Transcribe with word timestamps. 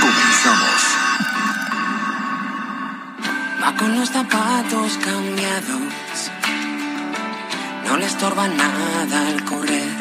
Comenzamos. 0.00 0.82
Va 3.62 3.76
con 3.76 3.98
los 3.98 4.08
zapatos 4.10 4.98
cambiados. 5.04 6.30
No 7.86 7.96
le 7.96 8.06
estorba 8.06 8.48
nada 8.48 9.28
al 9.28 9.44
correr. 9.44 9.96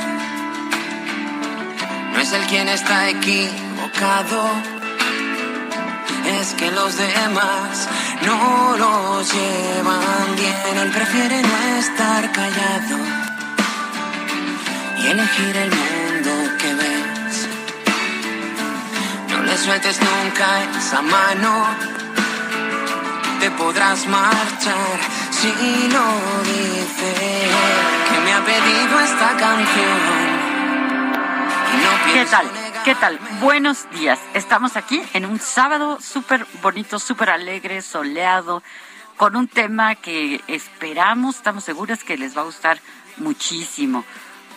No 2.14 2.20
es 2.20 2.32
el 2.34 2.44
quien 2.48 2.68
está 2.70 3.10
equivocado. 3.10 4.40
Es 6.40 6.54
que 6.54 6.72
los 6.72 6.98
demás 6.98 7.88
no 8.26 8.78
los 8.78 9.34
llevan 9.34 10.36
bien. 10.36 10.78
Él 10.84 10.92
prefiere 10.92 11.42
no 11.42 11.58
estar 11.80 12.32
callado 12.32 12.98
y 14.98 15.08
elegir 15.08 15.58
el 15.58 15.70
mundo 15.70 15.95
Sueltes 19.58 20.00
nunca 20.02 20.64
esa 20.78 21.02
mano 21.02 21.66
te 23.40 23.50
podrás 23.52 24.06
marchar 24.06 25.00
si 25.32 25.48
no 25.88 26.04
dice 26.44 27.50
que 28.10 28.20
me 28.20 28.34
ha 28.34 28.44
pedido 28.44 29.00
esta 29.00 29.38
canción. 29.38 30.00
Y 31.74 31.78
no 31.84 32.14
¿Qué 32.14 32.26
tal? 32.26 32.52
¿Qué 32.84 32.96
tal? 32.96 33.18
Buenos 33.40 33.90
días. 33.92 34.20
Estamos 34.34 34.76
aquí 34.76 35.02
en 35.14 35.26
un 35.26 35.40
sábado 35.40 36.00
súper 36.02 36.46
bonito, 36.62 37.00
súper 37.00 37.30
alegre, 37.30 37.82
soleado, 37.82 38.62
con 39.16 39.38
un 39.38 39.48
tema 39.48 39.96
que 39.96 40.42
esperamos, 40.48 41.38
estamos 41.38 41.64
seguras 41.64 42.04
que 42.04 42.18
les 42.18 42.38
va 42.38 42.42
a 42.42 42.46
gustar 42.46 42.80
muchísimo. 43.18 44.04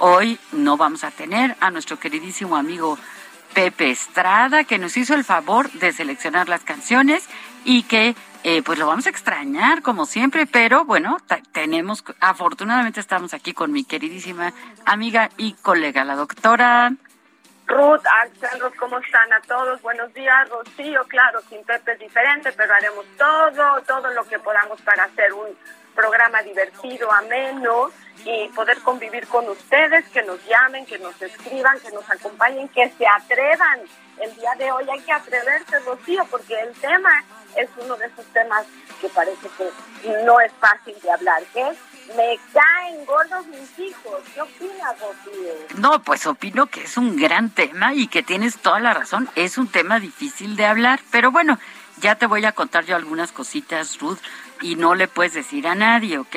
Hoy 0.01 0.39
no 0.53 0.77
vamos 0.77 1.05
a 1.05 1.13
tener 1.13 1.57
a 1.61 1.71
nuestro 1.71 1.99
queridísimo 1.99 2.57
amigo 2.57 2.99
Pepe 3.55 3.91
Estrada, 3.91 4.65
que 4.65 4.79
nos 4.79 4.97
hizo 4.97 5.15
el 5.15 5.25
favor 5.25 5.71
de 5.73 5.93
seleccionar 5.93 6.49
las 6.49 6.63
canciones 6.63 7.29
y 7.65 7.83
que 7.85 8.15
eh, 8.45 8.63
pues 8.63 8.79
lo 8.79 8.87
vamos 8.87 9.07
a 9.07 9.11
extrañar 9.11 9.83
como 9.83 10.07
siempre, 10.07 10.47
pero 10.47 10.85
bueno, 10.85 11.19
tenemos, 11.53 12.05
afortunadamente 12.21 13.01
estamos 13.01 13.35
aquí 13.35 13.53
con 13.53 13.73
mi 13.73 13.85
queridísima 13.85 14.53
amiga 14.85 15.31
y 15.37 15.55
colega, 15.55 16.05
la 16.05 16.15
doctora. 16.15 16.93
Ruth, 17.67 18.01
Axel, 18.23 18.63
¿cómo 18.79 18.99
están 18.99 19.33
a 19.33 19.41
todos? 19.43 19.83
Buenos 19.83 20.15
días, 20.15 20.49
Rocío, 20.49 21.03
claro, 21.09 21.41
sin 21.51 21.63
Pepe 21.65 21.93
es 21.93 21.99
diferente, 21.99 22.53
pero 22.53 22.73
haremos 22.73 23.05
todo, 23.19 23.83
todo 23.83 24.11
lo 24.15 24.25
que 24.25 24.39
podamos 24.39 24.81
para 24.83 25.05
hacer 25.05 25.33
un 25.33 25.49
programa 25.95 26.43
divertido, 26.43 27.13
ameno 27.13 27.91
y 28.25 28.49
poder 28.49 28.79
convivir 28.81 29.27
con 29.29 29.49
ustedes, 29.49 30.09
que 30.09 30.23
nos 30.23 30.45
llamen, 30.47 30.87
que 30.87 30.99
nos 30.99 31.21
escriban, 31.21 31.79
que 31.81 31.91
nos 31.91 32.09
acompañen, 32.11 32.69
que 32.69 32.91
se 32.97 33.07
atrevan. 33.07 33.81
El 34.21 34.35
día 34.35 34.55
de 34.59 34.73
hoy 34.73 34.85
hay 34.91 35.01
que 35.01 35.13
atreverse, 35.13 35.79
Rocío, 35.81 36.25
porque 36.31 36.59
el 36.61 36.73
tema 36.75 37.25
es 37.57 37.69
uno 37.79 37.97
de 37.97 38.07
esos 38.07 38.27
temas 38.27 38.67
que 39.01 39.09
parece 39.09 39.49
que 39.57 40.25
no 40.25 40.41
es 40.41 40.53
fácil 40.61 40.95
de 41.01 41.11
hablar, 41.11 41.43
que 41.55 41.65
me 42.17 42.39
caen 42.53 43.05
gordos 43.05 43.47
mis 43.47 43.79
hijos. 43.79 44.21
¿Qué 44.35 44.41
opinas, 44.41 44.97
Rocío? 45.01 45.55
No, 45.77 46.03
pues 46.03 46.27
opino 46.27 46.67
que 46.67 46.83
es 46.83 46.97
un 46.97 47.17
gran 47.17 47.51
tema 47.51 47.95
y 47.95 48.09
que 48.09 48.23
tienes 48.23 48.59
toda 48.59 48.81
la 48.81 48.95
razón. 48.95 49.29
Es 49.37 49.59
un 49.59 49.69
tema 49.69 50.01
difícil 50.01 50.57
de 50.57 50.67
hablar, 50.67 51.01
pero 51.13 51.31
bueno, 51.31 51.59
ya 52.01 52.17
te 52.17 52.27
voy 52.27 52.45
a 52.45 52.53
contar 52.53 52.85
yo 52.85 52.97
algunas 52.97 53.33
cositas, 53.33 53.99
Ruth, 53.99 54.19
y 54.61 54.77
no 54.77 54.95
le 54.95 55.09
puedes 55.09 55.35
decir 55.35 55.67
a 55.67 55.75
nadie, 55.75 56.19
¿ok? 56.19 56.37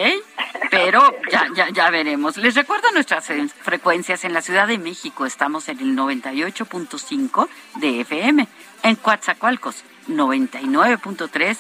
Pero 0.70 1.14
ya, 1.32 1.48
ya, 1.54 1.70
ya 1.70 1.90
veremos. 1.90 2.38
Les 2.38 2.56
recuerdo 2.56 2.92
nuestras 2.92 3.28
frecuencias. 3.62 4.24
En 4.24 4.34
la 4.34 4.42
Ciudad 4.42 4.68
de 4.68 4.78
México 4.78 5.26
estamos 5.26 5.68
en 5.70 5.80
el 5.80 5.96
98.5 5.98 7.50
de 7.76 8.02
FM. 8.02 8.48
En 8.84 8.96
Coatzacoalcos, 8.96 9.84
99.3 10.08 11.58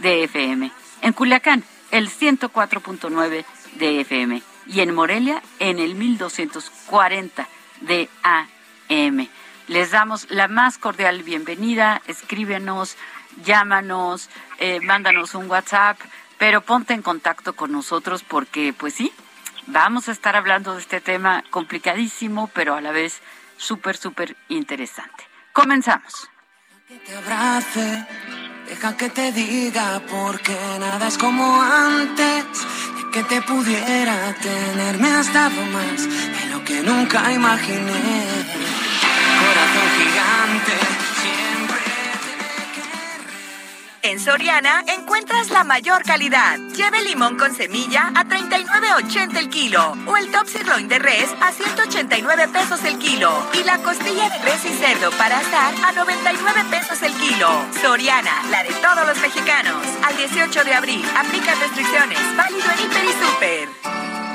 de 0.00 0.24
FM. 0.24 0.70
En 1.02 1.12
Culiacán, 1.12 1.64
el 1.90 2.10
104.9 2.10 3.44
de 3.76 4.00
FM. 4.00 4.42
Y 4.66 4.80
en 4.80 4.94
Morelia, 4.94 5.42
en 5.58 5.78
el 5.78 5.94
1240 5.94 7.48
de 7.80 8.08
AM. 8.22 9.28
Les 9.68 9.90
damos 9.92 10.30
la 10.30 10.48
más 10.48 10.78
cordial 10.78 11.22
bienvenida. 11.22 12.02
Escríbenos, 12.06 12.96
llámanos, 13.44 14.28
eh, 14.58 14.80
mándanos 14.80 15.34
un 15.34 15.50
WhatsApp, 15.50 15.98
pero 16.38 16.62
ponte 16.62 16.94
en 16.94 17.02
contacto 17.02 17.54
con 17.54 17.72
nosotros 17.72 18.22
porque, 18.22 18.72
pues 18.72 18.94
sí, 18.94 19.12
vamos 19.66 20.08
a 20.08 20.12
estar 20.12 20.36
hablando 20.36 20.74
de 20.74 20.80
este 20.80 21.00
tema 21.00 21.44
complicadísimo, 21.50 22.48
pero 22.54 22.74
a 22.74 22.80
la 22.80 22.92
vez 22.92 23.20
súper, 23.56 23.96
súper 23.96 24.36
interesante. 24.48 25.24
Comenzamos. 25.52 26.28
Que 26.88 26.96
te 26.98 27.14
abrace, 27.14 28.06
deja 28.66 28.96
que 28.96 29.10
te 29.10 29.32
diga 29.32 30.00
porque 30.10 30.56
nada 30.78 31.08
es 31.08 31.18
como 31.18 31.62
antes. 31.62 32.44
De 32.96 33.10
que 33.12 33.22
te 33.24 33.42
pudiera 33.42 34.34
tener, 34.34 34.98
me 34.98 35.10
has 35.12 35.32
dado 35.32 35.62
más 35.66 36.04
de 36.04 36.46
lo 36.52 36.64
que 36.64 36.80
nunca 36.82 37.30
imaginé. 37.32 38.24
Corazón 39.40 39.88
gigante 39.98 41.09
En 44.02 44.18
Soriana 44.18 44.82
encuentras 44.86 45.50
la 45.50 45.62
mayor 45.62 46.02
calidad. 46.04 46.58
Lleve 46.74 47.02
limón 47.02 47.36
con 47.36 47.54
semilla 47.54 48.08
a 48.14 48.24
39.80 48.24 49.36
el 49.36 49.50
kilo 49.50 49.94
o 50.06 50.16
el 50.16 50.30
top 50.30 50.46
sirloin 50.46 50.88
de 50.88 50.98
res 50.98 51.28
a 51.40 51.52
189 51.52 52.48
pesos 52.48 52.82
el 52.84 52.98
kilo 52.98 53.30
y 53.52 53.62
la 53.64 53.76
costilla 53.78 54.30
de 54.30 54.38
res 54.38 54.64
y 54.64 54.70
cerdo 54.70 55.10
para 55.12 55.38
asar 55.38 55.74
a 55.84 55.92
99 55.92 56.64
pesos 56.70 57.02
el 57.02 57.12
kilo. 57.12 57.48
Soriana, 57.82 58.42
la 58.50 58.62
de 58.62 58.72
todos 58.80 59.06
los 59.06 59.20
mexicanos. 59.20 59.86
Al 60.02 60.16
18 60.16 60.64
de 60.64 60.74
abril, 60.74 61.04
aplica 61.14 61.54
restricciones. 61.56 62.18
Válido 62.36 62.70
en 62.70 62.84
Hiper 62.86 63.04
y 63.04 63.24
Super. 63.24 64.29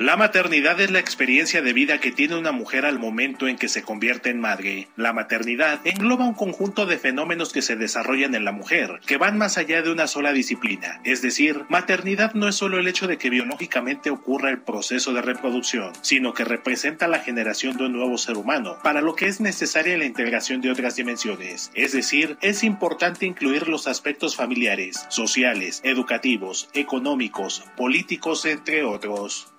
La 0.00 0.16
maternidad 0.16 0.80
es 0.80 0.90
la 0.90 0.98
experiencia 0.98 1.60
de 1.60 1.74
vida 1.74 1.98
que 1.98 2.10
tiene 2.10 2.34
una 2.34 2.52
mujer 2.52 2.86
al 2.86 2.98
momento 2.98 3.48
en 3.48 3.58
que 3.58 3.68
se 3.68 3.82
convierte 3.82 4.30
en 4.30 4.40
madre. 4.40 4.88
La 4.96 5.12
maternidad 5.12 5.78
engloba 5.84 6.24
un 6.24 6.32
conjunto 6.32 6.86
de 6.86 6.96
fenómenos 6.96 7.52
que 7.52 7.60
se 7.60 7.76
desarrollan 7.76 8.34
en 8.34 8.46
la 8.46 8.52
mujer, 8.52 9.00
que 9.06 9.18
van 9.18 9.36
más 9.36 9.58
allá 9.58 9.82
de 9.82 9.92
una 9.92 10.06
sola 10.06 10.32
disciplina. 10.32 11.02
Es 11.04 11.20
decir, 11.20 11.66
maternidad 11.68 12.32
no 12.32 12.48
es 12.48 12.54
solo 12.54 12.78
el 12.78 12.88
hecho 12.88 13.08
de 13.08 13.18
que 13.18 13.28
biológicamente 13.28 14.08
ocurra 14.08 14.48
el 14.48 14.62
proceso 14.62 15.12
de 15.12 15.20
reproducción, 15.20 15.92
sino 16.00 16.32
que 16.32 16.44
representa 16.44 17.06
la 17.06 17.18
generación 17.18 17.76
de 17.76 17.84
un 17.84 17.92
nuevo 17.92 18.16
ser 18.16 18.38
humano, 18.38 18.78
para 18.82 19.02
lo 19.02 19.14
que 19.14 19.26
es 19.26 19.38
necesaria 19.38 19.98
la 19.98 20.06
integración 20.06 20.62
de 20.62 20.70
otras 20.70 20.96
dimensiones. 20.96 21.70
Es 21.74 21.92
decir, 21.92 22.38
es 22.40 22.64
importante 22.64 23.26
incluir 23.26 23.68
los 23.68 23.86
aspectos 23.86 24.34
familiares, 24.34 25.04
sociales, 25.10 25.82
educativos, 25.84 26.70
económicos, 26.72 27.64
políticos, 27.76 28.46
entre 28.46 28.82
otros. 28.82 29.52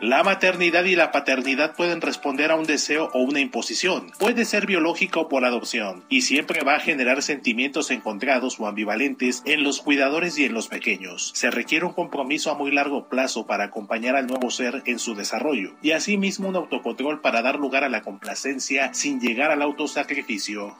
La 0.00 0.22
maternidad 0.22 0.84
y 0.84 0.94
la 0.94 1.10
paternidad 1.10 1.74
pueden 1.74 2.00
responder 2.00 2.52
a 2.52 2.54
un 2.54 2.66
deseo 2.66 3.10
o 3.14 3.18
una 3.18 3.40
imposición. 3.40 4.12
Puede 4.20 4.44
ser 4.44 4.64
biológica 4.64 5.18
o 5.18 5.28
por 5.28 5.44
adopción, 5.44 6.04
y 6.08 6.22
siempre 6.22 6.62
va 6.62 6.76
a 6.76 6.80
generar 6.80 7.20
sentimientos 7.20 7.90
encontrados 7.90 8.60
o 8.60 8.68
ambivalentes 8.68 9.42
en 9.44 9.64
los 9.64 9.80
cuidadores 9.80 10.38
y 10.38 10.44
en 10.44 10.54
los 10.54 10.68
pequeños. 10.68 11.32
Se 11.34 11.50
requiere 11.50 11.84
un 11.84 11.94
compromiso 11.94 12.52
a 12.52 12.54
muy 12.54 12.70
largo 12.70 13.08
plazo 13.08 13.44
para 13.48 13.64
acompañar 13.64 14.14
al 14.14 14.28
nuevo 14.28 14.52
ser 14.52 14.84
en 14.86 15.00
su 15.00 15.16
desarrollo, 15.16 15.74
y 15.82 15.90
asimismo 15.90 16.48
un 16.48 16.54
autocontrol 16.54 17.20
para 17.20 17.42
dar 17.42 17.56
lugar 17.56 17.82
a 17.82 17.88
la 17.88 18.02
complacencia 18.02 18.94
sin 18.94 19.20
llegar 19.20 19.50
al 19.50 19.62
autosacrificio. 19.62 20.76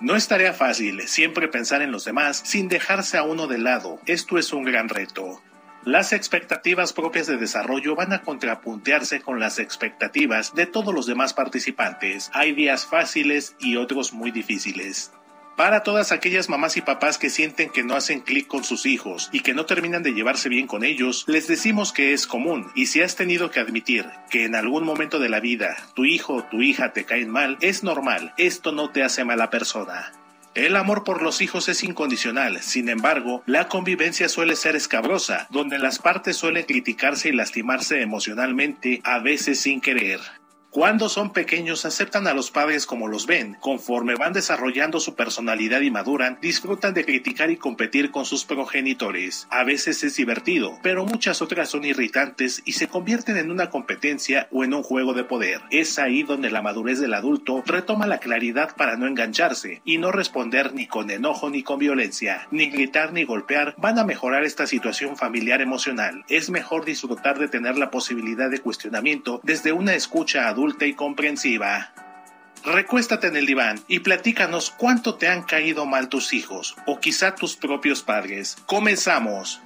No 0.00 0.16
es 0.16 0.26
tarea 0.26 0.52
fácil 0.52 1.06
siempre 1.06 1.46
pensar 1.46 1.82
en 1.82 1.92
los 1.92 2.04
demás 2.04 2.40
sin 2.44 2.68
dejarse 2.68 3.18
a 3.18 3.22
uno 3.22 3.46
de 3.46 3.58
lado. 3.58 4.00
Esto 4.06 4.38
es 4.38 4.52
un 4.52 4.64
gran 4.64 4.88
reto. 4.88 5.40
Las 5.84 6.12
expectativas 6.12 6.92
propias 6.92 7.26
de 7.26 7.36
desarrollo 7.36 7.94
van 7.94 8.12
a 8.12 8.22
contrapuntearse 8.22 9.20
con 9.20 9.40
las 9.40 9.58
expectativas 9.58 10.54
de 10.54 10.66
todos 10.66 10.92
los 10.92 11.06
demás 11.06 11.34
participantes. 11.34 12.30
Hay 12.34 12.52
días 12.52 12.84
fáciles 12.84 13.54
y 13.60 13.76
otros 13.76 14.12
muy 14.12 14.30
difíciles. 14.30 15.12
Para 15.56 15.82
todas 15.82 16.12
aquellas 16.12 16.48
mamás 16.48 16.76
y 16.76 16.82
papás 16.82 17.18
que 17.18 17.30
sienten 17.30 17.70
que 17.70 17.82
no 17.82 17.96
hacen 17.96 18.20
clic 18.20 18.46
con 18.46 18.62
sus 18.62 18.86
hijos 18.86 19.28
y 19.32 19.40
que 19.40 19.54
no 19.54 19.66
terminan 19.66 20.04
de 20.04 20.12
llevarse 20.12 20.48
bien 20.48 20.68
con 20.68 20.84
ellos, 20.84 21.24
les 21.26 21.48
decimos 21.48 21.92
que 21.92 22.12
es 22.12 22.28
común 22.28 22.70
y 22.76 22.86
si 22.86 23.02
has 23.02 23.16
tenido 23.16 23.50
que 23.50 23.58
admitir 23.58 24.06
que 24.30 24.44
en 24.44 24.54
algún 24.54 24.84
momento 24.84 25.18
de 25.18 25.28
la 25.28 25.40
vida 25.40 25.76
tu 25.94 26.04
hijo 26.04 26.34
o 26.34 26.44
tu 26.44 26.62
hija 26.62 26.92
te 26.92 27.04
caen 27.04 27.28
mal, 27.28 27.58
es 27.60 27.82
normal, 27.82 28.34
esto 28.36 28.70
no 28.70 28.90
te 28.90 29.02
hace 29.02 29.24
mala 29.24 29.50
persona. 29.50 30.12
El 30.54 30.76
amor 30.76 31.04
por 31.04 31.22
los 31.22 31.40
hijos 31.40 31.68
es 31.68 31.84
incondicional, 31.84 32.62
sin 32.62 32.88
embargo, 32.88 33.42
la 33.46 33.68
convivencia 33.68 34.28
suele 34.28 34.56
ser 34.56 34.76
escabrosa, 34.76 35.46
donde 35.50 35.78
las 35.78 35.98
partes 35.98 36.36
suelen 36.36 36.64
criticarse 36.64 37.28
y 37.28 37.32
lastimarse 37.32 38.00
emocionalmente, 38.00 39.00
a 39.04 39.18
veces 39.18 39.60
sin 39.60 39.80
querer. 39.80 40.20
Cuando 40.78 41.08
son 41.08 41.32
pequeños 41.32 41.84
aceptan 41.84 42.28
a 42.28 42.34
los 42.34 42.52
padres 42.52 42.86
como 42.86 43.08
los 43.08 43.26
ven, 43.26 43.56
conforme 43.58 44.14
van 44.14 44.32
desarrollando 44.32 45.00
su 45.00 45.16
personalidad 45.16 45.80
y 45.80 45.90
maduran, 45.90 46.38
disfrutan 46.40 46.94
de 46.94 47.04
criticar 47.04 47.50
y 47.50 47.56
competir 47.56 48.12
con 48.12 48.24
sus 48.24 48.44
progenitores. 48.44 49.48
A 49.50 49.64
veces 49.64 50.04
es 50.04 50.14
divertido, 50.14 50.78
pero 50.80 51.04
muchas 51.04 51.42
otras 51.42 51.68
son 51.68 51.84
irritantes 51.84 52.62
y 52.64 52.74
se 52.74 52.86
convierten 52.86 53.38
en 53.38 53.50
una 53.50 53.70
competencia 53.70 54.46
o 54.52 54.62
en 54.62 54.72
un 54.72 54.84
juego 54.84 55.14
de 55.14 55.24
poder. 55.24 55.62
Es 55.72 55.98
ahí 55.98 56.22
donde 56.22 56.48
la 56.48 56.62
madurez 56.62 57.00
del 57.00 57.14
adulto 57.14 57.64
retoma 57.66 58.06
la 58.06 58.18
claridad 58.18 58.76
para 58.76 58.96
no 58.96 59.08
engancharse 59.08 59.82
y 59.84 59.98
no 59.98 60.12
responder 60.12 60.74
ni 60.74 60.86
con 60.86 61.10
enojo 61.10 61.50
ni 61.50 61.64
con 61.64 61.80
violencia, 61.80 62.46
ni 62.52 62.70
gritar 62.70 63.12
ni 63.12 63.24
golpear 63.24 63.74
van 63.78 63.98
a 63.98 64.04
mejorar 64.04 64.44
esta 64.44 64.68
situación 64.68 65.16
familiar 65.16 65.60
emocional. 65.60 66.24
Es 66.28 66.50
mejor 66.50 66.84
disfrutar 66.84 67.40
de 67.40 67.48
tener 67.48 67.76
la 67.76 67.90
posibilidad 67.90 68.48
de 68.48 68.60
cuestionamiento 68.60 69.40
desde 69.42 69.72
una 69.72 69.94
escucha 69.94 70.46
adulta 70.46 70.67
y 70.86 70.94
comprensiva. 70.94 71.92
Recuéstate 72.64 73.28
en 73.28 73.36
el 73.36 73.46
diván 73.46 73.80
y 73.88 74.00
platícanos 74.00 74.70
cuánto 74.70 75.14
te 75.14 75.28
han 75.28 75.42
caído 75.42 75.86
mal 75.86 76.08
tus 76.08 76.32
hijos 76.32 76.76
o 76.86 77.00
quizá 77.00 77.34
tus 77.34 77.56
propios 77.56 78.02
padres. 78.02 78.56
Comenzamos. 78.66 79.62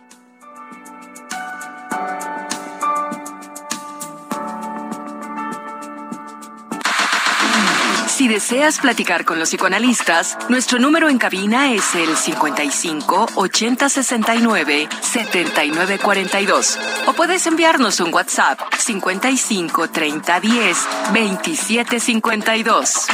Si 8.23 8.29
deseas 8.29 8.79
platicar 8.79 9.25
con 9.25 9.41
los 9.41 9.49
psicoanalistas, 9.49 10.39
nuestro 10.49 10.79
número 10.79 11.09
en 11.09 11.19
cabina 11.19 11.73
es 11.73 11.97
el 11.97 12.17
55 12.17 13.27
80 13.35 13.89
69 13.89 14.89
79 15.01 15.99
42. 15.99 16.79
O 17.09 17.15
puedes 17.15 17.45
enviarnos 17.49 17.99
un 17.99 18.15
WhatsApp 18.15 18.61
55 18.79 19.91
30 19.91 20.39
10 20.39 20.89
27 21.13 21.99
52. 21.99 23.07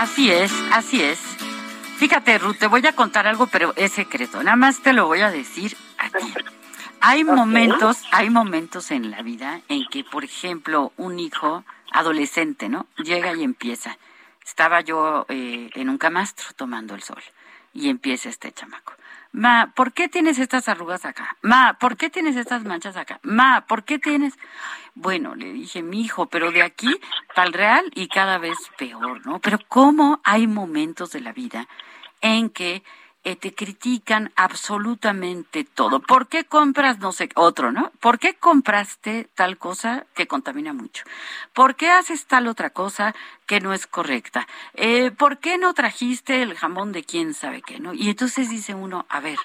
Así 0.00 0.32
es, 0.32 0.50
así 0.72 1.00
es. 1.00 1.20
Fíjate, 1.98 2.38
Ruth, 2.38 2.56
te 2.58 2.66
voy 2.66 2.84
a 2.84 2.92
contar 2.92 3.28
algo, 3.28 3.46
pero 3.46 3.72
es 3.76 3.92
secreto. 3.92 4.42
Nada 4.42 4.56
más 4.56 4.80
te 4.80 4.92
lo 4.92 5.06
voy 5.06 5.20
a 5.20 5.30
decir 5.30 5.76
aquí. 5.96 6.34
Hay 7.00 7.24
momentos, 7.24 8.04
hay 8.12 8.30
momentos 8.30 8.90
en 8.90 9.10
la 9.10 9.22
vida 9.22 9.62
en 9.68 9.86
que, 9.90 10.04
por 10.04 10.24
ejemplo, 10.24 10.92
un 10.96 11.18
hijo 11.18 11.64
adolescente, 11.92 12.68
¿no? 12.68 12.86
Llega 12.98 13.34
y 13.34 13.42
empieza. 13.42 13.96
Estaba 14.44 14.80
yo 14.80 15.26
eh, 15.28 15.70
en 15.74 15.88
un 15.88 15.98
camastro 15.98 16.48
tomando 16.54 16.94
el 16.94 17.02
sol 17.02 17.22
y 17.72 17.88
empieza 17.88 18.28
este 18.28 18.52
chamaco. 18.52 18.94
Ma, 19.32 19.72
¿por 19.76 19.92
qué 19.92 20.08
tienes 20.08 20.38
estas 20.38 20.68
arrugas 20.68 21.04
acá? 21.04 21.36
Ma, 21.40 21.78
¿por 21.78 21.96
qué 21.96 22.10
tienes 22.10 22.36
estas 22.36 22.64
manchas 22.64 22.96
acá? 22.96 23.20
Ma, 23.22 23.64
¿por 23.66 23.84
qué 23.84 23.98
tienes? 23.98 24.34
Bueno, 24.94 25.36
le 25.36 25.52
dije, 25.52 25.82
mi 25.82 26.02
hijo, 26.02 26.26
pero 26.26 26.50
de 26.50 26.62
aquí 26.62 27.00
tal 27.34 27.52
real 27.52 27.90
y 27.94 28.08
cada 28.08 28.38
vez 28.38 28.58
peor, 28.76 29.24
¿no? 29.24 29.38
Pero 29.38 29.58
cómo 29.68 30.20
hay 30.24 30.48
momentos 30.48 31.12
de 31.12 31.20
la 31.20 31.32
vida 31.32 31.68
en 32.20 32.50
que 32.50 32.82
eh, 33.22 33.36
te 33.36 33.54
critican 33.54 34.32
absolutamente 34.34 35.64
todo. 35.64 36.00
¿Por 36.00 36.28
qué 36.28 36.44
compras, 36.44 36.98
no 37.00 37.12
sé, 37.12 37.28
otro, 37.34 37.70
¿no? 37.70 37.92
¿Por 38.00 38.18
qué 38.18 38.34
compraste 38.34 39.28
tal 39.34 39.58
cosa 39.58 40.06
que 40.14 40.26
contamina 40.26 40.72
mucho? 40.72 41.04
¿Por 41.52 41.76
qué 41.76 41.90
haces 41.90 42.26
tal 42.26 42.46
otra 42.46 42.70
cosa 42.70 43.14
que 43.46 43.60
no 43.60 43.74
es 43.74 43.86
correcta? 43.86 44.48
Eh, 44.74 45.10
¿Por 45.10 45.38
qué 45.38 45.58
no 45.58 45.74
trajiste 45.74 46.42
el 46.42 46.56
jamón 46.56 46.92
de 46.92 47.04
quién 47.04 47.34
sabe 47.34 47.60
qué, 47.60 47.78
no? 47.78 47.92
Y 47.92 48.08
entonces 48.08 48.48
dice 48.48 48.74
uno, 48.74 49.04
a 49.10 49.20
ver, 49.20 49.38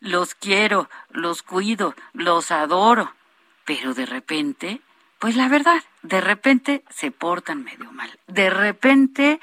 los 0.00 0.34
quiero, 0.34 0.90
los 1.10 1.42
cuido, 1.42 1.94
los 2.12 2.50
adoro, 2.50 3.14
pero 3.64 3.94
de 3.94 4.04
repente, 4.04 4.82
pues 5.18 5.34
la 5.36 5.48
verdad, 5.48 5.82
de 6.02 6.20
repente 6.20 6.84
se 6.90 7.10
portan 7.10 7.64
medio 7.64 7.90
mal. 7.92 8.10
De 8.26 8.50
repente 8.50 9.40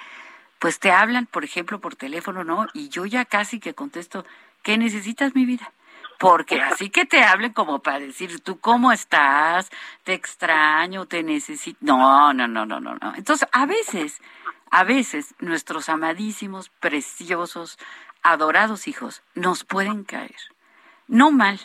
pues 0.60 0.80
te 0.80 0.92
hablan, 0.92 1.26
por 1.26 1.44
ejemplo, 1.44 1.80
por 1.80 1.96
teléfono, 1.96 2.44
¿no? 2.44 2.68
Y 2.74 2.90
yo 2.90 3.06
ya 3.06 3.26
casi 3.26 3.60
que 3.60 3.74
contesto, 3.74 4.26
¿qué 4.62 4.78
necesitas 4.78 5.34
mi 5.34 5.46
vida? 5.46 5.72
Porque 6.20 6.62
así 6.62 6.90
que 6.90 7.06
te 7.06 7.24
hablen 7.24 7.54
como 7.54 7.80
para 7.80 8.00
decir, 8.00 8.42
¿tú 8.42 8.60
cómo 8.60 8.92
estás? 8.92 9.70
Te 10.04 10.14
extraño, 10.14 11.06
te 11.06 11.24
necesito. 11.24 11.78
No, 11.80 12.34
no, 12.34 12.46
no, 12.46 12.66
no, 12.66 12.82
no, 12.82 12.96
no. 12.96 13.16
Entonces, 13.16 13.48
a 13.54 13.66
veces, 13.66 14.22
a 14.70 14.84
veces 14.84 15.34
nuestros 15.40 15.88
amadísimos, 15.88 16.70
preciosos, 16.82 17.80
adorados 18.22 18.90
hijos 18.90 19.24
nos 19.34 19.64
pueden 19.64 20.04
caer. 20.04 20.36
No 21.08 21.32
mal, 21.32 21.60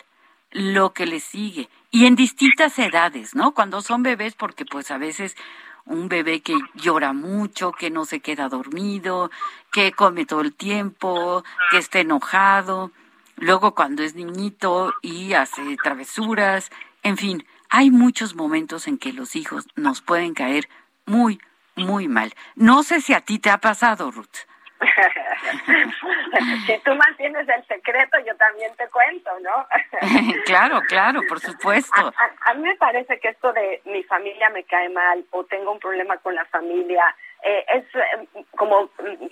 lo 0.52 0.92
que 0.92 1.06
les 1.06 1.24
sigue. 1.24 1.68
Y 1.90 2.06
en 2.06 2.14
distintas 2.14 2.78
edades, 2.78 3.34
¿no? 3.34 3.54
Cuando 3.54 3.82
son 3.82 4.04
bebés, 4.04 4.34
porque 4.36 4.64
pues 4.64 4.92
a 4.92 4.98
veces 4.98 5.36
un 5.86 6.08
bebé 6.08 6.40
que 6.40 6.54
llora 6.74 7.12
mucho, 7.12 7.72
que 7.72 7.90
no 7.90 8.04
se 8.04 8.20
queda 8.20 8.48
dormido, 8.48 9.30
que 9.72 9.92
come 9.92 10.24
todo 10.24 10.40
el 10.40 10.54
tiempo, 10.54 11.44
que 11.70 11.78
está 11.78 12.00
enojado, 12.00 12.90
luego 13.36 13.74
cuando 13.74 14.02
es 14.02 14.14
niñito 14.14 14.94
y 15.02 15.34
hace 15.34 15.76
travesuras, 15.82 16.70
en 17.02 17.16
fin, 17.16 17.46
hay 17.68 17.90
muchos 17.90 18.34
momentos 18.34 18.86
en 18.88 18.98
que 18.98 19.12
los 19.12 19.36
hijos 19.36 19.66
nos 19.76 20.00
pueden 20.00 20.34
caer 20.34 20.68
muy, 21.06 21.40
muy 21.76 22.08
mal. 22.08 22.32
No 22.54 22.82
sé 22.82 23.00
si 23.00 23.12
a 23.14 23.20
ti 23.20 23.38
te 23.38 23.50
ha 23.50 23.58
pasado, 23.58 24.10
Ruth. 24.10 24.46
si 26.66 26.78
tú 26.78 26.94
mantienes 26.94 27.48
el 27.48 27.66
secreto, 27.66 28.18
yo 28.26 28.36
también 28.36 28.74
te 28.76 28.88
cuento, 28.88 29.30
¿no? 29.40 29.66
claro, 30.44 30.80
claro, 30.88 31.20
por 31.28 31.40
supuesto. 31.40 32.12
A, 32.46 32.54
mí 32.54 32.62
me 32.62 32.76
parece 32.76 33.18
que 33.20 33.28
esto 33.28 33.52
de 33.52 33.82
mi 33.84 34.02
familia 34.04 34.50
me 34.50 34.64
cae 34.64 34.88
mal 34.88 35.24
o 35.30 35.44
tengo 35.44 35.72
un 35.72 35.78
problema 35.78 36.16
con 36.18 36.34
la 36.34 36.44
familia, 36.46 37.14
eh, 37.42 37.64
es, 37.74 37.84
eh, 37.94 38.44
como 38.56 38.88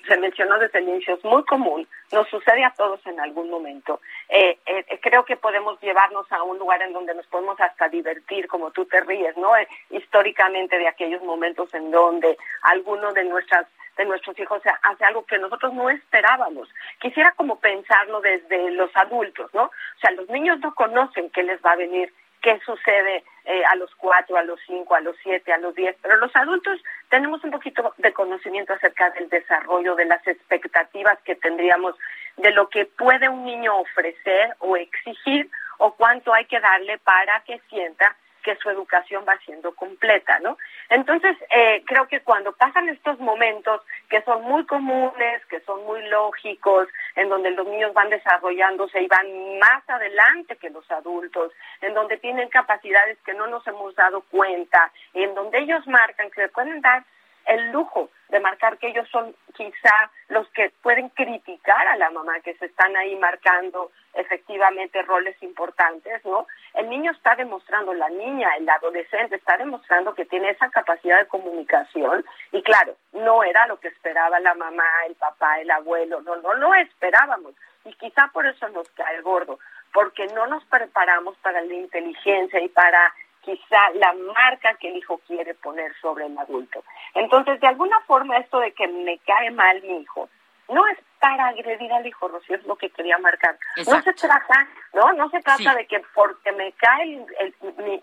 se 0.06 0.18
mencionó 0.18 0.58
desde 0.58 0.80
el 0.80 0.88
inicio, 0.88 1.14
es 1.14 1.24
muy 1.24 1.44
común, 1.44 1.88
nos 2.12 2.28
sucede 2.28 2.62
a 2.64 2.74
todos 2.74 3.04
en 3.06 3.18
algún 3.20 3.48
momento. 3.48 4.00
Eh, 4.28 4.58
creo 5.00 5.24
que 5.24 5.36
podemos 5.36 5.80
llevarnos 5.80 6.30
a 6.30 6.42
un 6.42 6.58
lugar 6.58 6.82
en 6.82 6.92
donde 6.92 7.14
nos 7.14 7.26
podemos 7.26 7.58
hasta 7.60 7.88
divertir, 7.88 8.48
como 8.48 8.70
tú 8.70 8.84
te 8.84 9.00
ríes, 9.00 9.36
¿no? 9.36 9.52
históricamente 9.90 10.78
de 10.78 10.88
aquellos 10.88 11.22
momentos 11.22 11.72
en 11.74 11.90
donde 11.90 12.36
alguno 12.62 13.12
de 13.12 13.24
nuestras 13.24 13.66
de 13.96 14.04
nuestros 14.04 14.38
hijos 14.38 14.62
hace 14.82 15.04
algo 15.04 15.24
que 15.26 15.38
nosotros 15.38 15.72
no 15.74 15.90
esperábamos. 15.90 16.68
Quisiera 17.00 17.32
como 17.32 17.58
pensarlo 17.60 18.20
desde 18.20 18.70
los 18.72 18.90
adultos, 18.94 19.52
¿no? 19.54 19.64
O 19.64 20.00
sea, 20.00 20.10
los 20.12 20.28
niños 20.28 20.60
no 20.60 20.74
conocen 20.74 21.30
qué 21.30 21.42
les 21.42 21.60
va 21.62 21.72
a 21.72 21.76
venir, 21.76 22.12
qué 22.40 22.58
sucede 22.64 23.24
eh, 23.44 23.62
a 23.64 23.76
los 23.76 23.94
cuatro, 23.94 24.36
a 24.36 24.42
los 24.42 24.60
cinco, 24.66 24.94
a 24.94 25.00
los 25.00 25.16
siete, 25.22 25.52
a 25.52 25.58
los 25.58 25.74
diez, 25.74 25.96
pero 26.02 26.16
los 26.16 26.34
adultos 26.34 26.82
tenemos 27.08 27.42
un 27.44 27.50
poquito 27.50 27.94
de 27.98 28.12
conocimiento 28.12 28.72
acerca 28.72 29.10
del 29.10 29.28
desarrollo, 29.28 29.94
de 29.94 30.06
las 30.06 30.26
expectativas 30.26 31.18
que 31.22 31.36
tendríamos, 31.36 31.94
de 32.36 32.50
lo 32.50 32.68
que 32.68 32.86
puede 32.86 33.28
un 33.28 33.44
niño 33.44 33.78
ofrecer 33.78 34.56
o 34.58 34.76
exigir 34.76 35.50
o 35.78 35.94
cuánto 35.94 36.32
hay 36.32 36.44
que 36.46 36.60
darle 36.60 36.98
para 36.98 37.40
que 37.40 37.60
sienta 37.68 38.16
que 38.42 38.56
su 38.56 38.70
educación 38.70 39.24
va 39.28 39.38
siendo 39.44 39.74
completa, 39.74 40.38
¿no? 40.40 40.58
Entonces, 40.88 41.36
eh, 41.50 41.82
creo 41.86 42.06
que 42.08 42.20
cuando 42.20 42.52
pasan 42.52 42.88
estos 42.88 43.18
momentos 43.18 43.80
que 44.08 44.22
son 44.22 44.42
muy 44.42 44.66
comunes, 44.66 45.44
que 45.46 45.60
son 45.60 45.84
muy 45.84 46.02
lógicos, 46.08 46.88
en 47.16 47.28
donde 47.28 47.50
los 47.52 47.66
niños 47.66 47.94
van 47.94 48.10
desarrollándose 48.10 49.02
y 49.02 49.06
van 49.06 49.58
más 49.58 49.88
adelante 49.88 50.56
que 50.56 50.70
los 50.70 50.90
adultos, 50.90 51.52
en 51.80 51.94
donde 51.94 52.16
tienen 52.18 52.48
capacidades 52.48 53.18
que 53.24 53.34
no 53.34 53.46
nos 53.46 53.66
hemos 53.66 53.94
dado 53.94 54.22
cuenta, 54.30 54.92
en 55.14 55.34
donde 55.34 55.58
ellos 55.58 55.86
marcan 55.86 56.30
que 56.30 56.48
pueden 56.48 56.80
dar 56.80 57.04
el 57.46 57.72
lujo 57.72 58.10
de 58.28 58.40
marcar 58.40 58.78
que 58.78 58.88
ellos 58.88 59.06
son 59.10 59.34
quizá 59.54 60.10
los 60.28 60.48
que 60.50 60.72
pueden 60.82 61.10
criticar 61.10 61.86
a 61.86 61.96
la 61.96 62.10
mamá, 62.10 62.40
que 62.40 62.54
se 62.54 62.66
están 62.66 62.96
ahí 62.96 63.14
marcando 63.16 63.90
efectivamente 64.14 65.02
roles 65.02 65.36
importantes, 65.42 66.24
¿no? 66.24 66.46
El 66.74 66.88
niño 66.88 67.12
está 67.12 67.34
demostrando, 67.36 67.92
la 67.92 68.08
niña, 68.08 68.48
el 68.56 68.68
adolescente 68.68 69.36
está 69.36 69.58
demostrando 69.58 70.14
que 70.14 70.24
tiene 70.24 70.50
esa 70.50 70.70
capacidad 70.70 71.18
de 71.18 71.28
comunicación 71.28 72.24
y 72.52 72.62
claro, 72.62 72.96
no 73.12 73.44
era 73.44 73.66
lo 73.66 73.78
que 73.78 73.88
esperaba 73.88 74.40
la 74.40 74.54
mamá, 74.54 74.84
el 75.06 75.14
papá, 75.14 75.60
el 75.60 75.70
abuelo, 75.70 76.22
no, 76.22 76.36
no 76.36 76.54
lo 76.54 76.74
esperábamos 76.74 77.54
y 77.84 77.92
quizá 77.94 78.28
por 78.32 78.46
eso 78.46 78.68
nos 78.70 78.88
cae 78.90 79.20
gordo, 79.20 79.58
porque 79.92 80.26
no 80.28 80.46
nos 80.46 80.64
preparamos 80.64 81.36
para 81.38 81.60
la 81.60 81.74
inteligencia 81.74 82.60
y 82.60 82.68
para 82.68 83.12
quizá 83.42 83.90
la 83.94 84.12
marca 84.12 84.74
que 84.74 84.88
el 84.88 84.96
hijo 84.96 85.20
quiere 85.26 85.54
poner 85.54 85.92
sobre 86.00 86.26
el 86.26 86.38
adulto. 86.38 86.82
Entonces, 87.14 87.60
de 87.60 87.66
alguna 87.66 88.00
forma, 88.00 88.38
esto 88.38 88.60
de 88.60 88.72
que 88.72 88.88
me 88.88 89.18
cae 89.18 89.50
mal 89.50 89.82
mi 89.82 89.98
hijo, 89.98 90.28
no 90.68 90.86
es 90.88 90.98
para 91.20 91.48
agredir 91.48 91.92
al 91.92 92.06
hijo, 92.06 92.28
Rocío, 92.28 92.56
es 92.56 92.64
lo 92.64 92.76
que 92.76 92.90
quería 92.90 93.18
marcar. 93.18 93.56
No 93.86 94.02
se 94.02 94.12
trata, 94.14 94.66
¿no? 94.92 95.12
No 95.12 95.28
se 95.30 95.40
trata 95.40 95.74
de 95.74 95.86
que 95.86 96.00
porque 96.14 96.50
me 96.52 96.72
cae 96.72 97.24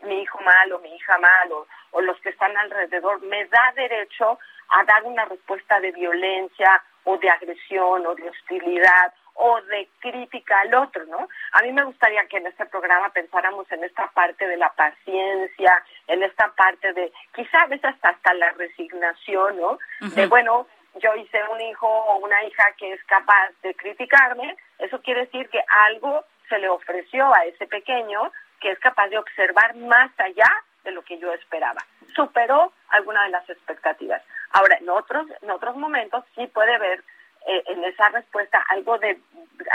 mi, 0.06 0.22
hijo 0.22 0.40
mal 0.40 0.72
o 0.74 0.80
mi 0.80 0.96
hija 0.96 1.18
mal 1.18 1.52
o, 1.52 1.68
o 1.92 2.02
los 2.02 2.20
que 2.22 2.30
están 2.30 2.56
alrededor, 2.56 3.22
me 3.24 3.46
da 3.46 3.74
derecho 3.76 4.40
a 4.70 4.84
dar 4.86 5.04
una 5.04 5.26
respuesta 5.26 5.80
de 5.80 5.92
violencia 5.92 6.82
o 7.04 7.18
de 7.18 7.30
agresión 7.30 8.06
o 8.06 8.16
de 8.16 8.30
hostilidad 8.30 9.14
o 9.42 9.62
de 9.62 9.88
crítica 10.00 10.60
al 10.60 10.74
otro, 10.76 11.06
¿no? 11.06 11.28
A 11.54 11.62
mí 11.62 11.72
me 11.72 11.86
gustaría 11.86 12.26
que 12.28 12.38
en 12.38 12.48
este 12.48 12.66
programa 12.66 13.10
pensáramos 13.10 13.72
en 13.72 13.86
esta 13.86 14.08
parte 14.08 14.46
de 14.46 14.58
la 14.58 14.70
paciencia, 14.74 15.84
en 16.08 16.24
esta 16.24 16.52
parte 16.52 16.92
de, 16.92 17.12
quizá 17.34 17.62
a 17.62 17.68
veces 17.68 17.96
hasta, 18.02 18.34
la 18.34 18.52
resignación, 18.52 19.58
¿no? 19.58 19.80
De, 20.02 20.28
bueno, 20.28 20.68
yo 20.96 21.16
hice 21.16 21.42
un 21.52 21.62
hijo 21.62 21.88
o 21.88 22.18
una 22.18 22.44
hija 22.44 22.64
que 22.78 22.92
es 22.92 23.04
capaz 23.06 23.52
de 23.64 23.74
criticarme, 23.76 24.58
eso 24.78 25.02
quiere 25.02 25.22
decir 25.22 25.48
que 25.50 25.64
algo 25.88 26.26
se 26.50 26.60
le 26.60 26.68
ofreció 26.68 27.34
a 27.34 27.46
ese 27.46 27.66
pequeño 27.66 28.32
que 28.60 28.72
es 28.72 28.80
capaz 28.80 29.08
de 29.08 29.18
observar 29.18 29.74
más 29.76 30.12
allá 30.20 30.50
de 30.84 30.92
lo 30.92 31.02
que 31.04 31.18
yo 31.18 31.32
esperaba. 31.34 31.82
Superó 32.14 32.74
alguna 32.90 33.24
de 33.24 33.30
las 33.30 33.50
expectativas. 33.50 34.22
Ahora, 34.52 34.78
en 34.82 34.90
otros, 34.90 35.28
en 35.42 35.50
otros 35.50 35.78
momentos 35.78 36.26
sí 36.36 36.46
puede 36.48 36.76
haber 36.76 37.04
eh, 37.48 37.64
en 37.68 37.84
esa 37.84 38.10
respuesta 38.10 38.64
algo 38.70 38.98
de 38.98 39.20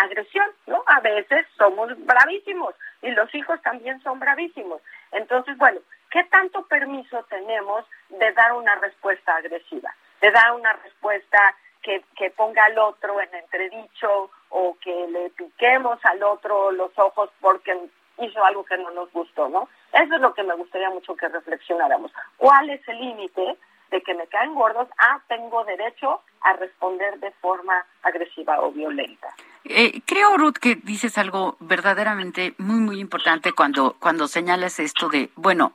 agresión, 0.02 0.49
¿no? 0.66 0.83
A 0.87 1.00
veces 1.00 1.47
somos 1.56 1.88
bravísimos 2.04 2.75
y 3.02 3.11
los 3.11 3.35
hijos 3.35 3.61
también 3.62 4.00
son 4.02 4.18
bravísimos. 4.21 4.80
Entonces, 5.12 5.56
bueno, 5.56 5.80
¿qué 6.11 6.25
tanto 6.25 6.64
permiso 6.66 7.23
tenemos 7.25 7.85
de 8.09 8.33
dar 8.33 8.52
una 8.52 8.75
respuesta 8.76 9.37
agresiva? 9.37 9.94
De 10.21 10.30
dar 10.30 10.52
una 10.52 10.73
respuesta 10.75 11.54
que, 11.83 12.04
que 12.16 12.30
ponga 12.30 12.64
al 12.64 12.78
otro 12.78 13.21
en 13.21 13.35
entredicho 13.35 14.30
o 14.50 14.76
que 14.80 15.06
le 15.09 15.30
piquemos 15.30 15.99
al 16.04 16.23
otro 16.23 16.71
los 16.73 16.97
ojos 16.99 17.30
porque 17.40 17.78
hizo 18.18 18.44
algo 18.44 18.64
que 18.64 18.78
no 18.78 18.90
nos 18.90 19.12
gustó, 19.12 19.49
¿no? 19.49 19.68
Eso 19.92 20.14
es 20.14 20.21
lo 20.21 20.33
que 20.35 20.42
me 20.42 20.54
gustaría 20.54 20.90
mucho 20.90 21.16
que 21.16 21.28
reflexionáramos. 21.28 22.12
¿Cuál 22.37 22.71
es 22.71 22.87
el 22.88 22.99
límite 22.99 23.59
de 23.90 24.02
que 24.02 24.14
me 24.14 24.26
caen 24.26 24.54
gordos, 24.54 24.88
ah, 24.99 25.21
tengo 25.28 25.64
derecho 25.64 26.21
responder 26.53 27.19
de 27.19 27.33
forma 27.41 27.75
agresiva 28.03 28.61
o 28.61 28.71
violenta. 28.71 29.29
Eh, 29.65 30.03
creo, 30.05 30.37
Ruth, 30.37 30.59
que 30.61 30.77
dices 30.77 31.17
algo 31.17 31.57
verdaderamente 31.59 32.55
muy, 32.59 32.81
muy 32.81 33.01
importante 33.01 33.53
cuando, 33.53 33.97
cuando 33.99 34.29
señalas 34.29 34.79
esto 34.79 35.09
de, 35.09 35.31
bueno, 35.37 35.73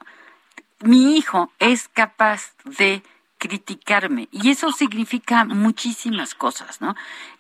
mi 0.82 1.18
hijo 1.18 1.52
es 1.60 1.90
capaz 1.90 2.54
de 2.64 3.02
criticarme 3.40 4.28
y 4.32 4.52
eso 4.52 4.72
significa 4.72 5.46
muchísimas 5.46 6.36
cosas, 6.36 6.82
¿no? 6.82 6.96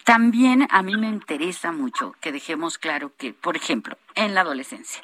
También 0.05 0.67
a 0.71 0.81
mí 0.81 0.95
me 0.97 1.07
interesa 1.07 1.71
mucho 1.71 2.15
que 2.21 2.31
dejemos 2.31 2.77
claro 2.77 3.11
que, 3.17 3.33
por 3.33 3.55
ejemplo, 3.55 3.97
en 4.15 4.33
la 4.33 4.41
adolescencia, 4.41 5.03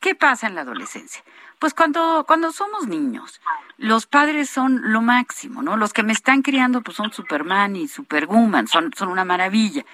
¿qué 0.00 0.14
pasa 0.14 0.46
en 0.46 0.54
la 0.54 0.62
adolescencia? 0.62 1.22
Pues 1.58 1.74
cuando, 1.74 2.24
cuando 2.26 2.52
somos 2.52 2.86
niños, 2.86 3.40
los 3.76 4.06
padres 4.06 4.48
son 4.48 4.92
lo 4.92 5.02
máximo, 5.02 5.62
¿no? 5.62 5.76
Los 5.76 5.92
que 5.92 6.02
me 6.02 6.12
están 6.12 6.42
criando, 6.42 6.80
pues 6.80 6.96
son 6.96 7.12
Superman 7.12 7.76
y 7.76 7.86
Superwoman, 7.86 8.66
son, 8.66 8.92
son 8.96 9.08
una 9.08 9.24
maravilla. 9.24 9.84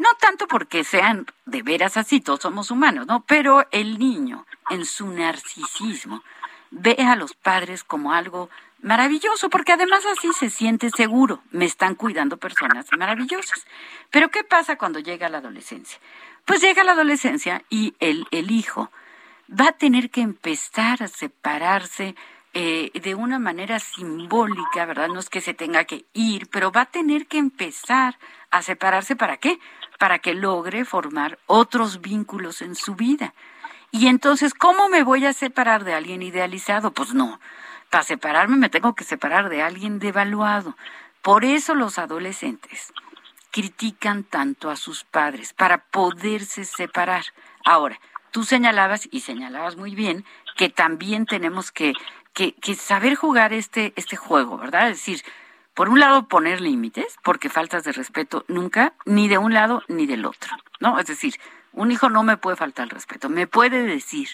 No 0.00 0.08
tanto 0.18 0.48
porque 0.48 0.84
sean 0.84 1.26
de 1.46 1.62
veras 1.62 1.96
así, 1.96 2.20
todos 2.20 2.40
somos 2.40 2.70
humanos, 2.70 3.06
¿no? 3.06 3.24
Pero 3.24 3.66
el 3.70 3.98
niño, 3.98 4.46
en 4.70 4.84
su 4.84 5.06
narcisismo, 5.06 6.22
ve 6.70 6.96
a 6.98 7.14
los 7.14 7.34
padres 7.34 7.84
como 7.84 8.12
algo 8.12 8.50
maravilloso, 8.80 9.48
porque 9.48 9.72
además 9.72 10.04
así 10.06 10.32
se 10.32 10.50
siente 10.50 10.90
seguro, 10.90 11.42
me 11.52 11.66
están 11.66 11.94
cuidando 11.94 12.36
personas 12.36 12.86
maravillosas. 12.98 13.64
Pero 14.10 14.30
¿qué 14.30 14.42
pasa 14.42 14.76
cuando 14.76 14.98
llega 14.98 15.28
la 15.28 15.38
adolescencia? 15.38 16.00
Pues 16.44 16.60
llega 16.60 16.82
la 16.82 16.92
adolescencia 16.92 17.62
y 17.70 17.94
el, 18.00 18.26
el 18.32 18.50
hijo 18.50 18.90
va 19.58 19.68
a 19.68 19.72
tener 19.72 20.10
que 20.10 20.20
empezar 20.20 21.02
a 21.02 21.08
separarse 21.08 22.14
eh, 22.54 22.90
de 22.94 23.14
una 23.14 23.38
manera 23.38 23.78
simbólica, 23.78 24.84
¿verdad? 24.84 25.08
No 25.08 25.20
es 25.20 25.30
que 25.30 25.40
se 25.40 25.54
tenga 25.54 25.84
que 25.84 26.04
ir, 26.12 26.48
pero 26.48 26.70
va 26.72 26.82
a 26.82 26.90
tener 26.90 27.26
que 27.26 27.38
empezar 27.38 28.18
a 28.50 28.62
separarse 28.62 29.16
para 29.16 29.38
qué? 29.38 29.58
Para 29.98 30.18
que 30.18 30.34
logre 30.34 30.84
formar 30.84 31.38
otros 31.46 32.00
vínculos 32.00 32.62
en 32.62 32.74
su 32.74 32.94
vida. 32.94 33.34
Y 33.90 34.06
entonces, 34.06 34.54
¿cómo 34.54 34.88
me 34.88 35.02
voy 35.02 35.24
a 35.26 35.32
separar 35.32 35.84
de 35.84 35.94
alguien 35.94 36.22
idealizado? 36.22 36.92
Pues 36.92 37.14
no, 37.14 37.40
para 37.90 38.04
separarme 38.04 38.56
me 38.56 38.70
tengo 38.70 38.94
que 38.94 39.04
separar 39.04 39.48
de 39.48 39.62
alguien 39.62 39.98
devaluado. 39.98 40.76
Por 41.20 41.44
eso 41.44 41.74
los 41.74 41.98
adolescentes 41.98 42.92
critican 43.50 44.24
tanto 44.24 44.70
a 44.70 44.76
sus 44.76 45.04
padres, 45.04 45.52
para 45.52 45.78
poderse 45.78 46.64
separar. 46.64 47.24
Ahora, 47.64 48.00
tú 48.32 48.42
señalabas 48.44 49.08
y 49.12 49.20
señalabas 49.20 49.76
muy 49.76 49.94
bien 49.94 50.24
que 50.56 50.68
también 50.68 51.26
tenemos 51.26 51.70
que, 51.70 51.92
que, 52.32 52.54
saber 52.74 53.14
jugar 53.14 53.52
este, 53.52 53.92
este 53.94 54.16
juego, 54.16 54.58
¿verdad? 54.58 54.90
Es 54.90 54.98
decir, 54.98 55.22
por 55.74 55.88
un 55.88 56.00
lado 56.00 56.26
poner 56.26 56.60
límites, 56.60 57.16
porque 57.22 57.48
faltas 57.48 57.84
de 57.84 57.92
respeto 57.92 58.44
nunca, 58.48 58.94
ni 59.06 59.28
de 59.28 59.38
un 59.38 59.54
lado 59.54 59.82
ni 59.88 60.06
del 60.06 60.26
otro, 60.26 60.56
¿no? 60.80 60.98
Es 60.98 61.06
decir, 61.06 61.34
un 61.72 61.92
hijo 61.92 62.10
no 62.10 62.22
me 62.22 62.36
puede 62.36 62.56
faltar 62.56 62.84
el 62.84 62.90
respeto, 62.90 63.28
me 63.28 63.46
puede 63.46 63.82
decir, 63.84 64.28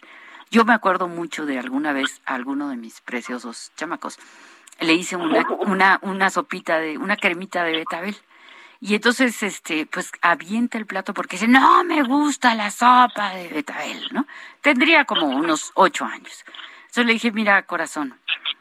yo 0.51 0.65
me 0.65 0.73
acuerdo 0.73 1.09
mucho 1.09 1.45
de 1.45 1.59
alguna 1.59 1.93
vez 1.93 2.23
a 2.25 2.35
alguno 2.35 2.71
de 2.71 2.77
mis 2.77 3.01
preciosos 3.01 3.73
chamacos, 3.77 4.19
le 4.81 4.95
hice 4.95 5.17
una, 5.17 5.45
una, 5.67 5.99
una 6.03 6.31
sopita 6.31 6.79
de, 6.79 6.99
una 6.99 7.17
cremita 7.17 7.65
de 7.65 7.73
betabel 7.73 8.17
y 8.81 8.95
entonces, 8.95 9.43
este, 9.43 9.87
pues 9.87 10.13
avienta 10.23 10.79
el 10.79 10.87
plato 10.87 11.13
porque 11.13 11.37
dice, 11.37 11.49
no 11.49 11.83
me 11.83 12.03
gusta 12.03 12.55
la 12.55 12.71
sopa 12.71 13.31
de 13.31 13.49
betabel, 13.49 14.09
¿no? 14.13 14.27
Tendría 14.61 15.05
como 15.05 15.27
unos 15.27 15.73
ocho 15.75 16.05
años. 16.05 16.45
Entonces 16.83 17.07
le 17.07 17.13
dije, 17.15 17.33
mira, 17.33 17.63
corazón, 17.65 18.19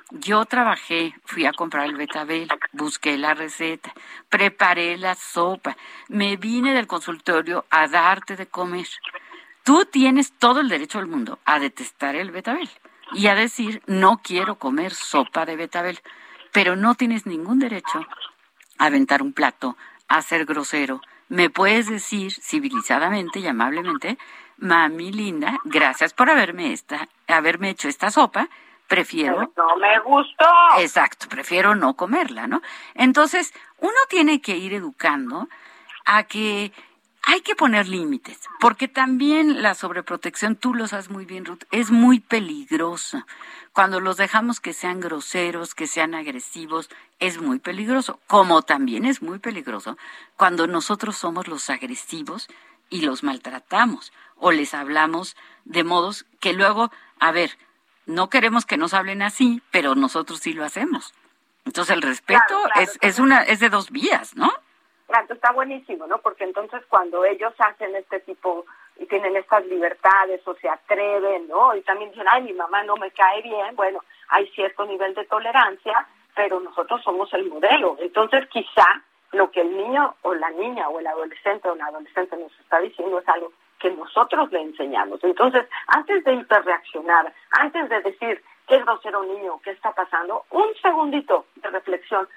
yo 0.09 0.45
trabajé, 0.45 1.13
fui 1.25 1.45
a 1.45 1.53
comprar 1.53 1.85
el 1.85 1.95
betabel, 1.95 2.47
busqué 2.71 3.17
la 3.17 3.35
receta, 3.35 3.93
preparé 4.29 4.97
la 4.97 5.13
sopa, 5.15 5.77
me 6.07 6.35
vine 6.35 6.73
del 6.73 6.87
consultorio 6.87 7.65
a 7.69 7.87
darte 7.87 8.35
de 8.35 8.47
comer. 8.47 8.87
Tú 9.63 9.85
tienes 9.85 10.31
todo 10.31 10.61
el 10.61 10.69
derecho 10.69 10.97
del 10.97 11.07
mundo 11.07 11.39
a 11.45 11.59
detestar 11.59 12.15
el 12.15 12.31
betabel 12.31 12.69
y 13.13 13.27
a 13.27 13.35
decir, 13.35 13.83
no 13.85 14.21
quiero 14.23 14.55
comer 14.55 14.93
sopa 14.93 15.45
de 15.45 15.55
betabel, 15.55 15.99
pero 16.51 16.75
no 16.75 16.95
tienes 16.95 17.25
ningún 17.27 17.59
derecho 17.59 18.05
a 18.79 18.85
aventar 18.85 19.21
un 19.21 19.33
plato 19.33 19.77
a 20.07 20.21
ser 20.21 20.45
grosero. 20.45 21.01
Me 21.29 21.49
puedes 21.49 21.87
decir 21.87 22.31
civilizadamente 22.31 23.39
y 23.39 23.47
amablemente, 23.47 24.17
mami 24.57 25.11
linda, 25.11 25.59
gracias 25.65 26.13
por 26.13 26.29
haberme 26.29 26.73
esta, 26.73 27.07
haberme 27.27 27.69
hecho 27.69 27.89
esta 27.89 28.11
sopa. 28.11 28.49
Prefiero. 28.87 29.51
No 29.57 29.75
me 29.75 29.99
gustó. 29.99 30.45
Exacto, 30.79 31.27
prefiero 31.27 31.75
no 31.75 31.95
comerla, 31.95 32.47
¿no? 32.47 32.61
Entonces, 32.95 33.53
uno 33.79 33.97
tiene 34.09 34.39
que 34.39 34.55
ir 34.55 34.73
educando 34.73 35.49
a 36.05 36.23
que 36.23 36.71
hay 37.29 37.41
que 37.41 37.57
poner 37.57 37.89
límites, 37.89 38.39
porque 38.61 38.87
también 38.87 39.61
la 39.61 39.75
sobreprotección, 39.75 40.55
tú 40.55 40.73
lo 40.73 40.87
sabes 40.87 41.09
muy 41.09 41.25
bien, 41.25 41.43
Ruth, 41.43 41.63
es 41.71 41.91
muy 41.91 42.21
peligrosa. 42.21 43.27
Cuando 43.73 43.99
los 43.99 44.15
dejamos 44.15 44.61
que 44.61 44.71
sean 44.71 45.01
groseros, 45.01 45.75
que 45.75 45.87
sean 45.87 46.15
agresivos, 46.15 46.89
es 47.19 47.41
muy 47.41 47.59
peligroso. 47.59 48.21
Como 48.27 48.61
también 48.61 49.03
es 49.03 49.21
muy 49.21 49.39
peligroso 49.39 49.97
cuando 50.37 50.67
nosotros 50.67 51.17
somos 51.17 51.49
los 51.49 51.69
agresivos 51.69 52.47
y 52.89 53.01
los 53.01 53.23
maltratamos 53.23 54.13
o 54.37 54.53
les 54.53 54.73
hablamos 54.73 55.35
de 55.65 55.83
modos 55.83 56.25
que 56.39 56.53
luego, 56.53 56.91
a 57.19 57.33
ver, 57.33 57.57
no 58.05 58.29
queremos 58.29 58.65
que 58.65 58.77
nos 58.77 58.93
hablen 58.93 59.21
así, 59.21 59.61
pero 59.69 59.95
nosotros 59.95 60.39
sí 60.39 60.53
lo 60.53 60.63
hacemos. 60.63 61.13
Entonces 61.65 61.93
el 61.93 62.01
respeto 62.01 62.57
es, 62.79 62.97
es, 63.01 63.19
una, 63.19 63.43
es 63.43 63.59
de 63.59 63.69
dos 63.69 63.91
vías, 63.91 64.33
¿no? 64.37 64.49
Claro, 65.07 65.33
está 65.33 65.51
buenísimo, 65.53 66.05
¿no? 66.05 66.17
Porque 66.19 66.43
entonces 66.43 66.83
cuando 66.89 67.23
ellos 67.23 67.53
hacen 67.59 67.95
este 67.95 68.19
tipo 68.21 68.65
y 68.97 69.05
tienen 69.05 69.37
estas 69.37 69.65
libertades 69.65 70.45
o 70.45 70.53
se 70.55 70.67
atreven, 70.67 71.47
¿no? 71.47 71.73
Y 71.75 71.81
también 71.81 72.11
dicen, 72.11 72.27
ay, 72.29 72.43
mi 72.43 72.53
mamá 72.53 72.83
no 72.83 72.95
me 72.97 73.11
cae 73.11 73.41
bien, 73.41 73.75
bueno, 73.75 73.99
hay 74.29 74.47
cierto 74.49 74.85
nivel 74.85 75.13
de 75.13 75.25
tolerancia, 75.25 76.05
pero 76.35 76.59
nosotros 76.59 77.01
somos 77.03 77.33
el 77.33 77.49
modelo. 77.49 77.95
Entonces 77.99 78.47
quizá 78.49 78.85
lo 79.31 79.49
que 79.51 79.61
el 79.61 79.77
niño 79.77 80.15
o 80.23 80.33
la 80.33 80.49
niña 80.51 80.89
o 80.89 80.99
el 80.99 81.07
adolescente 81.07 81.69
o 81.69 81.75
la 81.75 81.85
adolescente 81.85 82.35
nos 82.37 82.51
está 82.59 82.79
diciendo 82.79 83.19
es 83.19 83.27
algo 83.29 83.51
que 83.79 83.91
nosotros 83.91 84.51
le 84.51 84.61
enseñamos. 84.61 85.23
Entonces, 85.23 85.67
antes 85.87 86.23
de 86.23 86.33
hiperreaccionar, 86.33 87.33
antes 87.51 87.89
de 87.89 88.01
decir 88.01 88.43
qué 88.67 88.79
grosero 88.79 89.23
niño, 89.23 89.59
qué 89.63 89.71
está 89.71 89.91
pasando, 89.91 90.45
un 90.51 90.73
segundito 90.81 91.45
de 91.55 91.69
reflexión. 91.69 92.27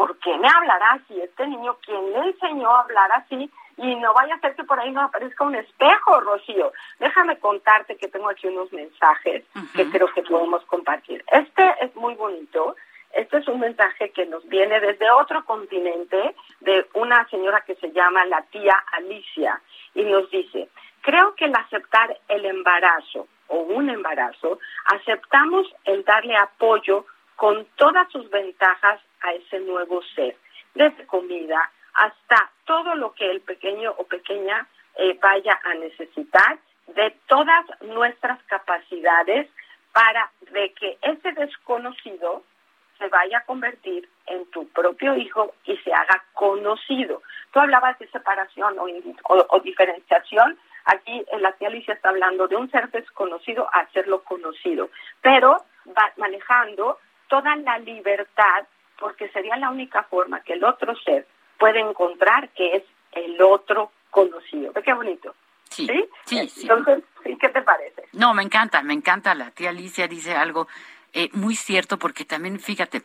¿Por 0.00 0.16
qué 0.20 0.34
me 0.38 0.48
hablará 0.48 0.92
así 0.92 1.20
este 1.20 1.46
niño? 1.46 1.76
¿Quién 1.84 2.10
le 2.10 2.30
enseñó 2.30 2.74
a 2.74 2.80
hablar 2.80 3.12
así? 3.12 3.50
Y 3.76 3.94
no 3.96 4.14
vaya 4.14 4.34
a 4.34 4.40
ser 4.40 4.56
que 4.56 4.64
por 4.64 4.80
ahí 4.80 4.90
no 4.92 5.02
aparezca 5.02 5.44
un 5.44 5.54
espejo, 5.54 6.20
Rocío. 6.20 6.72
Déjame 6.98 7.38
contarte 7.38 7.98
que 7.98 8.08
tengo 8.08 8.30
aquí 8.30 8.46
unos 8.46 8.72
mensajes 8.72 9.44
que 9.74 9.90
creo 9.90 10.08
que 10.14 10.22
podemos 10.22 10.64
compartir. 10.64 11.22
Este 11.30 11.74
es 11.82 11.94
muy 11.96 12.14
bonito. 12.14 12.76
Este 13.12 13.36
es 13.36 13.48
un 13.48 13.60
mensaje 13.60 14.10
que 14.12 14.24
nos 14.24 14.48
viene 14.48 14.80
desde 14.80 15.10
otro 15.10 15.44
continente 15.44 16.34
de 16.60 16.88
una 16.94 17.28
señora 17.28 17.60
que 17.66 17.74
se 17.74 17.92
llama 17.92 18.24
la 18.24 18.40
tía 18.44 18.82
Alicia 18.92 19.60
y 19.94 20.04
nos 20.04 20.30
dice, 20.30 20.70
creo 21.02 21.34
que 21.34 21.44
el 21.44 21.54
aceptar 21.54 22.16
el 22.28 22.46
embarazo 22.46 23.28
o 23.48 23.56
un 23.58 23.90
embarazo, 23.90 24.60
aceptamos 24.86 25.66
el 25.84 26.04
darle 26.06 26.38
apoyo 26.38 27.04
con 27.36 27.66
todas 27.76 28.10
sus 28.10 28.30
ventajas 28.30 28.98
a 29.22 29.32
ese 29.32 29.60
nuevo 29.60 30.02
ser, 30.14 30.36
desde 30.74 31.06
comida 31.06 31.70
hasta 31.94 32.50
todo 32.64 32.94
lo 32.94 33.12
que 33.12 33.30
el 33.30 33.40
pequeño 33.40 33.92
o 33.98 34.04
pequeña 34.04 34.66
eh, 34.96 35.18
vaya 35.20 35.60
a 35.64 35.74
necesitar, 35.74 36.58
de 36.88 37.14
todas 37.26 37.64
nuestras 37.82 38.42
capacidades 38.44 39.48
para 39.92 40.30
de 40.52 40.72
que 40.72 40.98
ese 41.02 41.32
desconocido 41.32 42.42
se 42.98 43.06
vaya 43.08 43.38
a 43.38 43.44
convertir 43.44 44.08
en 44.26 44.44
tu 44.50 44.68
propio 44.68 45.16
hijo 45.16 45.54
y 45.64 45.76
se 45.78 45.92
haga 45.92 46.24
conocido. 46.32 47.22
Tú 47.52 47.60
hablabas 47.60 47.98
de 47.98 48.08
separación 48.08 48.76
o 48.78 49.60
diferenciación, 49.60 50.58
Aquí 50.84 51.24
la 51.38 51.52
tía 51.52 51.68
Alicia 51.68 51.94
está 51.94 52.08
hablando 52.08 52.48
de 52.48 52.56
un 52.56 52.70
ser 52.70 52.90
desconocido 52.90 53.68
a 53.72 53.80
hacerlo 53.80 54.22
conocido, 54.24 54.90
pero 55.20 55.64
va 55.86 56.12
manejando 56.16 56.98
toda 57.28 57.54
la 57.56 57.78
libertad 57.78 58.66
porque 59.00 59.28
sería 59.30 59.56
la 59.56 59.70
única 59.70 60.04
forma 60.04 60.42
que 60.42 60.52
el 60.52 60.62
otro 60.62 60.94
ser 61.04 61.26
puede 61.58 61.80
encontrar 61.80 62.50
que 62.50 62.76
es 62.76 62.84
el 63.12 63.40
otro 63.42 63.90
conocido. 64.10 64.72
¿Ve 64.72 64.82
qué 64.82 64.92
bonito? 64.94 65.34
Sí, 65.70 65.88
sí, 66.26 66.48
sí. 66.48 66.62
Entonces, 66.62 67.04
¿qué 67.24 67.48
te 67.48 67.62
parece? 67.62 68.04
No, 68.12 68.34
me 68.34 68.42
encanta, 68.42 68.82
me 68.82 68.92
encanta. 68.92 69.34
La 69.34 69.50
tía 69.50 69.70
Alicia 69.70 70.06
dice 70.06 70.34
algo 70.34 70.68
eh, 71.12 71.30
muy 71.32 71.56
cierto 71.56 71.98
porque 71.98 72.24
también, 72.24 72.60
fíjate, 72.60 73.02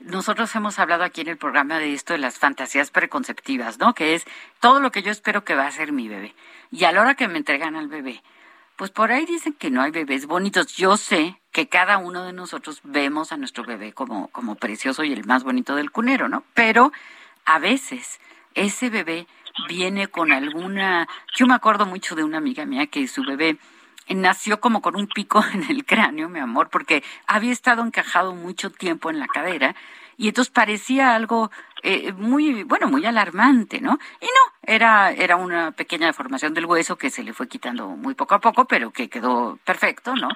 nosotros 0.00 0.54
hemos 0.54 0.78
hablado 0.78 1.04
aquí 1.04 1.22
en 1.22 1.28
el 1.28 1.38
programa 1.38 1.78
de 1.78 1.92
esto 1.92 2.12
de 2.12 2.18
las 2.18 2.38
fantasías 2.38 2.90
preconceptivas, 2.90 3.78
¿no? 3.78 3.94
Que 3.94 4.14
es 4.14 4.24
todo 4.60 4.80
lo 4.80 4.90
que 4.90 5.02
yo 5.02 5.10
espero 5.10 5.44
que 5.44 5.54
va 5.54 5.66
a 5.66 5.72
ser 5.72 5.92
mi 5.92 6.08
bebé. 6.08 6.34
Y 6.70 6.84
a 6.84 6.92
la 6.92 7.00
hora 7.00 7.14
que 7.14 7.28
me 7.28 7.38
entregan 7.38 7.76
al 7.76 7.88
bebé, 7.88 8.22
pues 8.78 8.92
por 8.92 9.10
ahí 9.10 9.26
dicen 9.26 9.54
que 9.54 9.72
no 9.72 9.82
hay 9.82 9.90
bebés 9.90 10.26
bonitos. 10.26 10.68
Yo 10.76 10.96
sé 10.96 11.40
que 11.50 11.68
cada 11.68 11.98
uno 11.98 12.22
de 12.22 12.32
nosotros 12.32 12.80
vemos 12.84 13.32
a 13.32 13.36
nuestro 13.36 13.64
bebé 13.64 13.92
como, 13.92 14.28
como 14.28 14.54
precioso 14.54 15.02
y 15.02 15.12
el 15.12 15.24
más 15.24 15.42
bonito 15.42 15.74
del 15.74 15.90
cunero, 15.90 16.28
¿no? 16.28 16.44
Pero 16.54 16.92
a 17.44 17.58
veces 17.58 18.20
ese 18.54 18.88
bebé 18.88 19.26
viene 19.66 20.06
con 20.06 20.30
alguna... 20.30 21.08
Yo 21.34 21.48
me 21.48 21.54
acuerdo 21.54 21.86
mucho 21.86 22.14
de 22.14 22.22
una 22.22 22.38
amiga 22.38 22.64
mía 22.66 22.86
que 22.86 23.08
su 23.08 23.24
bebé 23.24 23.58
nació 24.08 24.60
como 24.60 24.80
con 24.80 24.94
un 24.94 25.08
pico 25.08 25.42
en 25.52 25.68
el 25.68 25.84
cráneo, 25.84 26.28
mi 26.28 26.38
amor, 26.38 26.68
porque 26.70 27.02
había 27.26 27.50
estado 27.50 27.82
encajado 27.82 28.32
mucho 28.32 28.70
tiempo 28.70 29.10
en 29.10 29.18
la 29.18 29.26
cadera 29.26 29.74
y 30.18 30.28
entonces 30.28 30.52
parecía 30.52 31.14
algo 31.14 31.50
eh, 31.84 32.12
muy, 32.12 32.64
bueno, 32.64 32.88
muy 32.88 33.06
alarmante, 33.06 33.80
¿no? 33.80 33.98
Y 34.20 34.26
no, 34.26 34.52
era, 34.64 35.12
era 35.12 35.36
una 35.36 35.70
pequeña 35.70 36.08
deformación 36.08 36.52
del 36.54 36.66
hueso 36.66 36.98
que 36.98 37.08
se 37.08 37.22
le 37.22 37.32
fue 37.32 37.46
quitando 37.46 37.86
muy 37.90 38.14
poco 38.14 38.34
a 38.34 38.40
poco, 38.40 38.64
pero 38.64 38.90
que 38.90 39.08
quedó 39.08 39.60
perfecto, 39.64 40.16
¿no? 40.16 40.28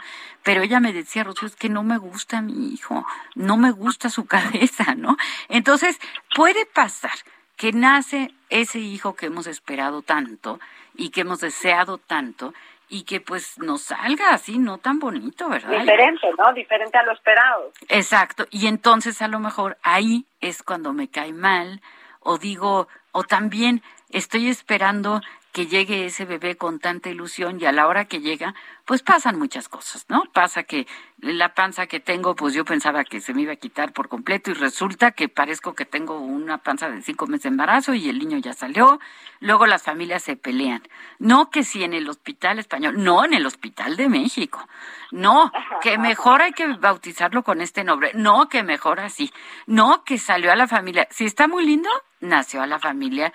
Pero 0.45 0.63
ella 0.63 0.79
me 0.79 0.93
decía, 0.93 1.25
Rocío, 1.25 1.49
es 1.49 1.57
que 1.57 1.69
no 1.69 1.83
me 1.83 1.99
gusta 1.99 2.41
mi 2.41 2.73
hijo, 2.73 3.05
no 3.35 3.57
me 3.57 3.73
gusta 3.73 4.09
su 4.09 4.25
cabeza, 4.27 4.95
¿no? 4.95 5.17
Entonces, 5.49 5.99
puede 6.35 6.65
pasar 6.65 7.19
que 7.57 7.73
nace 7.73 8.33
ese 8.49 8.79
hijo 8.79 9.17
que 9.17 9.27
hemos 9.27 9.49
esperado 9.49 10.03
tanto 10.03 10.61
y 10.95 11.11
que 11.11 11.23
hemos 11.23 11.41
deseado 11.41 11.99
tanto 11.99 12.55
y 12.93 13.05
que 13.05 13.23
pues 13.23 13.59
nos 13.59 13.85
salga 13.85 14.35
así, 14.35 14.59
no 14.59 14.77
tan 14.77 14.99
bonito, 14.99 15.49
¿verdad? 15.49 15.81
Diferente, 15.81 16.29
¿no? 16.37 16.53
Diferente 16.53 16.99
a 16.99 17.03
lo 17.05 17.13
esperado. 17.13 17.73
Exacto. 17.89 18.45
Y 18.51 18.67
entonces 18.67 19.23
a 19.23 19.29
lo 19.29 19.39
mejor 19.39 19.79
ahí 19.83 20.27
es 20.43 20.63
cuando 20.63 20.93
me 20.93 21.09
cae 21.09 21.33
mal 21.33 21.81
o 22.21 22.37
digo, 22.37 22.89
o 23.13 23.25
también 23.25 23.83
estoy 24.11 24.51
esperando 24.51 25.23
que 25.53 25.67
llegue 25.67 26.07
ese 26.07 26.25
bebé 26.25 26.57
con 26.57 26.79
tanta 26.79 27.11
ilusión 27.11 27.61
y 27.61 27.67
a 27.67 27.73
la 27.73 27.87
hora 27.87 28.07
que 28.07 28.21
llega, 28.21 28.55
pues 28.87 29.03
pasan 29.03 29.39
muchas 29.39 29.69
cosas, 29.69 30.07
¿no? 30.09 30.25
Pasa 30.33 30.63
que 30.63 30.87
la 31.19 31.53
panza 31.55 31.87
que 31.87 32.01
tengo, 32.01 32.35
pues 32.35 32.55
yo 32.55 32.65
pensaba 32.65 33.05
que 33.05 33.21
se 33.21 33.35
me 33.35 33.43
iba 33.43 33.53
a 33.53 33.57
quitar 33.57 33.93
por 33.93 34.09
completo 34.09 34.51
y 34.51 34.55
resulta 34.55 35.13
que 35.13 35.29
parezco 35.29 35.75
que 35.75 35.85
tengo 35.85 36.19
una 36.19 36.59
panza 36.59 36.89
de 36.89 37.03
cinco 37.03 37.27
meses 37.27 37.43
de 37.45 37.49
embarazo 37.51 37.93
y 37.93 38.09
el 38.09 38.19
niño 38.19 38.39
ya 38.39 38.55
salió. 38.55 38.99
Luego 39.41 39.67
las 39.67 39.83
familias 39.83 40.23
se 40.23 40.37
pelean. 40.37 40.83
No 41.19 41.51
que 41.51 41.65
si 41.65 41.85
en 41.85 41.93
el 41.93 42.09
hospital 42.09 42.59
español, 42.59 42.95
no 42.97 43.25
en 43.25 43.35
el 43.35 43.45
hospital 43.47 43.97
de 43.97 44.09
México. 44.09 44.67
No, 45.11 45.53
que 45.83 45.99
mejor 45.99 46.41
hay 46.41 46.53
que 46.53 46.67
bautizarlo 46.67 47.43
con 47.43 47.61
este 47.61 47.85
nombre. 47.85 48.13
No, 48.15 48.49
que 48.49 48.63
mejor 48.63 49.01
así. 49.01 49.31
No, 49.67 50.03
que 50.05 50.17
salió 50.17 50.51
a 50.51 50.57
la 50.57 50.67
familia. 50.67 51.07
Si 51.11 51.27
está 51.27 51.47
muy 51.47 51.67
lindo, 51.67 51.91
nació 52.21 52.63
a 52.63 52.67
la 52.67 52.79
familia 52.79 53.33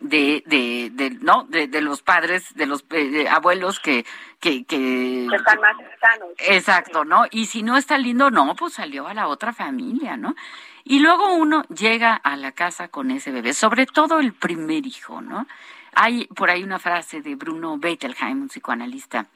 de, 0.00 0.42
de, 0.46 0.90
de 0.92 1.10
no 1.10 1.44
de, 1.44 1.66
de, 1.66 1.80
los 1.80 2.02
padres 2.02 2.54
de 2.54 2.66
los 2.66 2.84
eh, 2.90 3.28
abuelos 3.28 3.80
que 3.80 4.04
que, 4.40 4.64
que 4.64 5.26
están 5.26 5.60
más 5.60 5.76
cercanos 5.76 6.28
exacto 6.38 7.04
no 7.04 7.24
y 7.30 7.46
si 7.46 7.62
no 7.62 7.76
está 7.76 7.98
lindo 7.98 8.30
no 8.30 8.54
pues 8.54 8.74
salió 8.74 9.08
a 9.08 9.14
la 9.14 9.28
otra 9.28 9.52
familia 9.52 10.16
no 10.16 10.34
y 10.84 11.00
luego 11.00 11.34
uno 11.34 11.64
llega 11.64 12.14
a 12.14 12.36
la 12.36 12.52
casa 12.52 12.88
con 12.88 13.10
ese 13.10 13.32
bebé 13.32 13.54
sobre 13.54 13.86
todo 13.86 14.20
el 14.20 14.32
primer 14.32 14.86
hijo 14.86 15.20
no 15.20 15.46
hay 15.94 16.26
por 16.26 16.50
ahí 16.50 16.62
una 16.62 16.78
frase 16.78 17.20
de 17.20 17.34
Bruno 17.34 17.78
Bettelheim 17.78 18.42
un 18.42 18.48
psicoanalista 18.48 19.26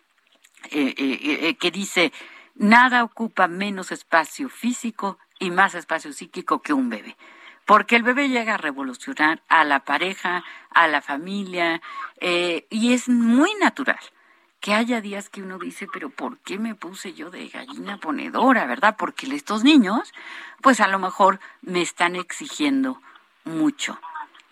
eh, 0.70 0.94
eh, 0.96 1.56
que 1.56 1.70
dice 1.72 2.12
nada 2.54 3.02
ocupa 3.02 3.48
menos 3.48 3.90
espacio 3.90 4.48
físico 4.48 5.18
y 5.40 5.50
más 5.50 5.74
espacio 5.74 6.12
psíquico 6.12 6.62
que 6.62 6.72
un 6.72 6.88
bebé 6.88 7.16
porque 7.64 7.96
el 7.96 8.02
bebé 8.02 8.28
llega 8.28 8.54
a 8.54 8.58
revolucionar 8.58 9.42
a 9.48 9.64
la 9.64 9.80
pareja, 9.80 10.44
a 10.70 10.88
la 10.88 11.00
familia, 11.00 11.80
eh, 12.20 12.66
y 12.70 12.92
es 12.92 13.08
muy 13.08 13.54
natural 13.54 14.00
que 14.60 14.74
haya 14.74 15.00
días 15.00 15.28
que 15.28 15.42
uno 15.42 15.58
dice, 15.58 15.88
pero 15.92 16.08
¿por 16.08 16.38
qué 16.38 16.58
me 16.58 16.76
puse 16.76 17.14
yo 17.14 17.30
de 17.30 17.48
gallina 17.48 17.98
ponedora, 17.98 18.64
verdad? 18.66 18.94
Porque 18.96 19.26
estos 19.34 19.64
niños, 19.64 20.12
pues 20.60 20.80
a 20.80 20.86
lo 20.86 21.00
mejor 21.00 21.40
me 21.62 21.82
están 21.82 22.14
exigiendo 22.14 23.02
mucho 23.44 23.98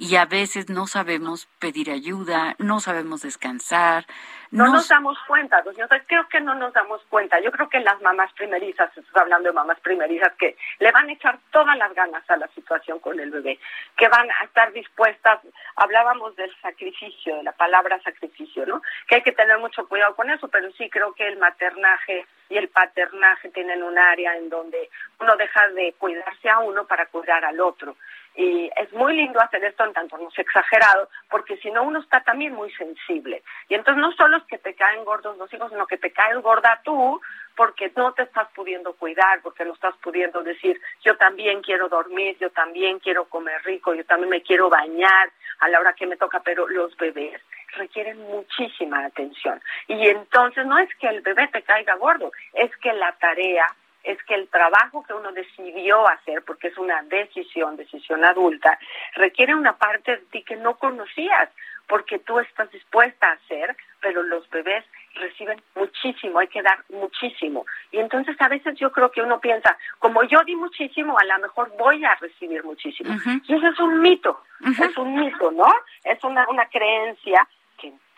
y 0.00 0.16
a 0.16 0.24
veces 0.24 0.70
no 0.70 0.86
sabemos 0.86 1.46
pedir 1.58 1.90
ayuda, 1.90 2.56
no 2.58 2.80
sabemos 2.80 3.20
descansar. 3.20 4.06
No, 4.50 4.66
nos 4.72 4.88
damos 4.88 5.18
cuenta, 5.28 5.62
yo 5.76 5.86
creo 6.06 6.26
que 6.26 6.40
no 6.40 6.54
nos 6.54 6.72
damos 6.72 7.02
cuenta. 7.10 7.38
Yo 7.38 7.52
creo 7.52 7.68
que 7.68 7.80
las 7.80 8.00
mamás 8.00 8.32
primerizas, 8.32 8.88
estás 8.96 9.14
hablando 9.14 9.50
de 9.50 9.52
mamás 9.52 9.78
primerizas, 9.80 10.32
que 10.38 10.56
le 10.78 10.90
van 10.90 11.10
a 11.10 11.12
echar 11.12 11.38
todas 11.52 11.76
las 11.76 11.92
ganas 11.94 12.28
a 12.30 12.38
la 12.38 12.48
situación 12.48 12.98
con 12.98 13.20
el 13.20 13.30
bebé, 13.30 13.58
que 13.98 14.08
van 14.08 14.26
a 14.30 14.44
estar 14.44 14.72
dispuestas, 14.72 15.40
hablábamos 15.76 16.34
del 16.34 16.50
sacrificio, 16.62 17.36
de 17.36 17.42
la 17.42 17.52
palabra 17.52 18.00
sacrificio, 18.02 18.64
¿no? 18.64 18.80
Que 19.06 19.16
hay 19.16 19.22
que 19.22 19.32
tener 19.32 19.58
mucho 19.58 19.86
cuidado 19.86 20.16
con 20.16 20.30
eso, 20.30 20.48
pero 20.48 20.72
sí 20.72 20.88
creo 20.88 21.12
que 21.12 21.28
el 21.28 21.36
maternaje 21.36 22.26
y 22.48 22.56
el 22.56 22.68
paternaje 22.70 23.50
tienen 23.50 23.82
un 23.82 23.98
área 23.98 24.34
en 24.36 24.48
donde 24.48 24.88
uno 25.20 25.36
deja 25.36 25.68
de 25.68 25.94
cuidarse 25.98 26.48
a 26.48 26.58
uno 26.58 26.86
para 26.86 27.04
cuidar 27.06 27.44
al 27.44 27.60
otro. 27.60 27.96
Y 28.34 28.70
es 28.76 28.92
muy 28.92 29.16
lindo 29.16 29.40
hacer 29.40 29.62
esto 29.64 29.84
en 29.84 29.92
tanto 29.92 30.16
no 30.16 30.28
es 30.28 30.38
exagerado, 30.38 31.08
porque 31.28 31.56
si 31.58 31.70
no 31.70 31.82
uno 31.82 32.00
está 32.00 32.22
también 32.22 32.54
muy 32.54 32.70
sensible. 32.72 33.42
Y 33.68 33.74
entonces 33.74 34.00
no 34.00 34.12
solo 34.12 34.38
es 34.38 34.44
que 34.44 34.58
te 34.58 34.74
caen 34.74 35.04
gordos 35.04 35.36
los 35.36 35.52
hijos, 35.52 35.70
sino 35.70 35.86
que 35.86 35.98
te 35.98 36.12
caes 36.12 36.38
gorda 36.40 36.80
tú 36.84 37.20
porque 37.56 37.92
no 37.96 38.12
te 38.12 38.22
estás 38.22 38.48
pudiendo 38.54 38.94
cuidar, 38.94 39.42
porque 39.42 39.64
no 39.64 39.74
estás 39.74 39.94
pudiendo 39.98 40.42
decir, 40.42 40.80
yo 41.02 41.16
también 41.16 41.60
quiero 41.60 41.88
dormir, 41.88 42.36
yo 42.40 42.50
también 42.50 42.98
quiero 43.00 43.26
comer 43.26 43.62
rico, 43.64 43.94
yo 43.94 44.04
también 44.04 44.30
me 44.30 44.42
quiero 44.42 44.70
bañar 44.70 45.30
a 45.58 45.68
la 45.68 45.80
hora 45.80 45.92
que 45.92 46.06
me 46.06 46.16
toca, 46.16 46.40
pero 46.40 46.66
los 46.68 46.96
bebés 46.96 47.40
requieren 47.76 48.18
muchísima 48.18 49.04
atención. 49.04 49.60
Y 49.88 50.08
entonces 50.08 50.64
no 50.66 50.78
es 50.78 50.88
que 50.96 51.08
el 51.08 51.20
bebé 51.20 51.48
te 51.48 51.62
caiga 51.62 51.94
gordo, 51.96 52.32
es 52.54 52.74
que 52.78 52.92
la 52.92 53.12
tarea, 53.12 53.66
es 54.04 54.22
que 54.24 54.34
el 54.34 54.48
trabajo 54.48 55.04
que 55.04 55.14
uno 55.14 55.32
decidió 55.32 56.08
hacer, 56.08 56.42
porque 56.44 56.68
es 56.68 56.78
una 56.78 57.02
decisión, 57.02 57.76
decisión 57.76 58.24
adulta, 58.24 58.78
requiere 59.14 59.54
una 59.54 59.76
parte 59.76 60.12
de 60.12 60.22
ti 60.30 60.42
que 60.42 60.56
no 60.56 60.76
conocías, 60.76 61.50
porque 61.88 62.20
tú 62.20 62.38
estás 62.38 62.70
dispuesta 62.70 63.28
a 63.28 63.32
hacer, 63.32 63.76
pero 64.00 64.22
los 64.22 64.48
bebés 64.50 64.84
reciben 65.14 65.60
muchísimo, 65.74 66.38
hay 66.38 66.46
que 66.46 66.62
dar 66.62 66.84
muchísimo. 66.88 67.66
Y 67.90 67.98
entonces 67.98 68.36
a 68.40 68.48
veces 68.48 68.78
yo 68.78 68.92
creo 68.92 69.10
que 69.10 69.22
uno 69.22 69.40
piensa, 69.40 69.76
como 69.98 70.22
yo 70.22 70.38
di 70.44 70.54
muchísimo, 70.54 71.18
a 71.18 71.24
lo 71.24 71.38
mejor 71.40 71.72
voy 71.76 72.04
a 72.04 72.14
recibir 72.14 72.62
muchísimo. 72.62 73.12
Y 73.44 73.54
eso 73.54 73.66
es 73.66 73.78
un 73.80 74.00
mito, 74.00 74.40
es 74.60 74.96
un 74.96 75.14
mito, 75.14 75.50
¿no? 75.50 75.66
Es 76.04 76.22
una, 76.22 76.48
una 76.48 76.66
creencia 76.68 77.46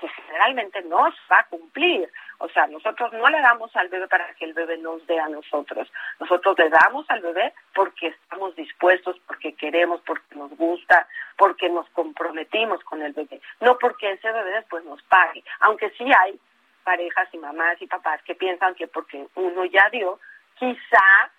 que, 0.03 0.09
generalmente 0.09 0.83
no 0.83 0.99
va 1.31 1.39
a 1.39 1.47
cumplir. 1.49 2.11
O 2.39 2.49
sea, 2.49 2.67
nosotros 2.67 3.13
no 3.13 3.29
le 3.29 3.41
damos 3.41 3.75
al 3.77 3.89
bebé 3.89 4.09
para 4.09 4.35
que 4.35 4.45
el 4.45 4.53
bebé 4.53 4.77
nos 4.79 5.07
dé 5.07 5.19
a 5.19 5.29
nosotros. 5.29 5.91
Nosotros 6.19 6.59
le 6.59 6.69
damos 6.69 7.09
al 7.09 7.21
bebé 7.21 7.55
porque 7.75 8.09
estamos 8.09 8.55
dispuestos, 8.57 9.17
porque 9.27 9.55
queremos, 9.55 10.01
porque 10.03 10.35
nos 10.35 10.51
gusta, 10.57 11.07
porque 11.37 11.69
nos 11.69 11.89
comprometimos 11.91 12.83
con 12.85 13.01
el 13.03 13.13
bebé. 13.13 13.41
No 13.61 13.79
porque 13.79 14.11
ese 14.11 14.31
bebé 14.33 14.51
después 14.53 14.85
nos 14.85 15.03
pague. 15.05 15.45
Aunque 15.61 15.91
sí 15.91 16.05
hay 16.05 16.39
parejas 16.83 17.29
y 17.33 17.39
mamás 17.39 17.81
y 17.81 17.87
papás 17.87 18.21
que 18.25 18.35
piensan 18.35 18.75
que 18.75 18.89
porque 18.89 19.27
uno 19.37 19.65
ya 19.67 19.89
dio, 19.91 20.19
quizá 20.59 21.31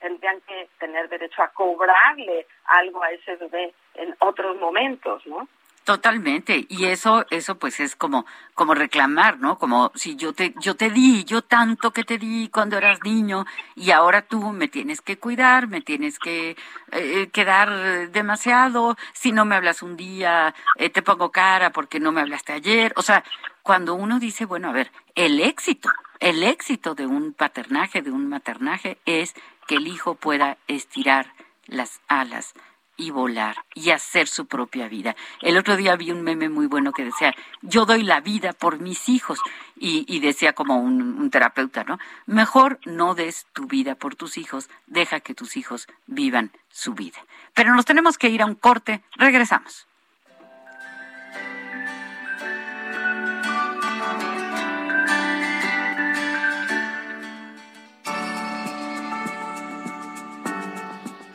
tendrían 0.00 0.40
que 0.42 0.68
tener 0.78 1.08
derecho 1.08 1.42
a 1.42 1.48
cobrarle 1.48 2.46
algo 2.64 3.02
a 3.02 3.10
ese 3.10 3.36
bebé 3.36 3.74
en 3.94 4.14
otros 4.20 4.56
momentos, 4.56 5.24
¿no? 5.26 5.48
Totalmente, 5.88 6.66
y 6.68 6.84
eso, 6.84 7.24
eso 7.30 7.58
pues 7.58 7.80
es 7.80 7.96
como, 7.96 8.26
como 8.52 8.74
reclamar, 8.74 9.38
¿no? 9.38 9.56
Como 9.56 9.90
si 9.94 10.16
yo 10.16 10.34
te, 10.34 10.52
yo 10.60 10.76
te 10.76 10.90
di, 10.90 11.24
yo 11.24 11.40
tanto 11.40 11.92
que 11.92 12.04
te 12.04 12.18
di 12.18 12.50
cuando 12.50 12.76
eras 12.76 12.98
niño, 13.02 13.46
y 13.74 13.90
ahora 13.92 14.20
tú 14.20 14.52
me 14.52 14.68
tienes 14.68 15.00
que 15.00 15.16
cuidar, 15.16 15.66
me 15.66 15.80
tienes 15.80 16.18
que 16.18 16.58
eh, 16.92 17.30
quedar 17.32 18.10
demasiado, 18.10 18.98
si 19.14 19.32
no 19.32 19.46
me 19.46 19.54
hablas 19.54 19.82
un 19.82 19.96
día, 19.96 20.54
eh, 20.76 20.90
te 20.90 21.00
pongo 21.00 21.32
cara 21.32 21.70
porque 21.72 22.00
no 22.00 22.12
me 22.12 22.20
hablaste 22.20 22.52
ayer. 22.52 22.92
O 22.96 23.00
sea, 23.00 23.24
cuando 23.62 23.94
uno 23.94 24.18
dice, 24.18 24.44
bueno, 24.44 24.68
a 24.68 24.72
ver, 24.72 24.92
el 25.14 25.40
éxito, 25.40 25.88
el 26.20 26.42
éxito 26.42 26.94
de 26.94 27.06
un 27.06 27.32
paternaje, 27.32 28.02
de 28.02 28.10
un 28.10 28.28
maternaje, 28.28 28.98
es 29.06 29.34
que 29.66 29.76
el 29.76 29.86
hijo 29.86 30.16
pueda 30.16 30.58
estirar 30.66 31.32
las 31.66 32.02
alas 32.08 32.52
y 32.98 33.10
volar 33.10 33.64
y 33.74 33.90
hacer 33.90 34.28
su 34.28 34.46
propia 34.46 34.88
vida. 34.88 35.16
El 35.40 35.56
otro 35.56 35.76
día 35.76 35.96
vi 35.96 36.10
un 36.10 36.22
meme 36.22 36.50
muy 36.50 36.66
bueno 36.66 36.92
que 36.92 37.04
decía, 37.04 37.34
yo 37.62 37.86
doy 37.86 38.02
la 38.02 38.20
vida 38.20 38.52
por 38.52 38.80
mis 38.80 39.08
hijos 39.08 39.38
y, 39.76 40.18
decía 40.18 40.52
como 40.52 40.78
un, 40.78 41.00
un, 41.18 41.30
terapeuta, 41.30 41.84
¿no? 41.84 41.98
Mejor 42.26 42.80
no 42.84 43.14
des 43.14 43.46
tu 43.52 43.66
vida 43.66 43.94
por 43.94 44.16
tus 44.16 44.36
hijos, 44.36 44.68
deja 44.88 45.20
que 45.20 45.34
tus 45.34 45.56
hijos 45.56 45.86
vivan 46.06 46.50
su 46.68 46.94
vida. 46.94 47.18
Pero 47.54 47.72
nos 47.74 47.86
tenemos 47.86 48.18
que 48.18 48.28
ir 48.28 48.42
a 48.42 48.46
un 48.46 48.56
corte, 48.56 49.02
regresamos. 49.16 49.86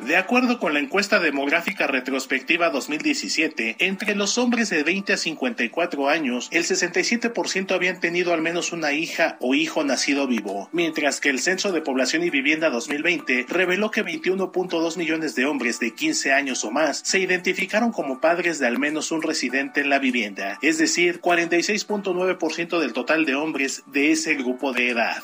De 0.06 0.18
acuerdo 0.18 0.60
con 0.60 0.74
la 0.74 0.82
encuesta 0.82 1.20
demográfica 1.20 1.88
retrospectiva 1.88 2.70
2017, 2.70 3.78
entre 3.80 4.16
los 4.16 4.38
hombres 4.38 4.70
de 4.70 4.84
20 4.84 5.14
a 5.14 5.18
54 5.18 6.10
años, 6.10 6.50
el 6.52 6.66
67% 6.66 7.72
habían 7.72 8.02
tenido 8.02 8.34
al 8.34 8.42
menos 8.42 8.74
una 8.74 8.92
hija 8.92 9.38
o 9.40 9.56
hijo 9.56 9.86
nacido 9.86 10.28
vivo, 10.28 10.68
mientras 10.74 11.22
que 11.22 11.30
el 11.30 11.40
Censo 11.40 11.72
de 11.72 11.80
Población 11.80 12.24
y 12.24 12.30
Vivienda 12.30 12.70
2020 12.70 13.46
reveló 13.48 13.92
que 13.92 14.04
21.2 14.04 14.98
millones 14.98 15.36
de 15.36 15.46
hombres 15.46 15.80
de 15.80 15.92
15 15.92 16.34
años 16.34 16.66
o 16.66 16.72
más 16.72 17.02
se 17.06 17.20
identificaron 17.20 17.94
como 17.94 18.20
padres 18.20 18.60
de 18.60 18.68
al 18.68 18.80
menos 18.80 19.12
un 19.12 19.22
residente 19.22 19.80
en 19.80 19.90
la 19.90 20.00
vivienda, 20.00 20.60
es 20.62 20.78
decir, 20.80 21.22
46.9% 21.22 22.80
del 22.80 22.92
total 22.92 23.24
de 23.26 23.36
hombres 23.36 23.84
de 23.88 24.12
ese 24.12 24.36
grupo 24.36 24.74
de 24.74 24.90
edad. 24.90 25.24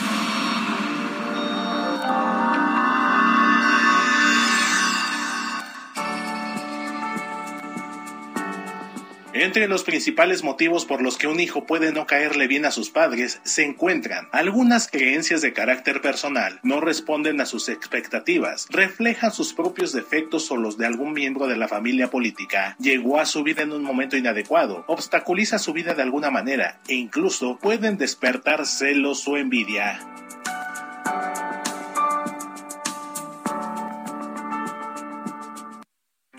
Entre 9.41 9.67
los 9.67 9.83
principales 9.83 10.43
motivos 10.43 10.85
por 10.85 11.01
los 11.01 11.17
que 11.17 11.25
un 11.25 11.39
hijo 11.39 11.65
puede 11.65 11.91
no 11.91 12.05
caerle 12.05 12.45
bien 12.45 12.63
a 12.63 12.69
sus 12.69 12.91
padres 12.91 13.41
se 13.43 13.65
encuentran 13.65 14.27
algunas 14.31 14.87
creencias 14.87 15.41
de 15.41 15.51
carácter 15.51 15.99
personal, 15.99 16.59
no 16.61 16.79
responden 16.79 17.41
a 17.41 17.47
sus 17.47 17.67
expectativas, 17.67 18.67
reflejan 18.69 19.31
sus 19.31 19.55
propios 19.55 19.93
defectos 19.93 20.51
o 20.51 20.57
los 20.57 20.77
de 20.77 20.85
algún 20.85 21.13
miembro 21.13 21.47
de 21.47 21.57
la 21.57 21.67
familia 21.67 22.11
política, 22.11 22.75
llegó 22.79 23.19
a 23.19 23.25
su 23.25 23.41
vida 23.41 23.63
en 23.63 23.71
un 23.71 23.81
momento 23.81 24.15
inadecuado, 24.15 24.85
obstaculiza 24.85 25.57
su 25.57 25.73
vida 25.73 25.95
de 25.95 26.03
alguna 26.03 26.29
manera 26.29 26.79
e 26.87 26.93
incluso 26.93 27.57
pueden 27.57 27.97
despertar 27.97 28.67
celos 28.67 29.27
o 29.27 29.37
envidia. 29.37 30.10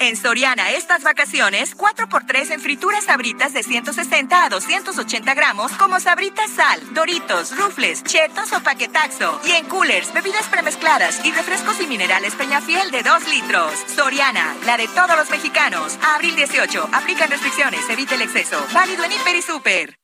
En 0.02 0.16
Soriana 0.16 0.72
estas 0.72 1.04
vacaciones, 1.04 1.76
4x3 1.76 2.54
en 2.54 2.60
frituras 2.60 3.04
sabritas 3.04 3.52
de 3.52 3.62
160 3.62 4.44
a 4.44 4.48
280 4.48 5.32
gramos 5.34 5.70
como 5.74 6.00
sabritas 6.00 6.50
sal, 6.50 6.80
doritos, 6.92 7.56
rufles, 7.56 8.02
chetos 8.02 8.52
o 8.52 8.60
paquetaxo. 8.64 9.40
Y 9.46 9.52
en 9.52 9.66
coolers, 9.66 10.12
bebidas 10.12 10.48
premezcladas 10.48 11.24
y 11.24 11.30
refrescos 11.30 11.80
y 11.80 11.86
minerales 11.86 12.34
Peñafiel 12.34 12.90
de 12.90 13.04
2 13.04 13.28
litros. 13.28 13.72
Soriana, 13.94 14.56
la 14.66 14.76
de 14.76 14.88
todos 14.88 15.16
los 15.16 15.30
mexicanos. 15.30 15.96
abril 16.16 16.34
18, 16.34 16.88
aplican 16.92 17.30
restricciones, 17.30 17.88
evite 17.88 18.16
el 18.16 18.22
exceso. 18.22 18.60
Válido 18.72 19.04
en 19.04 19.12
Hiper 19.12 19.36
y 19.36 19.42
Super. 19.42 19.96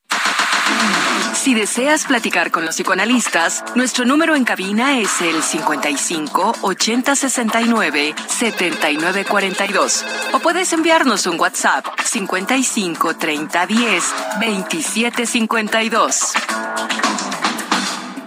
Si 1.39 1.53
deseas 1.53 2.03
platicar 2.03 2.51
con 2.51 2.65
los 2.65 2.75
psicoanalistas, 2.75 3.63
nuestro 3.73 4.03
número 4.03 4.35
en 4.35 4.43
cabina 4.43 4.99
es 4.99 5.21
el 5.21 5.41
55 5.41 6.55
80 6.61 7.15
69 7.15 8.13
79 8.27 9.23
42. 9.23 10.05
O 10.33 10.39
puedes 10.39 10.73
enviarnos 10.73 11.25
un 11.27 11.39
WhatsApp 11.39 11.85
55 12.03 13.15
30 13.15 13.65
10 13.67 14.03
27 14.41 15.25
52. 15.25 16.33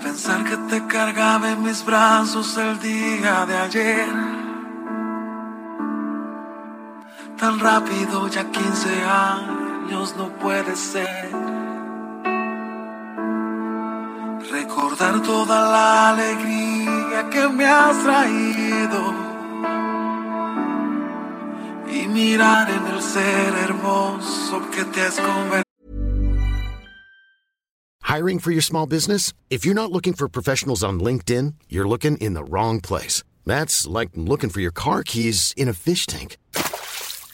Pensar 0.03 0.44
que 0.44 0.57
te 0.70 0.87
cargaba 0.87 1.51
en 1.51 1.62
mis 1.62 1.85
brazos 1.85 2.57
el 2.57 2.81
día 2.81 3.44
de 3.44 3.57
ayer. 3.59 4.09
Tan 7.38 7.61
rápido, 7.61 8.27
ya 8.29 8.51
15 8.51 9.05
años 9.05 10.16
no 10.16 10.31
puede 10.38 10.75
ser 10.77 11.71
recordar 14.53 15.23
toda 15.23 15.59
la 15.71 16.11
alegría 16.11 17.31
que 17.31 17.49
me 17.49 17.65
has 17.65 18.03
traído 18.05 19.15
y 21.91 22.07
mirar 22.09 22.71
en 22.71 22.87
el 22.87 23.03
ser 23.03 23.55
hermoso 23.65 24.71
que 24.71 24.85
te 24.85 25.01
has 25.01 25.17
convertido. 25.19 25.62
Hiring 28.03 28.41
for 28.41 28.51
your 28.51 28.62
small 28.62 28.87
business? 28.87 29.33
If 29.49 29.65
you're 29.65 29.75
not 29.75 29.91
looking 29.91 30.12
for 30.12 30.29
professionals 30.29 30.85
on 30.85 31.01
LinkedIn, 31.01 31.55
you're 31.71 31.88
looking 31.88 32.19
in 32.19 32.35
the 32.35 32.45
wrong 32.45 32.81
place. 32.81 33.23
That's 33.47 33.87
like 33.87 34.11
looking 34.15 34.51
for 34.51 34.61
your 34.61 34.71
car 34.71 35.03
keys 35.03 35.55
in 35.57 35.67
a 35.67 35.73
fish 35.73 36.05
tank. 36.07 36.37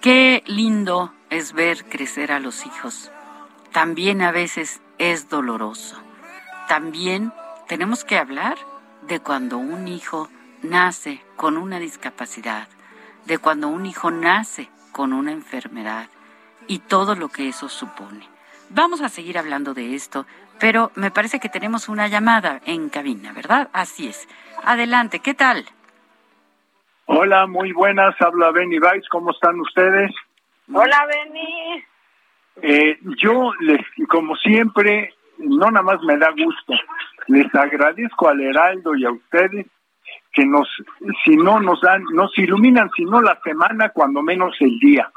Qué 0.00 0.44
lindo 0.46 1.12
es 1.30 1.52
ver 1.52 1.84
crecer 1.84 2.30
a 2.30 2.38
los 2.38 2.66
hijos. 2.66 3.10
También 3.72 4.22
a 4.22 4.30
veces 4.30 4.80
es 4.98 5.28
doloroso. 5.28 5.96
También 6.68 7.32
tenemos 7.66 8.04
que 8.04 8.18
hablar 8.18 8.56
de 9.02 9.20
cuando 9.20 9.58
un 9.58 9.88
hijo 9.88 10.28
nace 10.62 11.22
con 11.36 11.56
una 11.56 11.78
discapacidad, 11.78 12.68
de 13.24 13.38
cuando 13.38 13.68
un 13.68 13.86
hijo 13.86 14.10
nace 14.10 14.70
con 14.92 15.12
una 15.12 15.32
enfermedad 15.32 16.08
y 16.66 16.78
todo 16.80 17.14
lo 17.14 17.28
que 17.28 17.48
eso 17.48 17.68
supone. 17.68 18.28
Vamos 18.70 19.00
a 19.00 19.08
seguir 19.08 19.38
hablando 19.38 19.74
de 19.74 19.94
esto, 19.94 20.26
pero 20.58 20.90
me 20.94 21.10
parece 21.10 21.40
que 21.40 21.48
tenemos 21.48 21.88
una 21.88 22.08
llamada 22.08 22.60
en 22.64 22.88
cabina, 22.88 23.32
¿verdad? 23.32 23.68
Así 23.72 24.08
es. 24.08 24.28
Adelante, 24.64 25.20
¿qué 25.20 25.34
tal? 25.34 25.66
Hola, 27.08 27.46
muy 27.46 27.72
buenas. 27.72 28.20
Habla 28.20 28.50
Benny 28.50 28.80
Weiss. 28.80 29.08
¿Cómo 29.10 29.30
están 29.30 29.60
ustedes? 29.60 30.10
Hola, 30.72 31.06
Benny. 31.06 31.84
Eh, 32.62 32.98
yo, 33.22 33.52
les, 33.60 33.80
como 34.08 34.34
siempre, 34.34 35.14
no 35.38 35.70
nada 35.70 35.82
más 35.82 36.02
me 36.02 36.16
da 36.18 36.30
gusto. 36.30 36.72
Les 37.28 37.46
agradezco 37.54 38.28
al 38.28 38.40
Heraldo 38.40 38.96
y 38.96 39.04
a 39.04 39.12
ustedes 39.12 39.66
que 40.32 40.44
nos, 40.44 40.68
si 41.24 41.36
no 41.36 41.60
nos 41.60 41.80
dan, 41.80 42.02
nos 42.12 42.36
iluminan, 42.36 42.90
si 42.96 43.04
no 43.04 43.22
la 43.22 43.38
semana, 43.44 43.90
cuando 43.90 44.20
menos 44.20 44.56
el 44.58 44.76
día. 44.80 45.08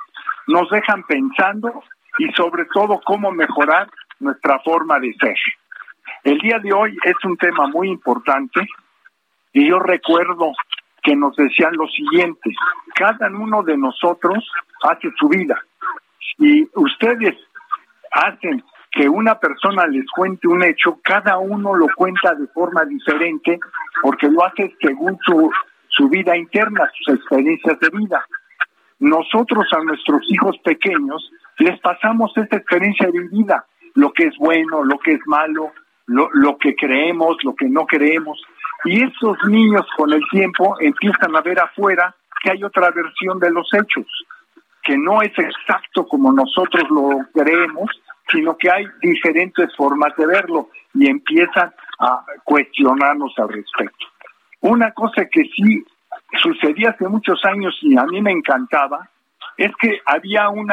Nos 0.46 0.70
dejan 0.70 1.04
pensando 1.08 1.84
y 2.20 2.32
sobre 2.34 2.66
todo 2.66 3.02
cómo 3.04 3.32
mejorar 3.32 3.90
nuestra 4.20 4.60
forma 4.60 5.00
de 5.00 5.12
ser. 5.20 5.38
El 6.24 6.38
día 6.38 6.60
de 6.60 6.72
hoy 6.72 6.96
es 7.04 7.16
un 7.24 7.36
tema 7.38 7.68
muy 7.68 7.90
importante 7.90 8.62
y 9.54 9.68
yo 9.68 9.80
recuerdo 9.80 10.52
que 11.04 11.16
nos 11.16 11.36
decían 11.36 11.74
lo 11.76 11.88
siguiente, 11.88 12.52
cada 12.96 13.28
uno 13.28 13.64
de 13.64 13.78
nosotros 13.78 14.50
hace 14.84 15.10
su 15.18 15.28
vida 15.30 15.62
y 16.40 16.68
ustedes 16.76 17.36
hacen 18.12 18.64
que 18.92 19.08
una 19.08 19.40
persona 19.40 19.86
les 19.88 20.06
cuente 20.10 20.48
un 20.48 20.64
hecho, 20.64 21.00
cada 21.04 21.38
uno 21.38 21.76
lo 21.76 21.88
cuenta 21.96 22.34
de 22.34 22.48
forma 22.48 22.84
diferente 22.86 23.60
porque 24.02 24.30
lo 24.30 24.44
hace 24.44 24.76
según 24.82 25.18
su, 25.26 25.52
su 25.90 26.10
vida 26.10 26.36
interna, 26.36 26.90
sus 26.98 27.16
experiencias 27.16 27.80
de 27.80 27.90
vida. 27.90 28.26
Nosotros 29.00 29.68
a 29.74 29.84
nuestros 29.84 30.22
hijos 30.30 30.58
pequeños 30.64 31.32
les 31.60 31.80
pasamos 31.82 32.32
esta 32.36 32.58
experiencia 32.58 33.08
de 33.12 33.28
vida, 33.28 33.66
lo 33.96 34.12
que 34.12 34.28
es 34.28 34.38
bueno, 34.38 34.84
lo 34.84 34.98
que 35.00 35.14
es 35.14 35.22
malo, 35.26 35.72
lo, 36.08 36.30
lo 36.34 36.58
que 36.58 36.76
creemos, 36.76 37.38
lo 37.44 37.56
que 37.56 37.70
no 37.70 37.86
creemos. 37.86 38.42
Y 38.86 39.04
esos 39.04 39.38
niños 39.48 39.86
con 39.98 40.14
el 40.14 40.22
tiempo 40.30 40.76
empiezan 40.80 41.36
a 41.36 41.42
ver 41.42 41.60
afuera 41.60 42.16
que 42.42 42.52
hay 42.52 42.64
otra 42.64 42.90
versión 42.92 43.40
de 43.40 43.52
los 43.52 43.68
hechos, 43.74 44.06
que 44.84 44.98
no 44.98 45.22
es 45.22 45.38
exacto 45.38 46.08
como 46.08 46.32
nosotros 46.32 46.84
lo 46.90 47.20
creemos, 47.34 47.90
sino 48.32 48.58
que 48.58 48.72
hay 48.72 48.86
diferentes 49.02 49.76
formas 49.76 50.16
de 50.18 50.26
verlo 50.26 50.70
y 50.94 51.08
empiezan 51.08 51.74
a 52.00 52.24
cuestionarnos 52.44 53.34
al 53.38 53.50
respecto. 53.50 54.06
Una 54.62 54.92
cosa 54.92 55.26
que 55.26 55.44
sí 55.56 55.84
sucedía 56.42 56.92
hace 56.92 57.08
muchos 57.08 57.44
años 57.46 57.78
y 57.82 57.98
a 57.98 58.04
mí 58.04 58.22
me 58.22 58.32
encantaba 58.32 59.10
es 59.58 59.72
que 59.82 60.00
había 60.06 60.50
un 60.50 60.72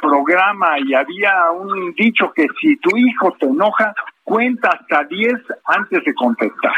programa 0.00 0.78
y 0.78 0.94
había 0.94 1.50
un 1.50 1.92
dicho 1.92 2.32
que 2.34 2.46
si 2.60 2.76
tu 2.76 2.96
hijo 2.96 3.32
te 3.38 3.46
enoja, 3.46 3.94
cuenta 4.24 4.70
hasta 4.70 5.04
10 5.04 5.34
antes 5.64 6.04
de 6.04 6.14
contestar. 6.14 6.72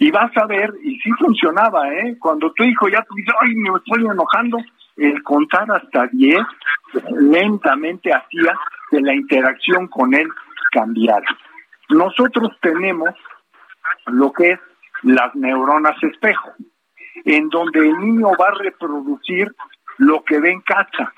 Y 0.00 0.10
vas 0.10 0.34
a 0.38 0.46
ver, 0.46 0.72
y 0.82 0.98
sí 1.00 1.10
funcionaba, 1.18 1.86
¿eh? 1.92 2.16
Cuando 2.18 2.50
tu 2.54 2.64
hijo 2.64 2.88
ya 2.88 3.02
te 3.02 3.14
dice, 3.14 3.32
ay, 3.38 3.54
me 3.54 3.68
estoy 3.76 4.06
enojando, 4.06 4.56
el 4.96 5.22
contar 5.22 5.70
hasta 5.70 6.06
10 6.06 6.38
lentamente 7.20 8.10
hacía 8.10 8.54
que 8.90 8.98
la 9.02 9.14
interacción 9.14 9.88
con 9.88 10.14
él 10.14 10.26
cambiara. 10.72 11.26
Nosotros 11.90 12.50
tenemos 12.62 13.10
lo 14.06 14.32
que 14.32 14.52
es 14.52 14.60
las 15.02 15.34
neuronas 15.34 16.02
espejo, 16.02 16.50
en 17.26 17.50
donde 17.50 17.80
el 17.80 17.98
niño 17.98 18.28
va 18.40 18.48
a 18.48 18.58
reproducir 18.58 19.54
lo 19.98 20.24
que 20.24 20.40
ve 20.40 20.52
en 20.52 20.62
casa. 20.62 21.12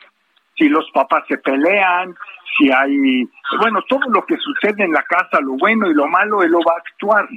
Si 0.56 0.68
los 0.68 0.90
papás 0.92 1.22
se 1.28 1.38
pelean, 1.38 2.16
si 2.58 2.72
hay, 2.72 3.28
bueno, 3.60 3.80
todo 3.88 4.10
lo 4.10 4.26
que 4.26 4.36
sucede 4.38 4.82
en 4.82 4.92
la 4.92 5.04
casa, 5.04 5.40
lo 5.40 5.52
bueno 5.52 5.88
y 5.88 5.94
lo 5.94 6.08
malo, 6.08 6.42
él 6.42 6.50
lo 6.50 6.58
va 6.58 6.74
a 6.74 6.78
actuar. 6.78 7.28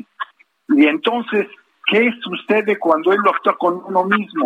Y 0.69 0.87
entonces, 0.87 1.47
¿qué 1.87 2.11
sucede 2.21 2.77
cuando 2.79 3.11
él 3.11 3.19
lo 3.23 3.31
actúa 3.31 3.57
con 3.57 3.81
uno 3.85 4.05
mismo? 4.05 4.45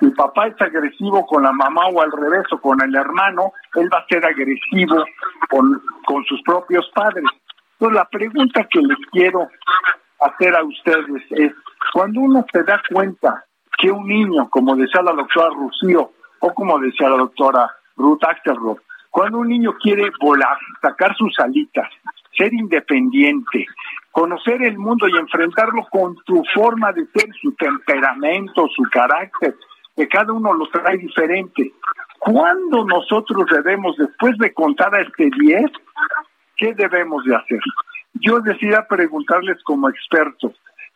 El 0.00 0.12
papá 0.12 0.48
es 0.48 0.60
agresivo 0.60 1.26
con 1.26 1.42
la 1.42 1.52
mamá 1.52 1.86
o 1.86 2.02
al 2.02 2.12
revés 2.12 2.44
o 2.52 2.60
con 2.60 2.80
el 2.82 2.94
hermano, 2.94 3.52
él 3.74 3.88
va 3.92 3.98
a 3.98 4.06
ser 4.06 4.24
agresivo 4.24 5.04
con, 5.48 5.82
con 6.04 6.24
sus 6.24 6.42
propios 6.42 6.88
padres. 6.94 7.24
Entonces, 7.72 7.96
la 7.96 8.04
pregunta 8.06 8.66
que 8.70 8.80
les 8.80 8.98
quiero 9.10 9.48
hacer 10.20 10.54
a 10.54 10.64
ustedes 10.64 11.22
es, 11.30 11.52
cuando 11.92 12.20
uno 12.20 12.44
se 12.52 12.62
da 12.62 12.82
cuenta 12.90 13.44
que 13.78 13.90
un 13.90 14.06
niño, 14.06 14.48
como 14.50 14.76
decía 14.76 15.02
la 15.02 15.12
doctora 15.12 15.50
Rocío, 15.50 16.10
o 16.40 16.54
como 16.54 16.78
decía 16.78 17.08
la 17.08 17.18
doctora 17.18 17.70
Ruth 17.96 18.24
Axelrod, 18.24 18.78
cuando 19.10 19.38
un 19.38 19.48
niño 19.48 19.74
quiere 19.80 20.10
volar, 20.20 20.58
sacar 20.82 21.14
sus 21.16 21.38
alitas, 21.38 21.88
ser 22.36 22.52
independiente, 22.52 23.66
conocer 24.16 24.62
el 24.62 24.78
mundo 24.78 25.06
y 25.08 25.18
enfrentarlo 25.18 25.86
con 25.90 26.16
su 26.26 26.42
forma 26.54 26.90
de 26.92 27.06
ser, 27.14 27.28
su 27.38 27.52
temperamento, 27.52 28.66
su 28.74 28.82
carácter, 28.84 29.54
que 29.94 30.08
cada 30.08 30.32
uno 30.32 30.54
lo 30.54 30.66
trae 30.68 30.96
diferente. 30.96 31.74
¿Cuándo 32.18 32.86
nosotros 32.86 33.44
debemos, 33.52 33.94
después 33.98 34.38
de 34.38 34.54
contar 34.54 34.94
a 34.94 35.02
este 35.02 35.28
10, 35.38 35.70
qué 36.56 36.72
debemos 36.72 37.24
de 37.24 37.36
hacer? 37.36 37.60
Yo 38.14 38.40
decía 38.40 38.86
preguntarles 38.88 39.62
como 39.64 39.90
expertos, 39.90 40.52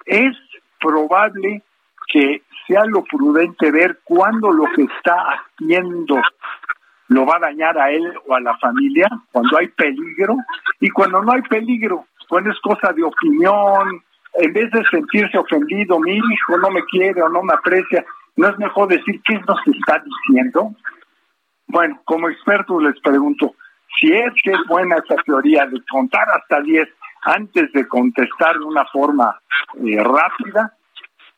¿es 0.06 0.34
probable 0.78 1.62
que 2.10 2.42
sea 2.66 2.86
lo 2.86 3.04
prudente 3.04 3.70
ver 3.70 4.00
cuándo 4.02 4.50
lo 4.50 4.64
que 4.74 4.84
está 4.84 5.42
haciendo 5.58 6.22
lo 7.08 7.26
va 7.26 7.36
a 7.36 7.40
dañar 7.40 7.76
a 7.76 7.90
él 7.90 8.14
o 8.28 8.34
a 8.34 8.40
la 8.40 8.56
familia, 8.58 9.08
cuando 9.32 9.58
hay 9.58 9.66
peligro, 9.68 10.36
y 10.78 10.88
cuando 10.90 11.20
no 11.20 11.32
hay 11.32 11.42
peligro, 11.42 12.06
cuando 12.30 12.50
es 12.52 12.60
cosa 12.60 12.92
de 12.92 13.02
opinión, 13.02 14.02
en 14.34 14.52
vez 14.52 14.70
de 14.70 14.84
sentirse 14.88 15.36
ofendido, 15.36 15.98
mi 15.98 16.12
hijo 16.12 16.56
no 16.58 16.70
me 16.70 16.84
quiere 16.84 17.20
o 17.22 17.28
no 17.28 17.42
me 17.42 17.52
aprecia, 17.52 18.04
¿no 18.36 18.48
es 18.48 18.56
mejor 18.56 18.88
decir 18.88 19.20
qué 19.26 19.34
nos 19.40 19.58
está 19.66 20.00
diciendo? 20.04 20.72
Bueno, 21.66 22.00
como 22.04 22.28
experto 22.28 22.80
les 22.80 22.98
pregunto, 23.00 23.54
si 23.98 24.12
es 24.12 24.32
que 24.44 24.52
es 24.52 24.60
buena 24.68 24.96
esa 24.96 25.16
teoría 25.26 25.66
de 25.66 25.82
contar 25.90 26.28
hasta 26.30 26.60
10 26.60 26.88
antes 27.22 27.72
de 27.72 27.88
contestar 27.88 28.56
de 28.56 28.64
una 28.64 28.84
forma 28.86 29.36
eh, 29.84 30.00
rápida, 30.00 30.72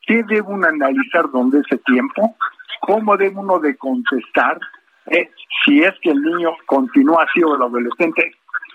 ¿qué 0.07 0.23
debe 0.25 0.43
uno 0.43 0.69
analizar 0.69 1.31
dónde 1.31 1.61
ese 1.61 1.79
tiempo? 1.79 2.37
¿Cómo 2.83 3.17
debe 3.17 3.37
uno 3.37 3.59
de 3.61 3.79
contestar? 3.79 4.59
Eh, 5.07 5.31
si 5.65 5.83
es 5.83 5.93
que 6.03 6.11
el 6.11 6.21
niño 6.21 6.51
continúa 6.67 7.25
así 7.25 7.43
o 7.43 7.57
el 7.57 7.63
adolescente 7.63 8.33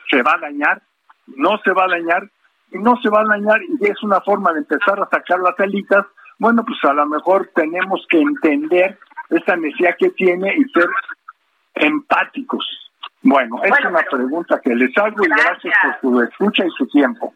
se 0.09 0.23
va 0.23 0.33
a 0.33 0.39
dañar, 0.39 0.81
no 1.27 1.57
se 1.63 1.71
va 1.71 1.85
a 1.85 1.89
dañar, 1.89 2.29
y 2.71 2.77
no 2.79 2.99
se 3.01 3.09
va 3.09 3.21
a 3.21 3.25
dañar 3.25 3.61
y 3.63 3.85
es 3.85 4.01
una 4.03 4.21
forma 4.21 4.51
de 4.53 4.59
empezar 4.59 4.99
a 4.99 5.09
sacar 5.09 5.39
las 5.39 5.59
alitas, 5.59 6.05
bueno, 6.39 6.63
pues 6.65 6.77
a 6.83 6.93
lo 6.93 7.05
mejor 7.05 7.49
tenemos 7.55 8.05
que 8.09 8.19
entender 8.19 8.99
esa 9.29 9.55
necesidad 9.55 9.95
que 9.97 10.09
tiene 10.11 10.53
y 10.55 10.63
ser 10.71 10.87
empáticos. 11.75 12.65
Bueno, 13.21 13.61
es 13.63 13.71
una 13.85 14.03
pregunta 14.09 14.61
que 14.63 14.75
les 14.75 14.95
hago 14.97 15.23
y 15.23 15.27
gracias 15.27 15.73
por 16.01 16.13
su 16.13 16.21
escucha 16.21 16.65
y 16.65 16.69
su 16.77 16.87
tiempo. 16.87 17.33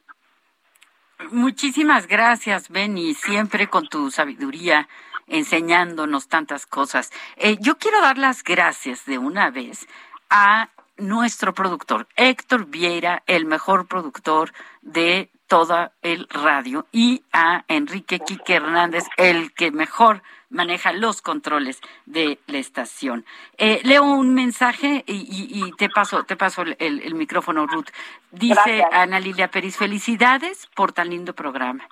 Muchísimas 1.31 2.07
gracias, 2.07 2.69
Benny, 2.69 3.13
siempre 3.13 3.67
con 3.67 3.87
tu 3.87 4.09
sabiduría 4.11 4.87
enseñándonos 5.27 6.27
tantas 6.27 6.65
cosas. 6.65 7.11
Eh, 7.37 7.57
yo 7.59 7.77
quiero 7.77 8.01
dar 8.01 8.17
las 8.17 8.43
gracias 8.43 9.05
de 9.05 9.17
una 9.17 9.49
vez 9.49 9.87
a 10.29 10.69
nuestro 10.97 11.53
productor, 11.53 12.07
Héctor 12.15 12.67
Vieira, 12.67 13.23
el 13.27 13.45
mejor 13.45 13.87
productor 13.87 14.53
de 14.81 15.29
toda 15.47 15.91
el 16.01 16.27
radio, 16.29 16.87
y 16.91 17.23
a 17.33 17.65
Enrique 17.67 18.19
Quique 18.19 18.55
Hernández, 18.55 19.03
el 19.17 19.53
que 19.53 19.71
mejor 19.71 20.23
maneja 20.49 20.93
los 20.93 21.21
controles 21.21 21.81
de 22.05 22.39
la 22.47 22.59
estación. 22.59 23.25
Eh, 23.57 23.81
leo 23.83 24.03
un 24.03 24.33
mensaje 24.33 25.03
y, 25.07 25.71
te 25.77 25.89
paso, 25.89 26.23
te 26.23 26.35
paso 26.35 26.63
el, 26.77 27.15
micrófono, 27.15 27.65
Ruth. 27.65 27.89
Dice 28.31 28.83
Ana 28.91 29.19
Lilia 29.19 29.49
Peris, 29.49 29.77
felicidades 29.77 30.67
por 30.75 30.91
tan 30.91 31.09
lindo 31.09 31.33
programa. 31.33 31.87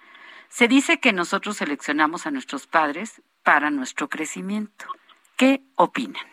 Se 0.49 0.67
dice 0.67 0.99
que 0.99 1.13
nosotros 1.13 1.57
seleccionamos 1.57 2.25
a 2.27 2.31
nuestros 2.31 2.67
padres 2.67 3.21
para 3.43 3.69
nuestro 3.69 4.09
crecimiento. 4.09 4.85
¿Qué 5.35 5.61
opinan? 5.75 6.28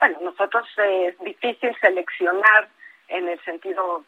Bueno, 0.00 0.18
nosotros 0.22 0.66
es 0.78 1.18
difícil 1.18 1.76
seleccionar 1.80 2.68
en 3.08 3.28
el 3.28 3.38
sentido 3.44 4.02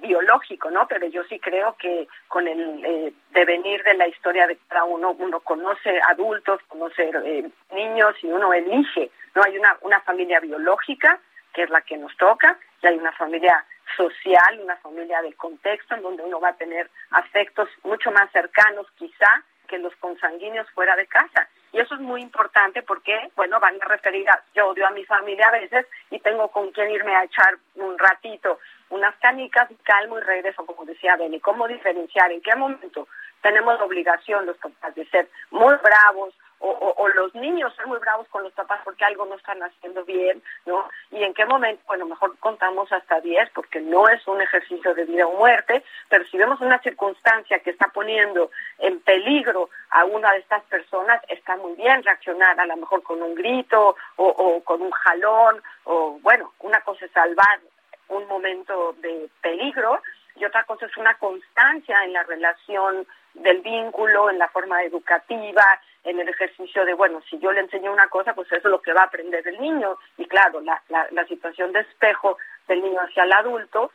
biológico, 0.00 0.70
¿no? 0.70 0.88
Pero 0.88 1.06
yo 1.06 1.24
sí 1.24 1.38
creo 1.38 1.76
que 1.78 2.08
con 2.28 2.48
el 2.48 2.84
eh, 2.84 3.12
devenir 3.32 3.82
de 3.84 3.94
la 3.94 4.08
historia 4.08 4.46
de 4.46 4.58
cada 4.68 4.84
uno, 4.84 5.12
uno 5.18 5.40
conoce 5.40 6.00
adultos, 6.08 6.60
conoce 6.68 7.10
eh, 7.24 7.50
niños 7.72 8.14
y 8.22 8.28
uno 8.28 8.52
elige, 8.52 9.10
¿no? 9.34 9.42
Hay 9.42 9.58
una, 9.58 9.76
una 9.82 10.00
familia 10.00 10.40
biológica, 10.40 11.20
que 11.52 11.64
es 11.64 11.70
la 11.70 11.82
que 11.82 11.96
nos 11.96 12.16
toca, 12.16 12.58
y 12.82 12.86
hay 12.86 12.96
una 12.96 13.12
familia 13.12 13.64
social, 13.96 14.60
una 14.60 14.76
familia 14.76 15.20
del 15.22 15.36
contexto, 15.36 15.94
en 15.94 16.02
donde 16.02 16.22
uno 16.22 16.40
va 16.40 16.50
a 16.50 16.56
tener 16.56 16.90
afectos 17.10 17.68
mucho 17.84 18.10
más 18.10 18.30
cercanos 18.32 18.86
quizá 18.96 19.42
que 19.68 19.78
los 19.78 19.94
consanguíneos 19.96 20.70
fuera 20.70 20.96
de 20.96 21.06
casa. 21.06 21.48
Y 21.76 21.80
eso 21.80 21.94
es 21.94 22.00
muy 22.00 22.22
importante 22.22 22.82
porque, 22.82 23.30
bueno, 23.36 23.60
van 23.60 23.76
a 23.82 23.84
referir 23.84 24.26
a, 24.30 24.42
yo 24.54 24.68
odio 24.68 24.86
a 24.86 24.92
mi 24.92 25.04
familia 25.04 25.48
a 25.48 25.58
veces 25.60 25.86
y 26.10 26.18
tengo 26.20 26.48
con 26.48 26.70
quien 26.70 26.90
irme 26.90 27.14
a 27.14 27.24
echar 27.24 27.58
un 27.74 27.98
ratito 27.98 28.58
unas 28.88 29.14
canicas, 29.16 29.68
calmo 29.82 30.18
y 30.18 30.22
regreso, 30.22 30.64
como 30.64 30.86
decía 30.86 31.16
Beni. 31.16 31.38
¿Cómo 31.38 31.68
diferenciar? 31.68 32.32
¿En 32.32 32.40
qué 32.40 32.54
momento 32.56 33.08
tenemos 33.42 33.78
la 33.78 33.84
obligación 33.84 34.46
los 34.46 34.56
papás 34.56 34.94
de 34.94 35.04
ser 35.08 35.28
muy 35.50 35.74
bravos 35.82 36.32
o, 36.58 36.94
o, 36.96 37.08
los 37.08 37.34
niños 37.34 37.74
ser 37.74 37.86
muy 37.86 37.98
bravos 37.98 38.26
con 38.28 38.42
los 38.42 38.52
papás 38.52 38.80
porque 38.84 39.04
algo 39.04 39.24
no 39.26 39.34
están 39.34 39.62
haciendo 39.62 40.04
bien, 40.04 40.42
¿no? 40.64 40.88
Y 41.10 41.22
en 41.22 41.34
qué 41.34 41.44
momento, 41.44 41.82
bueno, 41.86 42.06
mejor 42.06 42.36
contamos 42.38 42.90
hasta 42.92 43.20
10 43.20 43.50
porque 43.50 43.80
no 43.80 44.08
es 44.08 44.26
un 44.26 44.40
ejercicio 44.40 44.94
de 44.94 45.04
vida 45.04 45.26
o 45.26 45.36
muerte, 45.36 45.84
pero 46.08 46.24
si 46.26 46.36
vemos 46.38 46.60
una 46.60 46.78
circunstancia 46.80 47.58
que 47.60 47.70
está 47.70 47.88
poniendo 47.88 48.50
en 48.78 49.00
peligro 49.00 49.70
a 49.90 50.04
una 50.04 50.32
de 50.32 50.38
estas 50.38 50.62
personas, 50.64 51.20
está 51.28 51.56
muy 51.56 51.74
bien 51.74 52.02
reaccionar, 52.02 52.58
a 52.58 52.66
lo 52.66 52.76
mejor 52.76 53.02
con 53.02 53.22
un 53.22 53.34
grito 53.34 53.96
o, 54.16 54.26
o 54.26 54.64
con 54.64 54.82
un 54.82 54.90
jalón, 54.90 55.62
o 55.84 56.18
bueno, 56.22 56.52
una 56.60 56.80
cosa 56.80 57.04
es 57.04 57.12
salvar 57.12 57.60
un 58.08 58.26
momento 58.28 58.94
de 58.98 59.28
peligro 59.40 60.00
y 60.36 60.44
otra 60.44 60.64
cosa 60.64 60.86
es 60.86 60.96
una 60.96 61.14
constancia 61.14 62.04
en 62.04 62.12
la 62.12 62.22
relación 62.22 63.06
del 63.34 63.60
vínculo, 63.60 64.30
en 64.30 64.38
la 64.38 64.48
forma 64.48 64.82
educativa, 64.82 65.64
en 66.06 66.20
el 66.20 66.28
ejercicio 66.28 66.84
de, 66.84 66.94
bueno, 66.94 67.20
si 67.28 67.38
yo 67.38 67.52
le 67.52 67.60
enseño 67.60 67.92
una 67.92 68.08
cosa, 68.08 68.32
pues 68.32 68.46
eso 68.52 68.68
es 68.68 68.70
lo 68.70 68.80
que 68.80 68.92
va 68.92 69.02
a 69.02 69.06
aprender 69.06 69.46
el 69.46 69.60
niño. 69.60 69.98
Y 70.16 70.26
claro, 70.26 70.60
la, 70.60 70.80
la, 70.88 71.06
la 71.10 71.24
situación 71.26 71.72
de 71.72 71.80
espejo 71.80 72.38
del 72.68 72.82
niño 72.82 73.00
hacia 73.00 73.24
el 73.24 73.32
adulto 73.32 73.90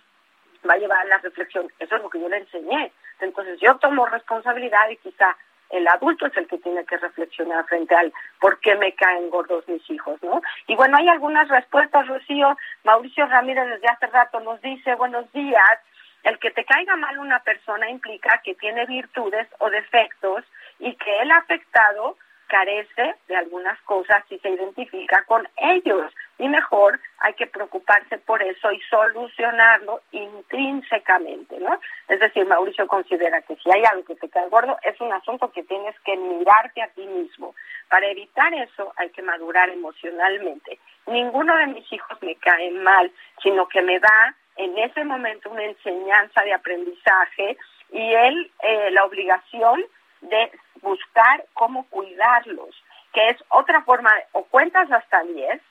va 0.70 0.74
a 0.74 0.78
llevar 0.78 1.00
a 1.00 1.06
la 1.06 1.18
reflexión, 1.20 1.72
eso 1.80 1.96
es 1.96 2.02
lo 2.02 2.10
que 2.10 2.20
yo 2.20 2.30
le 2.30 2.38
enseñé. 2.38 2.92
Entonces 3.22 3.60
yo 3.60 3.78
tomo 3.78 4.06
responsabilidad 4.06 4.90
y 4.90 4.98
quizá 4.98 5.36
el 5.70 5.88
adulto 5.88 6.26
es 6.26 6.36
el 6.36 6.48
que 6.48 6.58
tiene 6.58 6.86
que 6.86 6.98
reflexionar 6.98 7.66
frente 7.66 7.96
al 7.96 8.12
por 8.40 8.60
qué 8.60 8.76
me 8.76 8.94
caen 8.94 9.30
gordos 9.30 9.68
mis 9.70 9.90
hijos, 9.90 10.22
¿no? 10.22 10.42
Y 10.68 10.76
bueno, 10.76 10.98
hay 10.98 11.08
algunas 11.08 11.48
respuestas, 11.48 12.08
Rocío. 12.08 12.58
Mauricio 12.84 13.26
Ramírez 13.28 13.68
desde 13.70 13.88
hace 13.88 14.08
rato 14.08 14.42
nos 14.42 14.62
dice, 14.62 14.96
buenos 14.96 15.32
días, 15.32 15.80
el 16.24 16.38
que 16.40 16.52
te 16.52 16.66
caiga 16.66 16.96
mal 16.98 17.18
una 17.20 17.40
persona 17.40 17.90
implica 17.90 18.42
que 18.44 18.54
tiene 18.56 18.86
virtudes 18.86 19.48
o 19.60 19.70
defectos 19.70 20.44
y 20.82 20.96
que 20.96 21.22
el 21.22 21.32
afectado 21.32 22.18
carece 22.52 23.16
de 23.30 23.36
algunas 23.38 23.80
cosas 23.84 24.26
y 24.30 24.38
se 24.40 24.50
identifica 24.50 25.24
con 25.24 25.48
ellos. 25.56 26.14
Y 26.38 26.50
mejor 26.50 27.00
hay 27.20 27.34
que 27.36 27.48
preocuparse 27.48 28.18
por 28.18 28.44
eso 28.44 28.72
y 28.74 28.82
solucionarlo 28.90 30.02
intrínsecamente, 30.12 31.58
¿no? 31.62 31.80
Es 32.10 32.20
decir, 32.20 32.46
Mauricio 32.46 32.88
considera 32.88 33.42
que 33.44 33.56
si 33.56 33.72
hay 33.72 33.84
algo 33.86 34.04
que 34.04 34.16
te 34.16 34.28
cae 34.28 34.50
gordo, 34.50 34.78
es 34.84 35.00
un 35.00 35.14
asunto 35.14 35.50
que 35.52 35.64
tienes 35.64 35.98
que 36.02 36.18
mirarte 36.18 36.82
a 36.82 36.90
ti 36.90 37.06
mismo. 37.06 37.56
Para 37.88 38.08
evitar 38.08 38.54
eso 38.54 38.92
hay 38.98 39.10
que 39.12 39.22
madurar 39.22 39.70
emocionalmente. 39.70 40.78
Ninguno 41.08 41.56
de 41.56 41.68
mis 41.68 41.94
hijos 41.94 42.22
me 42.22 42.36
cae 42.36 42.70
mal, 42.72 43.10
sino 43.42 43.66
que 43.70 43.82
me 43.82 43.98
da 44.00 44.36
en 44.58 44.78
ese 44.78 45.06
momento 45.06 45.50
una 45.50 45.64
enseñanza 45.64 46.42
de 46.44 46.54
aprendizaje 46.54 47.58
y 47.94 48.14
él 48.14 48.52
eh, 48.62 48.92
la 48.92 49.06
obligación 49.06 49.86
de 50.22 50.52
buscar 50.82 51.46
cómo 51.54 51.88
cuidarlos, 51.90 52.76
que 53.14 53.30
es 53.30 53.38
otra 53.50 53.82
forma, 53.84 54.12
o 54.32 54.44
cuentas 54.46 54.92
hasta 54.92 55.24
10, 55.24 55.62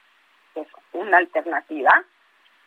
que 0.54 0.60
es 0.60 0.68
una 0.92 1.18
alternativa, 1.18 2.04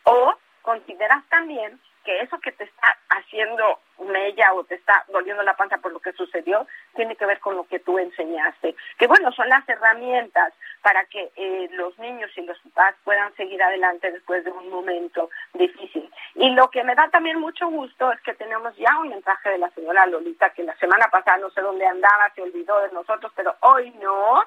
o 0.04 0.34
consideras 0.62 1.24
también 1.28 1.78
que 2.04 2.20
eso 2.20 2.38
que 2.40 2.52
te 2.52 2.64
está 2.64 2.96
haciendo 3.08 3.80
mella 3.98 4.52
o 4.52 4.64
te 4.64 4.74
está 4.74 5.04
doliendo 5.08 5.42
la 5.42 5.56
panza 5.56 5.78
por 5.78 5.92
lo 5.92 6.00
que 6.00 6.12
sucedió, 6.12 6.66
tiene 6.94 7.16
que 7.16 7.26
ver 7.26 7.40
con 7.40 7.56
lo 7.56 7.64
que 7.64 7.78
tú 7.78 7.98
enseñaste. 7.98 8.76
Que 8.98 9.06
bueno, 9.06 9.32
son 9.32 9.48
las 9.48 9.66
herramientas 9.68 10.52
para 10.82 11.04
que 11.06 11.32
eh, 11.36 11.68
los 11.72 11.98
niños 11.98 12.30
y 12.36 12.42
los 12.42 12.58
papás 12.58 12.94
puedan 13.04 13.34
seguir 13.36 13.62
adelante 13.62 14.12
después 14.12 14.44
de 14.44 14.50
un 14.50 14.68
momento 14.68 15.30
difícil. 15.54 16.03
Y 16.44 16.50
lo 16.50 16.68
que 16.68 16.84
me 16.84 16.94
da 16.94 17.08
también 17.08 17.40
mucho 17.40 17.66
gusto 17.68 18.12
es 18.12 18.20
que 18.20 18.34
tenemos 18.34 18.76
ya 18.76 18.98
un 19.00 19.08
mensaje 19.08 19.48
de 19.48 19.56
la 19.56 19.70
señora 19.70 20.04
Lolita, 20.04 20.50
que 20.50 20.62
la 20.62 20.76
semana 20.76 21.08
pasada 21.10 21.38
no 21.38 21.48
sé 21.48 21.62
dónde 21.62 21.86
andaba, 21.86 22.30
se 22.34 22.42
olvidó 22.42 22.82
de 22.82 22.92
nosotros, 22.92 23.32
pero 23.34 23.56
hoy 23.60 23.90
no, 24.02 24.44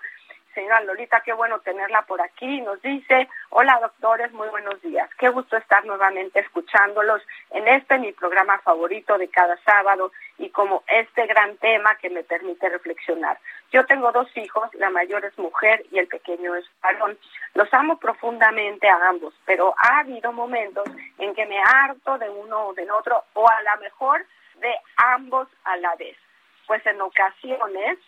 señora 0.53 0.81
Lolita, 0.81 1.23
qué 1.25 1.33
bueno 1.33 1.57
tenerla 1.61 2.03
por 2.03 2.21
aquí. 2.21 2.61
Nos 2.61 2.79
dice, 2.83 3.27
hola 3.49 3.79
doctores, 3.81 4.31
muy 4.31 4.47
buenos 4.49 4.79
días. 4.83 5.09
Qué 5.17 5.29
gusto 5.29 5.57
estar 5.57 5.83
nuevamente 5.85 6.39
escuchándolos 6.39 7.23
en 7.49 7.67
este 7.67 7.97
mi 7.97 8.11
programa 8.11 8.59
favorito 8.59 9.17
de 9.17 9.29
cada 9.29 9.57
sábado 9.63 10.11
como 10.57 10.83
este 10.87 11.27
gran 11.27 11.55
tema 11.57 11.95
que 11.97 12.09
me 12.09 12.23
permite 12.23 12.67
reflexionar. 12.67 13.37
Yo 13.71 13.85
tengo 13.85 14.11
dos 14.11 14.27
hijos, 14.35 14.67
la 14.73 14.89
mayor 14.89 15.23
es 15.23 15.37
mujer 15.37 15.85
y 15.91 15.99
el 15.99 16.07
pequeño 16.07 16.55
es 16.55 16.65
varón. 16.81 17.15
Los 17.53 17.71
amo 17.75 17.99
profundamente 17.99 18.89
a 18.89 19.09
ambos, 19.09 19.35
pero 19.45 19.75
ha 19.77 19.99
habido 19.99 20.33
momentos 20.33 20.85
en 21.19 21.35
que 21.35 21.45
me 21.45 21.59
harto 21.59 22.17
de 22.17 22.27
uno 22.31 22.69
o 22.69 22.73
del 22.73 22.89
otro 22.89 23.23
o 23.33 23.47
a 23.47 23.61
lo 23.61 23.81
mejor 23.83 24.25
de 24.55 24.73
ambos 24.95 25.47
a 25.63 25.77
la 25.77 25.95
vez. 25.95 26.17
Pues 26.65 26.83
en 26.87 27.01
ocasiones 27.01 27.99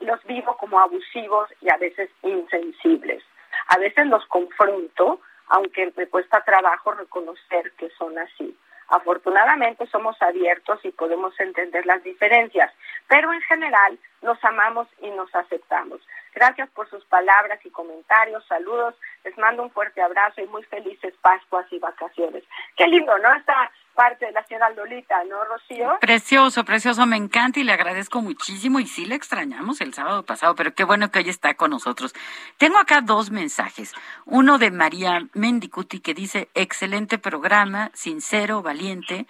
los 0.00 0.24
vivo 0.24 0.56
como 0.56 0.80
abusivos 0.80 1.50
y 1.60 1.70
a 1.70 1.76
veces 1.76 2.08
insensibles. 2.22 3.22
A 3.68 3.76
veces 3.76 4.06
los 4.06 4.24
confronto, 4.28 5.20
aunque 5.48 5.92
me 5.94 6.06
cuesta 6.06 6.42
trabajo 6.42 6.92
reconocer 6.92 7.70
que 7.72 7.90
son 7.98 8.18
así. 8.18 8.56
Afortunadamente 8.88 9.86
somos 9.86 10.20
abiertos 10.20 10.80
y 10.84 10.90
podemos 10.90 11.38
entender 11.40 11.86
las 11.86 12.02
diferencias, 12.02 12.72
pero 13.08 13.32
en 13.32 13.40
general 13.42 13.98
nos 14.22 14.42
amamos 14.44 14.88
y 15.00 15.10
nos 15.10 15.34
aceptamos. 15.34 16.00
Gracias 16.34 16.68
por 16.70 16.90
sus 16.90 17.04
palabras 17.04 17.60
y 17.64 17.70
comentarios, 17.70 18.44
saludos, 18.48 18.94
les 19.24 19.36
mando 19.38 19.62
un 19.62 19.70
fuerte 19.70 20.02
abrazo 20.02 20.40
y 20.40 20.46
muy 20.48 20.64
felices 20.64 21.14
Pascuas 21.20 21.66
y 21.70 21.78
vacaciones. 21.78 22.42
Qué 22.76 22.86
lindo, 22.88 23.16
¿no? 23.18 23.32
Está 23.34 23.70
parte 23.94 24.26
de 24.26 24.32
la 24.32 24.44
señora 24.44 24.70
Lolita, 24.70 25.22
¿no, 25.24 25.44
Rocío? 25.44 25.98
Precioso, 26.00 26.64
precioso, 26.64 27.06
me 27.06 27.16
encanta 27.16 27.60
y 27.60 27.64
le 27.64 27.72
agradezco 27.72 28.20
muchísimo 28.20 28.80
y 28.80 28.86
sí 28.86 29.06
le 29.06 29.14
extrañamos 29.14 29.80
el 29.80 29.94
sábado 29.94 30.24
pasado, 30.24 30.54
pero 30.56 30.74
qué 30.74 30.84
bueno 30.84 31.10
que 31.10 31.20
hoy 31.20 31.28
está 31.28 31.54
con 31.54 31.70
nosotros. 31.70 32.12
Tengo 32.58 32.78
acá 32.78 33.00
dos 33.00 33.30
mensajes. 33.30 33.94
Uno 34.26 34.58
de 34.58 34.72
María 34.72 35.20
Mendicuti 35.32 36.00
que 36.00 36.14
dice, 36.14 36.48
excelente 36.54 37.18
programa, 37.18 37.90
sincero, 37.94 38.62
valiente 38.62 39.26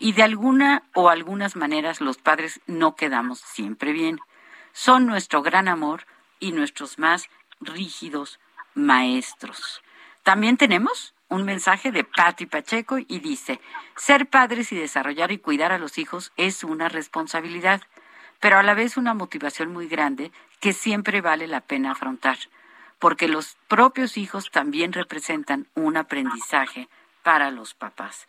y 0.00 0.12
de 0.12 0.24
alguna 0.24 0.82
o 0.94 1.08
algunas 1.08 1.56
maneras 1.56 2.00
los 2.00 2.18
padres 2.18 2.60
no 2.66 2.96
quedamos 2.96 3.38
siempre 3.38 3.92
bien. 3.92 4.18
Son 4.72 5.06
nuestro 5.06 5.42
gran 5.42 5.68
amor 5.68 6.04
y 6.40 6.52
nuestros 6.52 6.98
más 6.98 7.28
rígidos 7.60 8.38
maestros. 8.74 9.82
También 10.22 10.56
tenemos 10.56 11.14
un 11.28 11.44
mensaje 11.44 11.92
de 11.92 12.04
Patti 12.04 12.46
Pacheco 12.46 12.98
y 12.98 13.20
dice, 13.20 13.60
ser 13.96 14.28
padres 14.28 14.72
y 14.72 14.76
desarrollar 14.76 15.32
y 15.32 15.38
cuidar 15.38 15.72
a 15.72 15.78
los 15.78 15.98
hijos 15.98 16.32
es 16.36 16.64
una 16.64 16.88
responsabilidad, 16.88 17.82
pero 18.40 18.58
a 18.58 18.62
la 18.62 18.74
vez 18.74 18.96
una 18.96 19.14
motivación 19.14 19.72
muy 19.72 19.88
grande 19.88 20.32
que 20.60 20.72
siempre 20.72 21.20
vale 21.20 21.46
la 21.46 21.60
pena 21.60 21.92
afrontar, 21.92 22.38
porque 22.98 23.28
los 23.28 23.56
propios 23.68 24.16
hijos 24.16 24.50
también 24.50 24.92
representan 24.92 25.66
un 25.74 25.96
aprendizaje 25.96 26.88
para 27.22 27.50
los 27.50 27.74
papás. 27.74 28.26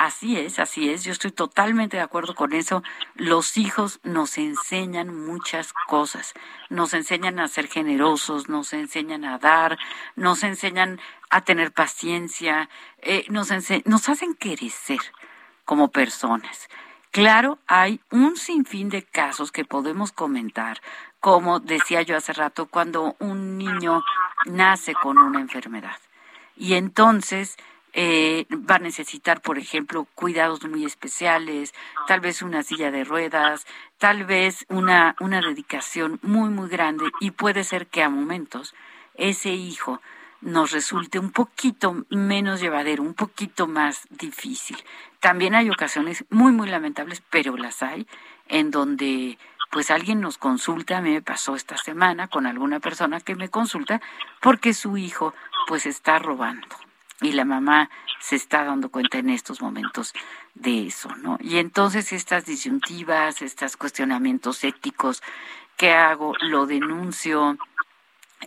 Así 0.00 0.38
es, 0.38 0.58
así 0.58 0.88
es, 0.88 1.04
yo 1.04 1.12
estoy 1.12 1.30
totalmente 1.30 1.98
de 1.98 2.02
acuerdo 2.02 2.34
con 2.34 2.54
eso. 2.54 2.82
Los 3.16 3.58
hijos 3.58 4.00
nos 4.02 4.38
enseñan 4.38 5.14
muchas 5.14 5.74
cosas, 5.88 6.32
nos 6.70 6.94
enseñan 6.94 7.38
a 7.38 7.48
ser 7.48 7.68
generosos, 7.68 8.48
nos 8.48 8.72
enseñan 8.72 9.26
a 9.26 9.36
dar, 9.36 9.78
nos 10.16 10.42
enseñan 10.42 10.98
a 11.28 11.42
tener 11.42 11.72
paciencia, 11.72 12.70
eh, 13.02 13.26
nos, 13.28 13.50
nos 13.84 14.08
hacen 14.08 14.32
crecer 14.32 15.00
como 15.66 15.88
personas. 15.88 16.70
Claro, 17.10 17.58
hay 17.66 18.00
un 18.10 18.38
sinfín 18.38 18.88
de 18.88 19.02
casos 19.02 19.52
que 19.52 19.66
podemos 19.66 20.12
comentar, 20.12 20.80
como 21.20 21.60
decía 21.60 22.00
yo 22.00 22.16
hace 22.16 22.32
rato, 22.32 22.64
cuando 22.64 23.16
un 23.18 23.58
niño 23.58 24.02
nace 24.46 24.94
con 24.94 25.18
una 25.18 25.40
enfermedad. 25.40 25.98
Y 26.56 26.72
entonces 26.72 27.58
eh, 27.92 28.46
va 28.52 28.76
a 28.76 28.80
necesitar, 28.80 29.40
por 29.40 29.58
ejemplo, 29.58 30.06
cuidados 30.14 30.64
muy 30.64 30.84
especiales, 30.84 31.74
tal 32.06 32.20
vez 32.20 32.42
una 32.42 32.62
silla 32.62 32.90
de 32.90 33.04
ruedas, 33.04 33.66
tal 33.98 34.24
vez 34.24 34.64
una, 34.68 35.16
una 35.20 35.40
dedicación 35.40 36.18
muy, 36.22 36.50
muy 36.50 36.68
grande 36.68 37.10
y 37.20 37.32
puede 37.32 37.64
ser 37.64 37.86
que 37.86 38.02
a 38.02 38.08
momentos 38.08 38.74
ese 39.14 39.50
hijo 39.50 40.00
nos 40.40 40.70
resulte 40.70 41.18
un 41.18 41.32
poquito 41.32 42.06
menos 42.08 42.60
llevadero, 42.60 43.02
un 43.02 43.14
poquito 43.14 43.66
más 43.66 44.06
difícil. 44.10 44.78
También 45.18 45.54
hay 45.54 45.68
ocasiones 45.68 46.24
muy, 46.30 46.52
muy 46.52 46.68
lamentables, 46.68 47.22
pero 47.28 47.56
las 47.56 47.82
hay, 47.82 48.06
en 48.48 48.70
donde 48.70 49.38
pues 49.70 49.90
alguien 49.90 50.20
nos 50.20 50.38
consulta, 50.38 50.98
a 50.98 51.00
mí 51.00 51.10
me 51.10 51.22
pasó 51.22 51.54
esta 51.54 51.76
semana 51.76 52.26
con 52.28 52.46
alguna 52.46 52.80
persona 52.80 53.20
que 53.20 53.36
me 53.36 53.50
consulta 53.50 54.00
porque 54.40 54.74
su 54.74 54.96
hijo 54.96 55.32
pues 55.68 55.86
está 55.86 56.18
robando 56.18 56.66
y 57.20 57.32
la 57.32 57.44
mamá 57.44 57.90
se 58.18 58.36
está 58.36 58.64
dando 58.64 58.90
cuenta 58.90 59.18
en 59.18 59.30
estos 59.30 59.60
momentos 59.60 60.12
de 60.54 60.86
eso, 60.86 61.08
¿no? 61.16 61.38
Y 61.40 61.58
entonces 61.58 62.12
estas 62.12 62.46
disyuntivas, 62.46 63.42
estos 63.42 63.76
cuestionamientos 63.76 64.64
éticos, 64.64 65.22
¿qué 65.76 65.92
hago? 65.92 66.34
¿Lo 66.40 66.66
denuncio? 66.66 67.56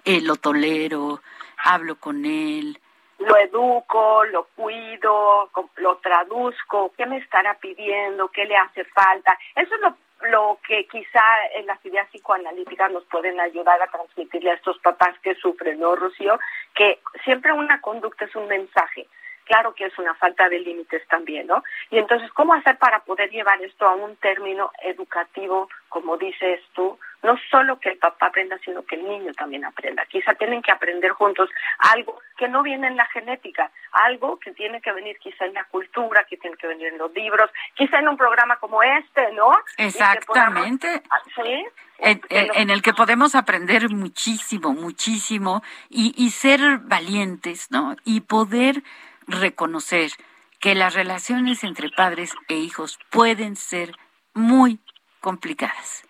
Eh, 0.05 0.21
¿Lo 0.21 0.35
tolero? 0.35 1.21
¿Hablo 1.63 1.95
con 1.95 2.25
él? 2.25 2.79
Lo 3.19 3.37
educo, 3.37 4.25
lo 4.25 4.45
cuido, 4.55 5.49
lo 5.77 5.97
traduzco, 5.97 6.91
¿qué 6.97 7.05
me 7.05 7.17
estará 7.17 7.57
pidiendo? 7.57 8.27
¿Qué 8.29 8.45
le 8.45 8.57
hace 8.57 8.83
falta? 8.85 9.37
Eso 9.55 9.73
es 9.75 9.81
lo 9.81 9.95
lo 10.29 10.59
que 10.67 10.87
quizá 10.87 11.23
en 11.55 11.65
las 11.65 11.83
ideas 11.85 12.07
psicoanalíticas 12.09 12.91
nos 12.91 13.03
pueden 13.05 13.39
ayudar 13.39 13.81
a 13.81 13.87
transmitirle 13.87 14.51
a 14.51 14.55
estos 14.55 14.79
papás 14.79 15.17
que 15.19 15.35
sufren, 15.35 15.79
¿no, 15.79 15.95
Rocío? 15.95 16.39
Que 16.73 16.99
siempre 17.23 17.51
una 17.51 17.81
conducta 17.81 18.25
es 18.25 18.35
un 18.35 18.47
mensaje. 18.47 19.07
Claro 19.45 19.73
que 19.73 19.85
es 19.85 19.97
una 19.99 20.15
falta 20.15 20.47
de 20.47 20.59
límites 20.59 21.05
también, 21.09 21.47
¿no? 21.47 21.63
Y 21.91 21.97
entonces, 21.97 22.31
¿cómo 22.31 22.53
hacer 22.53 22.77
para 22.77 22.99
poder 22.99 23.29
llevar 23.29 23.61
esto 23.61 23.85
a 23.85 23.95
un 23.95 24.15
término 24.17 24.71
educativo, 24.81 25.67
como 25.89 26.17
dices 26.17 26.61
tú, 26.73 26.97
no 27.23 27.37
solo 27.49 27.79
que 27.79 27.89
el 27.89 27.97
papá 27.97 28.27
aprenda, 28.27 28.57
sino 28.63 28.83
que 28.83 28.95
el 28.95 29.07
niño 29.07 29.31
también 29.33 29.63
aprenda. 29.65 30.05
Quizá 30.05 30.33
tienen 30.35 30.61
que 30.61 30.71
aprender 30.71 31.11
juntos 31.11 31.49
algo 31.79 32.19
que 32.37 32.49
no 32.49 32.61
viene 32.61 32.87
en 32.87 32.97
la 32.97 33.05
genética, 33.07 33.71
algo 33.91 34.37
que 34.39 34.51
tiene 34.51 34.81
que 34.81 34.91
venir 34.91 35.17
quizá 35.19 35.45
en 35.45 35.53
la 35.53 35.63
cultura, 35.65 36.25
que 36.25 36.37
tiene 36.37 36.57
que 36.57 36.67
venir 36.67 36.87
en 36.87 36.97
los 36.97 37.13
libros, 37.13 37.49
quizá 37.75 37.99
en 37.99 38.09
un 38.09 38.17
programa 38.17 38.57
como 38.57 38.83
este, 38.83 39.31
¿no? 39.31 39.51
Exactamente. 39.77 41.01
Ah, 41.09 41.21
¿Sí? 41.35 41.65
En, 41.99 42.69
el 42.69 42.81
que 42.81 42.93
podemos 42.93 43.35
aprender 43.35 43.89
muchísimo, 43.89 44.73
muchísimo 44.73 45.63
y, 45.89 46.13
y 46.17 46.31
ser 46.31 46.79
valientes, 46.79 47.71
¿no? 47.71 47.95
Y 48.03 48.21
poder 48.21 48.83
reconocer 49.27 50.11
que 50.59 50.75
las 50.75 50.93
relaciones 50.93 51.63
entre 51.63 51.89
padres 51.89 52.33
e 52.49 52.55
hijos 52.55 52.99
pueden 53.09 53.55
ser 53.55 53.95
muy 54.33 54.79
complicadas 55.21 56.03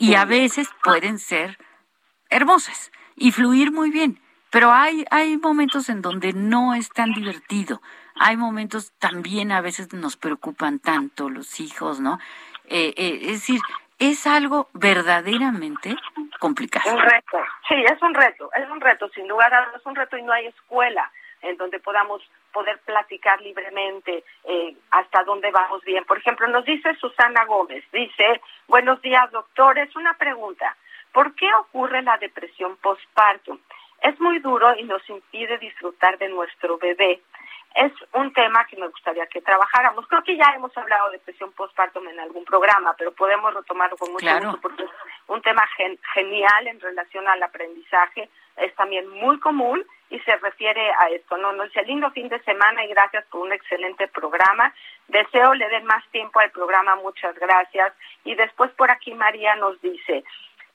y 0.00 0.14
a 0.14 0.24
veces 0.24 0.68
pueden 0.82 1.18
ser 1.18 1.58
hermosas 2.30 2.90
y 3.16 3.32
fluir 3.32 3.70
muy 3.70 3.90
bien. 3.90 4.18
Pero 4.50 4.72
hay, 4.72 5.04
hay 5.10 5.36
momentos 5.36 5.90
en 5.90 6.00
donde 6.00 6.32
no 6.32 6.74
es 6.74 6.88
tan 6.88 7.12
divertido. 7.12 7.82
Hay 8.18 8.36
momentos 8.38 8.92
también 8.98 9.52
a 9.52 9.60
veces 9.60 9.92
nos 9.92 10.16
preocupan 10.16 10.78
tanto 10.78 11.28
los 11.28 11.60
hijos, 11.60 12.00
¿no? 12.00 12.18
Eh, 12.64 12.94
eh, 12.96 13.18
es 13.22 13.40
decir, 13.40 13.60
es 13.98 14.26
algo 14.26 14.70
verdaderamente 14.72 15.94
complicado. 16.38 16.96
Un 16.96 17.02
reto, 17.02 17.38
sí, 17.68 17.74
es 17.84 18.02
un 18.02 18.14
reto, 18.14 18.50
es 18.56 18.70
un 18.70 18.80
reto, 18.80 19.08
sin 19.10 19.28
lugar 19.28 19.52
a 19.52 19.66
dudas, 19.66 19.80
es 19.80 19.86
un 19.86 19.94
reto 19.94 20.16
y 20.16 20.22
no 20.22 20.32
hay 20.32 20.46
escuela 20.46 21.12
en 21.42 21.58
donde 21.58 21.78
podamos 21.78 22.22
poder 22.52 22.78
platicar 22.80 23.40
libremente 23.40 24.24
eh, 24.44 24.76
hasta 24.90 25.24
dónde 25.24 25.50
vamos 25.50 25.82
bien. 25.84 26.04
Por 26.04 26.18
ejemplo, 26.18 26.46
nos 26.48 26.64
dice 26.64 26.94
Susana 26.96 27.44
Gómez, 27.44 27.84
dice, 27.92 28.40
buenos 28.68 29.00
días 29.02 29.30
doctores, 29.30 29.94
una 29.96 30.14
pregunta, 30.14 30.76
¿por 31.12 31.34
qué 31.34 31.48
ocurre 31.54 32.02
la 32.02 32.18
depresión 32.18 32.76
postparto? 32.76 33.58
Es 34.02 34.18
muy 34.20 34.38
duro 34.38 34.74
y 34.76 34.84
nos 34.84 35.08
impide 35.10 35.58
disfrutar 35.58 36.18
de 36.18 36.28
nuestro 36.28 36.78
bebé. 36.78 37.20
Es 37.74 37.92
un 38.14 38.32
tema 38.32 38.64
que 38.66 38.76
me 38.76 38.88
gustaría 38.88 39.26
que 39.26 39.42
trabajáramos. 39.42 40.06
Creo 40.08 40.24
que 40.24 40.36
ya 40.36 40.52
hemos 40.56 40.76
hablado 40.76 41.10
de 41.10 41.18
depresión 41.18 41.52
postparto 41.52 42.02
en 42.08 42.18
algún 42.18 42.44
programa, 42.44 42.94
pero 42.98 43.12
podemos 43.12 43.54
retomarlo 43.54 43.96
con 43.96 44.10
mucho 44.12 44.26
gusto 44.40 44.58
porque 44.60 44.84
es 44.84 44.90
un 45.28 45.40
tema 45.42 45.64
genial 46.14 46.66
en 46.66 46.80
relación 46.80 47.28
al 47.28 47.42
aprendizaje. 47.42 48.28
Es 48.56 48.74
también 48.74 49.08
muy 49.08 49.38
común 49.38 49.84
y 50.10 50.18
se 50.20 50.36
refiere 50.36 50.90
a 50.98 51.08
esto. 51.10 51.36
No, 51.38 51.52
no 51.52 51.64
dice 51.64 51.82
lindo 51.84 52.10
fin 52.10 52.28
de 52.28 52.42
semana 52.42 52.84
y 52.84 52.88
gracias 52.88 53.24
por 53.26 53.42
un 53.42 53.52
excelente 53.52 54.08
programa. 54.08 54.74
Deseo 55.08 55.54
le 55.54 55.68
den 55.68 55.84
más 55.84 56.04
tiempo 56.10 56.40
al 56.40 56.50
programa, 56.50 56.96
muchas 56.96 57.34
gracias. 57.38 57.94
Y 58.24 58.34
después 58.34 58.70
por 58.72 58.90
aquí 58.90 59.14
María 59.14 59.54
nos 59.56 59.80
dice, 59.80 60.24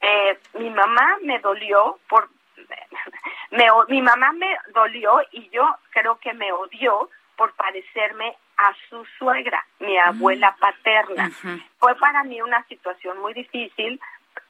eh, 0.02 0.40
mi 0.54 0.70
mamá 0.70 1.18
me 1.22 1.40
dolió 1.40 2.00
por, 2.08 2.30
me, 3.52 3.68
mi 3.90 4.02
mamá 4.02 4.32
me 4.32 4.58
dolió 4.74 5.22
y 5.32 5.50
yo 5.50 5.68
creo 5.92 6.18
que 6.20 6.34
me 6.34 6.52
odió 6.52 7.10
por 7.36 7.54
parecerme 7.54 8.36
a 8.58 8.74
su 8.90 9.06
suegra, 9.20 9.66
mi 9.80 9.98
mm. 9.98 10.02
abuela 10.06 10.56
paterna. 10.58 11.30
Fue 11.78 11.94
para 11.96 12.24
mí 12.24 12.42
una 12.42 12.64
situación 12.68 13.20
muy 13.20 13.34
difícil, 13.34 14.00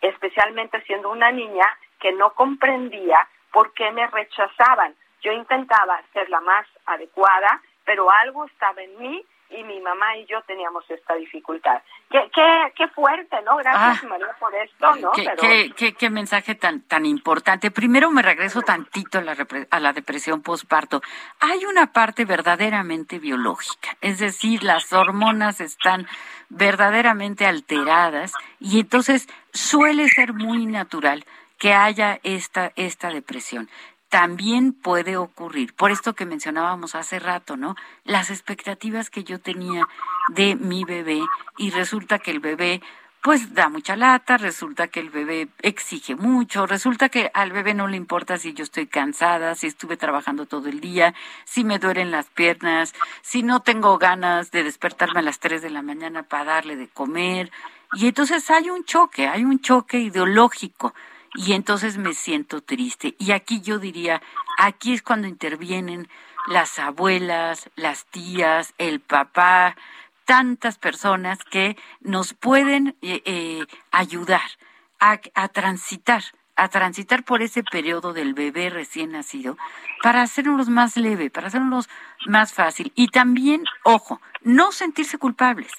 especialmente 0.01 0.79
siendo 0.83 1.09
una 1.09 1.31
niña 1.31 1.65
que 1.99 2.11
no 2.11 2.33
comprendía 2.33 3.27
por 3.55 3.71
qué 3.71 3.89
me 3.93 4.05
rechazaban. 4.07 4.93
Yo 5.23 5.31
intentaba 5.31 6.01
ser 6.11 6.29
la 6.29 6.41
más 6.41 6.67
adecuada, 6.85 7.61
pero 7.85 8.05
algo 8.11 8.43
estaba 8.43 8.83
en 8.83 8.99
mí 8.99 9.25
y 9.49 9.63
mi 9.63 9.79
mamá 9.79 10.17
y 10.17 10.25
yo 10.25 10.41
teníamos 10.41 10.83
esta 10.89 11.15
dificultad. 11.15 11.81
Qué, 12.09 12.29
qué, 12.33 12.73
qué 12.75 12.87
fuerte, 12.89 13.37
¿no? 13.45 13.55
Gracias, 13.55 14.03
ah, 14.03 14.07
María, 14.09 14.35
por 14.37 14.53
esto, 14.53 14.95
¿no? 14.97 15.11
Qué, 15.11 15.71
qué, 15.73 15.93
qué, 15.93 16.09
mensaje 16.09 16.55
tan, 16.55 16.81
tan 16.81 17.05
importante. 17.05 17.71
Primero 17.71 18.11
me 18.11 18.21
regreso 18.21 18.61
tantito 18.61 19.19
a 19.19 19.21
la, 19.21 19.37
a 19.71 19.79
la 19.79 19.93
depresión 19.93 20.41
postparto. 20.41 21.01
Hay 21.39 21.63
una 21.63 21.93
parte 21.93 22.25
verdaderamente 22.25 23.19
biológica, 23.19 23.95
es 24.01 24.19
decir, 24.19 24.63
las 24.63 24.91
hormonas 24.91 25.61
están 25.61 26.07
verdaderamente 26.49 27.45
alteradas 27.45 28.33
y 28.59 28.81
entonces 28.81 29.29
suele 29.53 30.09
ser 30.09 30.33
muy 30.33 30.65
natural 30.65 31.23
que 31.57 31.73
haya 31.73 32.19
esta, 32.23 32.71
esta 32.75 33.09
depresión. 33.09 33.69
También 34.09 34.71
puede 34.73 35.17
ocurrir, 35.17 35.73
por 35.73 35.91
esto 35.91 36.13
que 36.13 36.25
mencionábamos 36.25 36.95
hace 36.95 37.19
rato, 37.19 37.57
¿no? 37.57 37.75
Las 38.03 38.29
expectativas 38.29 39.09
que 39.09 39.23
yo 39.23 39.39
tenía 39.39 39.87
de 40.29 40.55
mi 40.55 40.83
bebé 40.83 41.21
y 41.57 41.71
resulta 41.71 42.19
que 42.19 42.31
el 42.31 42.39
bebé 42.39 42.81
pues 43.25 43.55
da 43.55 43.69
mucha 43.69 43.95
lata, 43.95 44.37
resulta 44.37 44.87
que 44.87 44.99
el 44.99 45.09
bebé 45.09 45.47
exige 45.63 46.15
mucho, 46.15 46.67
resulta 46.67 47.09
que 47.09 47.31
al 47.33 47.51
bebé 47.51 47.73
no 47.73 47.87
le 47.87 47.97
importa 47.97 48.37
si 48.37 48.53
yo 48.53 48.63
estoy 48.63 48.85
cansada, 48.85 49.55
si 49.55 49.65
estuve 49.65 49.97
trabajando 49.97 50.45
todo 50.45 50.69
el 50.69 50.79
día, 50.79 51.15
si 51.43 51.63
me 51.63 51.79
duelen 51.79 52.11
las 52.11 52.27
piernas, 52.27 52.93
si 53.23 53.41
no 53.41 53.61
tengo 53.61 53.97
ganas 53.97 54.51
de 54.51 54.63
despertarme 54.63 55.21
a 55.21 55.23
las 55.23 55.39
3 55.39 55.63
de 55.63 55.71
la 55.71 55.81
mañana 55.81 56.21
para 56.21 56.45
darle 56.45 56.75
de 56.75 56.87
comer. 56.87 57.51
Y 57.93 58.05
entonces 58.05 58.47
hay 58.51 58.69
un 58.69 58.85
choque, 58.85 59.27
hay 59.27 59.43
un 59.43 59.59
choque 59.59 59.97
ideológico 59.97 60.93
y 61.35 61.53
entonces 61.53 61.97
me 61.97 62.13
siento 62.13 62.61
triste. 62.61 63.15
Y 63.19 63.31
aquí 63.31 63.61
yo 63.61 63.79
diría, 63.79 64.21
aquí 64.57 64.93
es 64.93 65.01
cuando 65.01 65.27
intervienen 65.27 66.07
las 66.47 66.79
abuelas, 66.79 67.69
las 67.75 68.05
tías, 68.05 68.73
el 68.77 68.99
papá, 68.99 69.75
tantas 70.25 70.77
personas 70.77 71.39
que 71.43 71.77
nos 72.01 72.33
pueden 72.33 72.95
eh, 73.01 73.21
eh, 73.25 73.65
ayudar 73.91 74.41
a, 74.99 75.19
a 75.33 75.47
transitar 75.49 76.23
a 76.57 76.69
transitar 76.69 77.25
por 77.25 77.41
ese 77.41 77.63
periodo 77.63 78.13
del 78.13 78.33
bebé 78.33 78.69
recién 78.69 79.11
nacido 79.11 79.57
para 80.01 80.21
hacernos 80.21 80.69
más 80.69 80.95
leve, 80.95 81.29
para 81.29 81.47
hacernos 81.47 81.89
más 82.27 82.53
fácil. 82.53 82.93
Y 82.95 83.09
también, 83.09 83.65
ojo, 83.83 84.21
no 84.41 84.71
sentirse 84.71 85.17
culpables, 85.17 85.73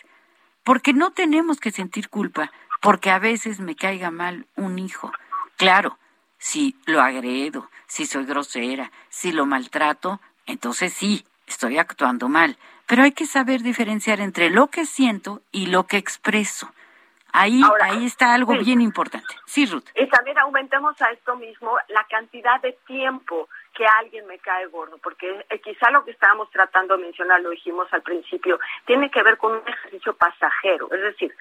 porque 0.64 0.92
no 0.92 1.12
tenemos 1.12 1.60
que 1.60 1.70
sentir 1.70 2.10
culpa 2.10 2.52
porque 2.82 3.10
a 3.10 3.18
veces 3.18 3.58
me 3.58 3.74
caiga 3.74 4.10
mal 4.10 4.46
un 4.54 4.78
hijo. 4.78 5.10
Claro, 5.56 5.98
si 6.38 6.76
lo 6.86 7.00
agredo, 7.00 7.70
si 7.86 8.06
soy 8.06 8.24
grosera, 8.24 8.90
si 9.08 9.32
lo 9.32 9.46
maltrato, 9.46 10.20
entonces 10.46 10.92
sí, 10.92 11.24
estoy 11.46 11.78
actuando 11.78 12.28
mal. 12.28 12.56
Pero 12.86 13.02
hay 13.02 13.12
que 13.12 13.26
saber 13.26 13.62
diferenciar 13.62 14.20
entre 14.20 14.50
lo 14.50 14.68
que 14.68 14.86
siento 14.86 15.42
y 15.50 15.66
lo 15.66 15.86
que 15.86 15.96
expreso. 15.96 16.70
Ahí, 17.32 17.60
ahí 17.82 18.06
está 18.06 18.32
algo 18.32 18.56
bien 18.56 18.80
importante. 18.80 19.34
Sí, 19.44 19.66
Ruth. 19.66 19.84
Y 19.94 20.08
también 20.08 20.38
aumentemos 20.38 21.00
a 21.02 21.10
esto 21.10 21.36
mismo 21.36 21.76
la 21.88 22.04
cantidad 22.04 22.60
de 22.62 22.72
tiempo 22.86 23.48
que 23.74 23.84
alguien 24.00 24.26
me 24.26 24.38
cae 24.38 24.66
gordo, 24.66 24.96
porque 25.02 25.44
eh, 25.50 25.60
quizá 25.60 25.90
lo 25.90 26.02
que 26.04 26.12
estábamos 26.12 26.50
tratando 26.50 26.96
de 26.96 27.02
mencionar, 27.02 27.42
lo 27.42 27.50
dijimos 27.50 27.92
al 27.92 28.00
principio, 28.00 28.58
tiene 28.86 29.10
que 29.10 29.22
ver 29.22 29.36
con 29.36 29.52
un 29.52 29.68
ejercicio 29.68 30.14
pasajero. 30.14 30.90
Es 30.90 31.02
decir, 31.02 31.36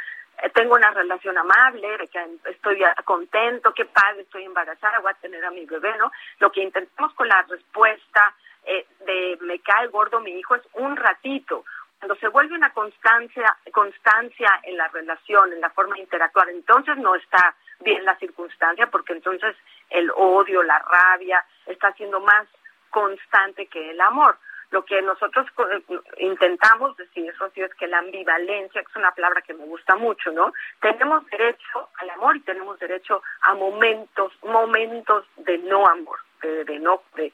tengo 0.53 0.75
una 0.75 0.91
relación 0.91 1.37
amable, 1.37 1.97
de 1.97 2.07
que 2.07 2.25
estoy 2.49 2.83
contento, 3.03 3.73
qué 3.73 3.85
padre, 3.85 4.21
estoy 4.21 4.43
embarazada, 4.43 4.99
voy 4.99 5.11
a 5.11 5.15
tener 5.15 5.43
a 5.45 5.51
mi 5.51 5.65
bebé, 5.65 5.95
¿no? 5.97 6.11
Lo 6.39 6.51
que 6.51 6.63
intentamos 6.63 7.13
con 7.13 7.27
la 7.27 7.41
respuesta 7.43 8.33
eh, 8.65 8.85
de 9.05 9.37
me 9.41 9.59
cae 9.59 9.87
gordo 9.87 10.19
mi 10.19 10.31
hijo 10.31 10.55
es 10.55 10.63
un 10.73 10.95
ratito. 10.95 11.63
Cuando 11.99 12.15
se 12.15 12.27
vuelve 12.27 12.55
una 12.55 12.73
constancia, 12.73 13.57
constancia 13.71 14.59
en 14.63 14.77
la 14.77 14.87
relación, 14.89 15.53
en 15.53 15.61
la 15.61 15.69
forma 15.69 15.95
de 15.95 16.01
interactuar, 16.01 16.49
entonces 16.49 16.97
no 16.97 17.15
está 17.15 17.55
bien 17.79 18.03
la 18.05 18.15
circunstancia, 18.17 18.87
porque 18.87 19.13
entonces 19.13 19.55
el 19.89 20.11
odio, 20.15 20.61
la 20.63 20.79
rabia, 20.79 21.43
está 21.65 21.93
siendo 21.93 22.19
más 22.19 22.47
constante 22.89 23.67
que 23.67 23.91
el 23.91 24.01
amor. 24.01 24.37
Lo 24.71 24.83
que 24.83 25.01
nosotros 25.01 25.47
eh, 25.71 25.99
intentamos 26.19 26.95
decir, 26.97 27.33
Rocío, 27.37 27.65
es 27.65 27.73
que 27.75 27.87
la 27.87 27.99
ambivalencia, 27.99 28.81
que 28.81 28.89
es 28.89 28.95
una 28.95 29.11
palabra 29.11 29.41
que 29.41 29.53
me 29.53 29.65
gusta 29.65 29.95
mucho, 29.95 30.31
¿no? 30.31 30.53
Tenemos 30.81 31.25
derecho 31.27 31.89
al 31.99 32.09
amor 32.11 32.37
y 32.37 32.41
tenemos 32.41 32.79
derecho 32.79 33.21
a 33.41 33.53
momentos, 33.53 34.33
momentos 34.43 35.25
de 35.37 35.57
no 35.59 35.87
amor, 35.87 36.19
de, 36.41 36.79
no, 36.79 37.01
de, 37.15 37.33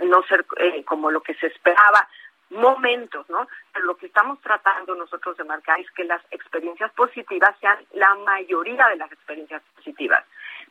no 0.00 0.22
ser 0.24 0.44
eh, 0.56 0.84
como 0.84 1.10
lo 1.10 1.20
que 1.22 1.34
se 1.34 1.46
esperaba, 1.46 2.08
momentos, 2.50 3.28
¿no? 3.30 3.48
Pero 3.72 3.86
lo 3.86 3.96
que 3.96 4.06
estamos 4.06 4.40
tratando 4.40 4.94
nosotros 4.94 5.36
de 5.36 5.44
marcar 5.44 5.80
es 5.80 5.90
que 5.92 6.04
las 6.04 6.22
experiencias 6.30 6.92
positivas 6.92 7.56
sean 7.60 7.78
la 7.92 8.14
mayoría 8.16 8.86
de 8.88 8.96
las 8.96 9.10
experiencias 9.12 9.62
positivas. 9.76 10.24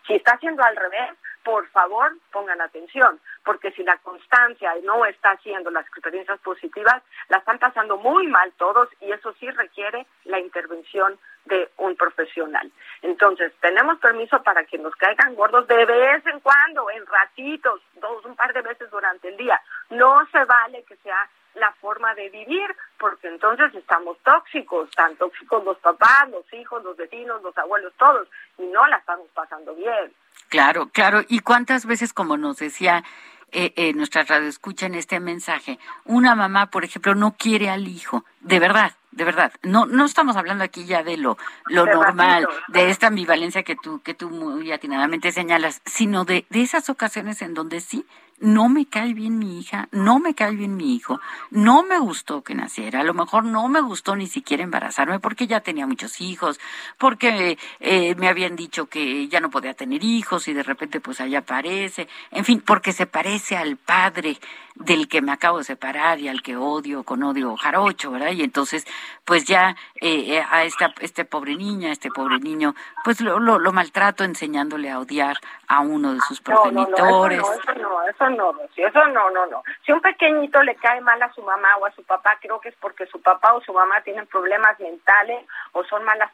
Si 0.08 0.16
está 0.16 0.34
haciendo 0.34 0.64
al 0.64 0.76
revés, 0.76 1.12
por 1.44 1.68
favor 1.70 2.16
pongan 2.32 2.62
atención, 2.62 3.20
porque 3.44 3.72
si 3.72 3.84
la 3.84 3.98
constancia 3.98 4.74
no 4.84 5.06
está 5.06 5.32
haciendo 5.32 5.72
las 5.72 5.88
experiencias 5.88 6.40
positivas, 6.42 7.02
la 7.30 7.38
están 7.38 7.60
pasando 7.60 7.98
muy 7.98 8.28
mal 8.28 8.52
todos 8.58 8.90
y 9.00 9.12
eso 9.12 9.34
sí 9.40 9.50
requiere 9.52 10.06
la 10.26 10.40
intervención 10.40 11.18
de 11.46 11.70
un 11.78 11.96
profesional. 11.96 12.72
Entonces, 13.02 13.54
tenemos 13.62 13.98
permiso 14.00 14.44
para 14.44 14.66
que 14.66 14.78
nos 14.78 14.94
caigan 14.96 15.36
gordos 15.36 15.68
de 15.68 15.86
vez 15.86 16.26
en 16.28 16.40
cuando, 16.42 16.90
en 16.92 17.06
ratitos, 17.06 17.82
dos, 17.96 18.24
un 18.26 18.36
par 18.36 18.54
de 18.54 18.62
veces 18.62 18.90
durante 18.92 19.30
el 19.30 19.38
día. 19.38 19.60
No 19.90 20.28
se 20.32 20.44
vale 20.46 20.84
que 20.84 20.98
sea 20.98 21.28
la 21.60 21.72
forma 21.74 22.14
de 22.16 22.30
vivir, 22.30 22.76
porque 22.98 23.28
entonces 23.28 23.74
estamos 23.76 24.18
tóxicos, 24.24 24.90
tan 24.92 25.16
tóxicos 25.16 25.64
los 25.64 25.78
papás, 25.78 26.30
los 26.30 26.52
hijos, 26.54 26.84
los 26.84 26.98
vecinos, 26.98 27.42
los 27.42 27.58
abuelos, 27.58 27.94
todos, 27.98 28.28
y 28.58 28.64
no 28.64 28.88
la 28.88 28.98
estamos 28.98 29.28
pasando 29.34 29.76
bien. 29.76 30.14
Claro, 30.50 30.90
claro. 30.92 31.22
¿Y 31.28 31.40
cuántas 31.40 31.86
veces, 31.86 32.14
como 32.14 32.38
nos 32.38 32.58
decía 32.58 33.04
eh, 33.52 33.74
eh, 33.76 33.94
nuestra 33.94 34.24
radio 34.24 34.48
escucha 34.48 34.86
en 34.86 34.96
este 34.96 35.20
mensaje, 35.20 35.80
una 36.06 36.36
mamá, 36.36 36.68
por 36.68 36.84
ejemplo, 36.84 37.16
no 37.16 37.36
quiere 37.38 37.70
al 37.70 37.88
hijo, 37.88 38.24
de 38.42 38.60
verdad, 38.60 38.94
de 39.12 39.24
verdad, 39.24 39.52
no 39.64 39.88
no 39.88 40.06
estamos 40.06 40.36
hablando 40.36 40.64
aquí 40.64 40.86
ya 40.86 41.02
de 41.02 41.18
lo 41.18 41.38
lo 41.66 41.86
normal, 41.86 42.48
de 42.68 42.92
esta 42.92 43.08
ambivalencia 43.08 43.64
que 43.64 43.76
tú 43.76 44.02
que 44.02 44.14
tú 44.14 44.30
muy 44.30 44.72
atinadamente 44.72 45.32
señalas, 45.32 45.82
sino 45.86 46.26
de 46.26 46.46
de 46.50 46.62
esas 46.62 46.90
ocasiones 46.90 47.42
en 47.42 47.56
donde 47.56 47.82
sí 47.82 48.06
no 48.40 48.70
me 48.70 48.86
cae 48.86 49.14
bien 49.14 49.38
mi 49.38 49.60
hija, 49.60 49.88
no 49.92 50.20
me 50.20 50.34
cae 50.34 50.56
bien 50.56 50.76
mi 50.76 50.96
hijo, 50.96 51.20
no 51.52 51.84
me 51.84 52.00
gustó 52.00 52.44
que 52.44 52.56
naciera, 52.56 53.02
a 53.02 53.04
lo 53.04 53.14
mejor 53.14 53.44
no 53.44 53.68
me 53.68 53.82
gustó 53.82 54.16
ni 54.16 54.28
siquiera 54.28 54.64
embarazarme 54.64 55.20
porque 55.20 55.48
ya 55.48 55.62
tenía 55.62 55.88
muchos 55.88 56.22
hijos, 56.22 56.60
porque 56.98 57.58
eh, 57.80 58.16
me 58.16 58.28
habían 58.28 58.56
dicho 58.56 58.88
que 58.88 59.28
ya 59.28 59.40
no 59.40 59.50
podía 59.50 59.74
tener 59.74 60.04
hijos 60.04 60.48
y 60.48 60.54
de 60.54 60.64
repente 60.64 61.00
pues 61.00 61.22
allá 61.22 61.40
aparece, 61.40 62.08
en 62.32 62.46
fin, 62.46 62.62
porque 62.66 62.94
se 62.94 63.06
parece 63.06 63.58
al 63.58 63.78
padre 63.78 64.40
del 64.76 65.10
que 65.10 65.22
me 65.22 65.34
acabo 65.34 65.58
de 65.58 65.66
separar 65.66 66.20
y 66.20 66.30
al 66.30 66.42
que 66.42 66.56
odio 66.56 67.04
con 67.04 67.22
odio 67.24 67.56
jarocho, 67.58 68.12
¿verdad? 68.12 68.32
Y 68.32 68.44
entonces 68.44 68.86
pues 69.26 69.44
ya 69.46 69.76
eh, 70.00 70.38
eh, 70.38 70.44
a 70.50 70.64
esta 70.64 70.94
este 71.02 71.26
pobre 71.26 71.56
niña, 71.56 71.92
este 71.92 72.10
pobre 72.10 72.40
niño, 72.40 72.76
pues 73.04 73.20
lo, 73.20 73.40
lo, 73.40 73.60
lo 73.60 73.74
maltrato 73.74 74.24
enseñándole 74.24 74.90
a 74.90 75.00
odiar 75.00 75.38
a 75.70 75.82
uno 75.82 76.16
de 76.16 76.20
sus 76.22 76.42
progenitores. 76.42 77.40
no, 77.40 77.90
no, 77.90 78.04
eso 78.10 79.08
no, 79.10 79.30
no, 79.30 79.46
no. 79.46 79.64
Si 79.86 79.92
un 79.92 80.02
pequeñito 80.02 80.64
le 80.64 80.76
cae 80.76 81.00
mal 81.00 81.22
a 81.22 81.32
su 81.32 81.44
mamá 81.44 81.78
o 81.78 81.86
a 81.86 81.92
su 81.92 82.04
papá, 82.04 82.38
creo 82.42 82.60
que 82.60 82.70
es 82.70 82.76
porque 82.82 83.06
su 83.06 83.22
papá 83.22 83.54
o 83.54 83.62
su 83.62 83.72
mamá 83.72 84.02
tienen 84.02 84.26
problemas 84.26 84.80
mentales 84.80 85.46
o 85.74 85.84
son 85.84 86.04
malas 86.04 86.32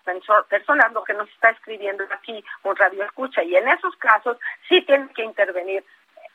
personas, 0.48 0.94
lo 0.94 1.04
que 1.04 1.14
nos 1.14 1.30
está 1.30 1.50
escribiendo 1.50 2.06
aquí 2.12 2.44
un 2.64 2.78
radio 2.78 3.04
escucha. 3.04 3.44
Y 3.44 3.58
en 3.58 3.68
esos 3.68 3.94
casos 3.98 4.38
sí 4.70 4.82
tienen 4.84 5.10
que 5.10 5.24
intervenir. 5.24 5.84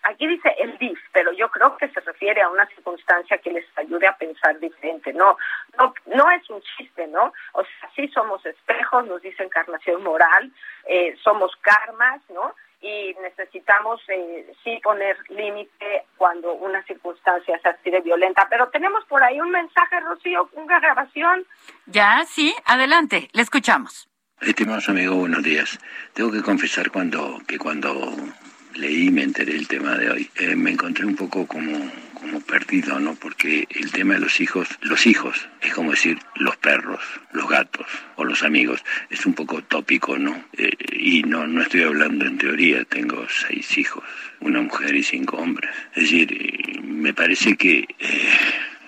Aquí 0.03 0.27
dice 0.27 0.55
el 0.59 0.77
DIF, 0.77 0.99
pero 1.13 1.33
yo 1.33 1.51
creo 1.51 1.79
que 1.79 1.89
se 1.89 2.01
refiere 2.01 2.43
a 2.43 2.51
una 2.51 2.67
circunstancia 2.67 3.39
que 3.39 3.51
les 3.51 3.65
ayude 3.79 4.07
a 4.07 4.17
pensar 4.17 4.59
diferente. 4.59 5.15
No, 5.15 5.39
no, 5.79 5.95
no 6.05 6.31
es 6.31 6.49
un 6.51 6.61
chiste, 6.77 7.07
¿no? 7.07 7.33
O 7.53 7.63
sea, 7.63 7.91
sí 7.97 8.09
somos 8.09 8.45
espejos, 8.45 9.07
nos 9.07 9.23
dice 9.23 9.43
encarnación 9.43 10.03
moral, 10.03 10.51
eh, 10.87 11.17
somos 11.23 11.57
karmas, 11.63 12.21
¿no? 12.29 12.55
Y 12.81 13.15
necesitamos 13.23 14.01
eh, 14.09 14.53
sí 14.65 14.81
poner 14.83 15.17
límite 15.29 16.05
cuando 16.17 16.55
una 16.55 16.83
circunstancia 16.85 17.59
se 17.61 17.69
active 17.69 18.01
violenta. 18.01 18.47
Pero 18.49 18.69
tenemos 18.71 19.05
por 19.07 19.23
ahí 19.23 19.41
un 19.41 19.51
mensaje, 19.51 20.01
Rocío, 20.01 20.49
una 20.55 20.81
grabación. 20.81 21.45
Ya, 21.87 22.25
sí, 22.27 22.55
adelante, 22.65 23.29
le 23.33 23.43
escuchamos. 23.43 24.09
Estimados 24.41 24.89
amigos, 24.89 25.17
buenos 25.17 25.43
días. 25.43 25.79
Tengo 26.15 26.33
que 26.33 26.43
confesar 26.43 26.91
cuando 26.91 27.39
que 27.47 27.59
cuando 27.59 27.95
leí 28.75 29.09
y 29.09 29.11
me 29.11 29.23
enteré 29.23 29.53
del 29.53 29.69
tema 29.69 29.97
de 29.97 30.11
hoy, 30.11 30.31
eh, 30.37 30.57
me 30.57 30.71
encontré 30.71 31.05
un 31.05 31.17
poco 31.17 31.47
como, 31.47 31.79
como 32.21 32.41
perdido, 32.41 33.01
¿no? 33.01 33.15
Porque 33.15 33.67
el 33.71 33.91
tema 33.91 34.15
de 34.15 34.21
los 34.21 34.41
hijos, 34.41 34.69
los 34.83 35.07
hijos, 35.07 35.49
es 35.63 35.73
como 35.73 35.93
decir 35.93 36.19
los 36.37 36.57
perros, 36.59 37.01
los 37.33 37.49
gatos 37.49 37.87
o 38.17 38.25
los 38.25 38.43
amigos, 38.43 38.85
es 39.09 39.25
un 39.25 39.35
poco 39.35 39.63
tópico, 39.63 40.19
¿no? 40.19 40.45
Eh, 40.53 40.71
y 40.93 41.23
no, 41.23 41.47
no 41.47 41.63
estoy 41.63 41.83
hablando 41.83 42.27
en 42.27 42.39
teoría, 42.39 42.85
tengo 42.85 43.27
seis 43.29 43.79
hijos, 43.79 44.05
una 44.41 44.61
mujer 44.61 44.95
y 44.95 45.03
cinco 45.03 45.39
hombres. 45.39 45.71
Es 45.95 46.03
decir, 46.05 46.33
eh, 46.33 46.81
me 46.83 47.15
parece 47.15 47.57
que 47.57 47.89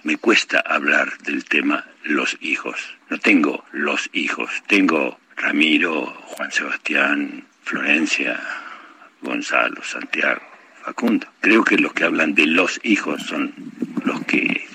me 0.03 0.16
cuesta 0.16 0.61
hablar 0.61 1.16
del 1.18 1.45
tema 1.45 1.87
los 2.05 2.37
hijos. 2.41 2.76
No 3.09 3.18
tengo 3.18 3.64
los 3.72 4.11
hijos, 4.12 4.51
tengo 4.66 5.18
Ramiro, 5.37 6.07
Juan 6.07 6.53
Sebastián, 6.53 7.45
Florencia, 7.62 8.41
Gonzalo, 9.20 9.83
Santiago, 9.83 10.43
Facundo. 10.83 11.26
Creo 11.41 11.64
que 11.64 11.78
los 11.78 11.93
que 11.93 12.05
hablan 12.05 12.35
de 12.35 12.47
los 12.47 12.80
hijos 12.83 13.22
son 13.22 13.55
los 14.05 14.24
que 14.24 14.66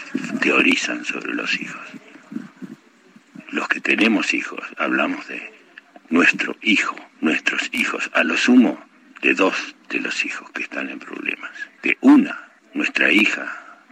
teorizan 0.41 1.03
sobre 1.03 1.34
los 1.34 1.60
hijos. 1.60 1.82
Los 3.49 3.68
que 3.68 3.82
tenemos 3.82 4.34
hijos 4.34 4.62
hablamos 4.78 5.28
de 5.28 5.53
nuestro 6.10 6.55
hijo, 6.62 6.95
nuestros 7.22 7.70
hijos, 7.74 8.10
a 8.14 8.24
lo 8.24 8.38
sumo 8.38 8.80
de 9.22 9.34
dos 9.34 9.76
de 9.89 9.99
los 9.99 10.26
hijos 10.26 10.49
que 10.51 10.64
están 10.64 10.89
en 10.89 10.99
problemas. 10.99 11.51
De 11.84 11.97
una, 12.01 12.49
nuestra 12.74 13.12
hija, 13.12 13.45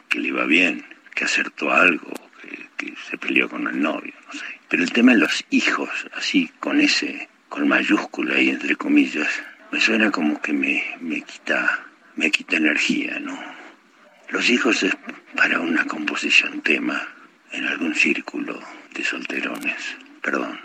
que 0.07 0.19
le 0.19 0.31
va 0.31 0.45
bien, 0.45 0.85
que 1.13 1.25
acertó 1.25 1.71
algo, 1.71 2.13
que, 2.41 2.69
que 2.77 2.93
se 3.09 3.17
peleó 3.17 3.49
con 3.49 3.67
el 3.67 3.81
novio, 3.81 4.13
no 4.27 4.39
sé. 4.39 4.45
Pero 4.69 4.83
el 4.83 4.91
tema 4.91 5.13
de 5.13 5.19
los 5.19 5.45
hijos, 5.49 5.89
así, 6.15 6.51
con 6.59 6.79
ese, 6.79 7.27
con 7.49 7.67
mayúscula 7.67 8.39
y 8.39 8.49
entre 8.49 8.75
comillas, 8.75 9.27
me 9.71 9.79
suena 9.79 10.11
como 10.11 10.41
que 10.41 10.53
me, 10.53 10.83
me 11.01 11.21
quita 11.21 11.85
me 12.15 12.31
quita 12.31 12.57
energía, 12.57 13.19
¿no? 13.19 13.37
Los 14.29 14.49
hijos 14.49 14.83
es 14.83 14.95
para 15.35 15.59
una 15.59 15.85
composición 15.85 16.61
tema 16.61 17.07
en 17.51 17.65
algún 17.65 17.95
círculo 17.95 18.59
de 18.93 19.03
solterones. 19.03 19.95
Perdón, 20.21 20.59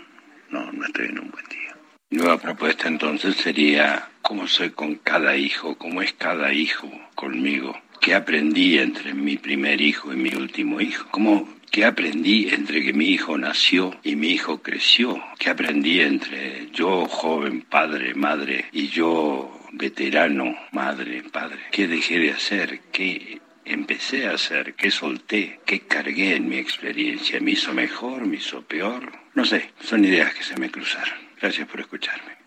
no, 0.49 0.71
no 0.71 0.85
estoy 0.85 1.07
en 1.07 1.19
un 1.19 1.31
buen 1.31 1.45
día. 1.49 1.75
Nueva 2.09 2.37
propuesta 2.39 2.87
entonces 2.87 3.35
sería 3.35 4.09
cómo 4.21 4.47
soy 4.47 4.71
con 4.71 4.95
cada 4.95 5.35
hijo, 5.35 5.77
cómo 5.77 6.01
es 6.01 6.13
cada 6.13 6.53
hijo 6.53 6.89
conmigo. 7.15 7.79
¿Qué 7.99 8.15
aprendí 8.15 8.79
entre 8.79 9.13
mi 9.13 9.37
primer 9.37 9.79
hijo 9.79 10.11
y 10.11 10.17
mi 10.17 10.33
último 10.33 10.81
hijo? 10.81 11.07
¿Cómo 11.11 11.47
¿Qué 11.71 11.85
aprendí 11.85 12.49
entre 12.49 12.83
que 12.83 12.91
mi 12.91 13.11
hijo 13.11 13.37
nació 13.37 13.95
y 14.03 14.17
mi 14.17 14.31
hijo 14.31 14.61
creció? 14.61 15.23
¿Qué 15.39 15.49
aprendí 15.49 16.01
entre 16.01 16.69
yo, 16.73 17.05
joven 17.05 17.61
padre, 17.61 18.13
madre, 18.13 18.65
y 18.73 18.89
yo, 18.89 19.57
veterano, 19.71 20.55
madre, 20.71 21.23
padre? 21.23 21.59
¿Qué 21.71 21.87
dejé 21.87 22.19
de 22.19 22.31
hacer? 22.31 22.81
¿Qué 22.91 23.41
empecé 23.65 24.27
a 24.27 24.33
hacer? 24.33 24.75
¿Qué 24.75 24.91
solté? 24.91 25.59
¿Qué 25.65 25.81
cargué 25.81 26.35
en 26.35 26.49
mi 26.49 26.57
experiencia? 26.57 27.39
¿Me 27.39 27.51
hizo 27.51 27.73
mejor? 27.73 28.25
¿Me 28.25 28.37
hizo 28.37 28.61
peor? 28.61 29.11
No 29.33 29.45
sé, 29.45 29.73
son 29.81 30.03
ideas 30.05 30.33
que 30.33 30.43
se 30.43 30.57
me 30.57 30.69
cruzaron. 30.69 31.17
Gracias 31.39 31.67
por 31.67 31.79
escucharme. 31.79 32.37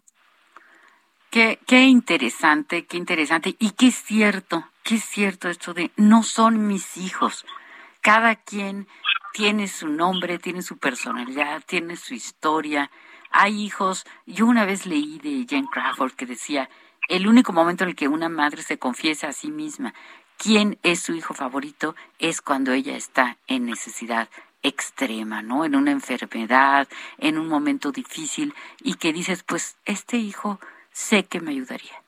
Qué, 1.31 1.59
qué 1.66 1.83
interesante, 1.83 2.87
qué 2.87 2.97
interesante. 2.97 3.57
Y 3.59 3.70
qué 3.70 3.91
cierto, 3.91 4.68
qué 4.83 4.99
cierto 4.99 5.49
esto 5.49 5.75
de 5.75 5.91
no 5.97 6.22
son 6.22 6.66
mis 6.66 6.97
hijos 6.97 7.45
cada 8.05 8.37
quien 8.37 8.87
tiene 9.33 9.66
su 9.66 9.89
nombre, 9.89 10.39
tiene 10.39 10.61
su 10.61 10.77
personalidad, 10.77 11.62
tiene 11.66 11.97
su 11.97 12.12
historia. 12.12 12.91
Hay 13.31 13.64
hijos, 13.64 14.05
yo 14.27 14.45
una 14.45 14.66
vez 14.66 14.85
leí 14.85 15.18
de 15.18 15.47
Jane 15.49 15.68
Crawford 15.72 16.12
que 16.12 16.27
decía, 16.27 16.68
el 17.09 17.27
único 17.27 17.53
momento 17.53 17.85
en 17.85 17.91
el 17.91 17.97
que 17.97 18.09
una 18.09 18.29
madre 18.29 18.63
se 18.63 18.79
confiesa 18.79 19.29
a 19.29 19.33
sí 19.33 19.51
misma 19.51 19.95
quién 20.37 20.79
es 20.83 21.01
su 21.01 21.15
hijo 21.15 21.35
favorito 21.35 21.95
es 22.19 22.41
cuando 22.41 22.73
ella 22.73 22.97
está 22.97 23.39
en 23.47 23.67
necesidad 23.67 24.29
extrema, 24.63 25.43
¿no? 25.43 25.65
En 25.65 25.77
una 25.77 25.91
enfermedad, 25.91 26.89
en 27.19 27.39
un 27.39 27.49
momento 27.49 27.93
difícil 27.93 28.55
y 28.83 28.95
que 28.95 29.13
dices, 29.13 29.43
pues 29.43 29.77
este 29.85 30.17
hijo 30.17 30.59
sé 30.93 31.25
que 31.25 31.41
me 31.41 31.51
ayudaría 31.51 32.03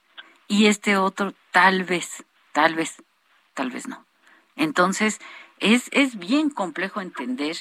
y 0.49 0.67
este 0.67 0.97
otro 0.97 1.35
tal 1.51 1.85
vez, 1.85 2.25
tal 2.53 2.75
vez, 2.75 3.03
tal 3.55 3.71
vez 3.71 3.89
no. 3.89 4.05
Entonces, 4.57 5.21
es, 5.59 5.89
es 5.93 6.19
bien 6.19 6.51
complejo 6.51 7.01
entender 7.01 7.57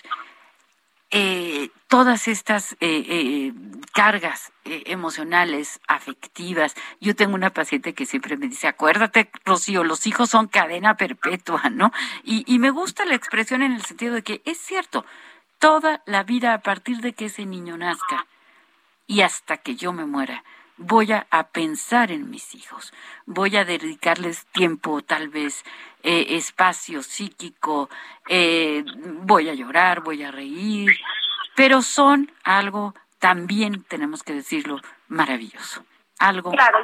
eh, 1.18 1.70
todas 1.88 2.28
estas 2.28 2.74
eh, 2.74 2.78
eh, 2.82 3.54
cargas 3.94 4.52
emocionales, 4.66 5.80
afectivas. 5.88 6.76
Yo 7.00 7.16
tengo 7.16 7.36
una 7.36 7.52
paciente 7.52 7.94
que 7.94 8.06
siempre 8.06 8.36
me 8.36 8.50
dice, 8.50 8.68
acuérdate, 8.68 9.32
Rocío, 9.46 9.86
los 9.86 10.08
hijos 10.08 10.32
son 10.32 10.50
cadena 10.50 10.98
perpetua, 10.98 11.70
¿no? 11.72 11.94
Y, 12.26 12.44
y 12.54 12.60
me 12.60 12.70
gusta 12.70 13.06
la 13.06 13.16
expresión 13.16 13.62
en 13.62 13.72
el 13.72 13.86
sentido 13.86 14.14
de 14.14 14.24
que 14.24 14.42
es 14.44 14.58
cierto, 14.58 15.06
toda 15.58 16.04
la 16.06 16.24
vida 16.24 16.54
a 16.54 16.60
partir 16.60 16.98
de 16.98 17.14
que 17.14 17.28
ese 17.28 17.46
niño 17.46 17.78
nazca 17.78 18.28
y 19.08 19.22
hasta 19.22 19.56
que 19.56 19.78
yo 19.78 19.94
me 19.94 20.06
muera, 20.06 20.44
voy 20.78 21.12
a, 21.14 21.26
pensar 21.54 22.12
en 22.12 22.30
mis 22.30 22.54
hijos, 22.56 22.94
voy 23.26 23.56
a 23.56 23.66
dedicarles 23.66 24.46
tiempo, 24.48 25.02
tal 25.02 25.30
vez 25.30 25.64
eh, 26.06 26.36
espacio 26.36 27.02
psíquico, 27.02 27.90
eh, 28.30 28.84
voy 29.24 29.50
a 29.50 29.56
llorar, 29.56 30.02
voy 30.02 30.22
a 30.22 30.30
reír, 30.30 30.92
pero 31.56 31.82
son 31.82 32.32
algo, 32.44 32.94
también 33.18 33.84
tenemos 33.86 34.22
que 34.22 34.34
decirlo, 34.34 34.80
maravilloso. 35.08 35.84
Algo. 36.20 36.52
Claro, 36.52 36.78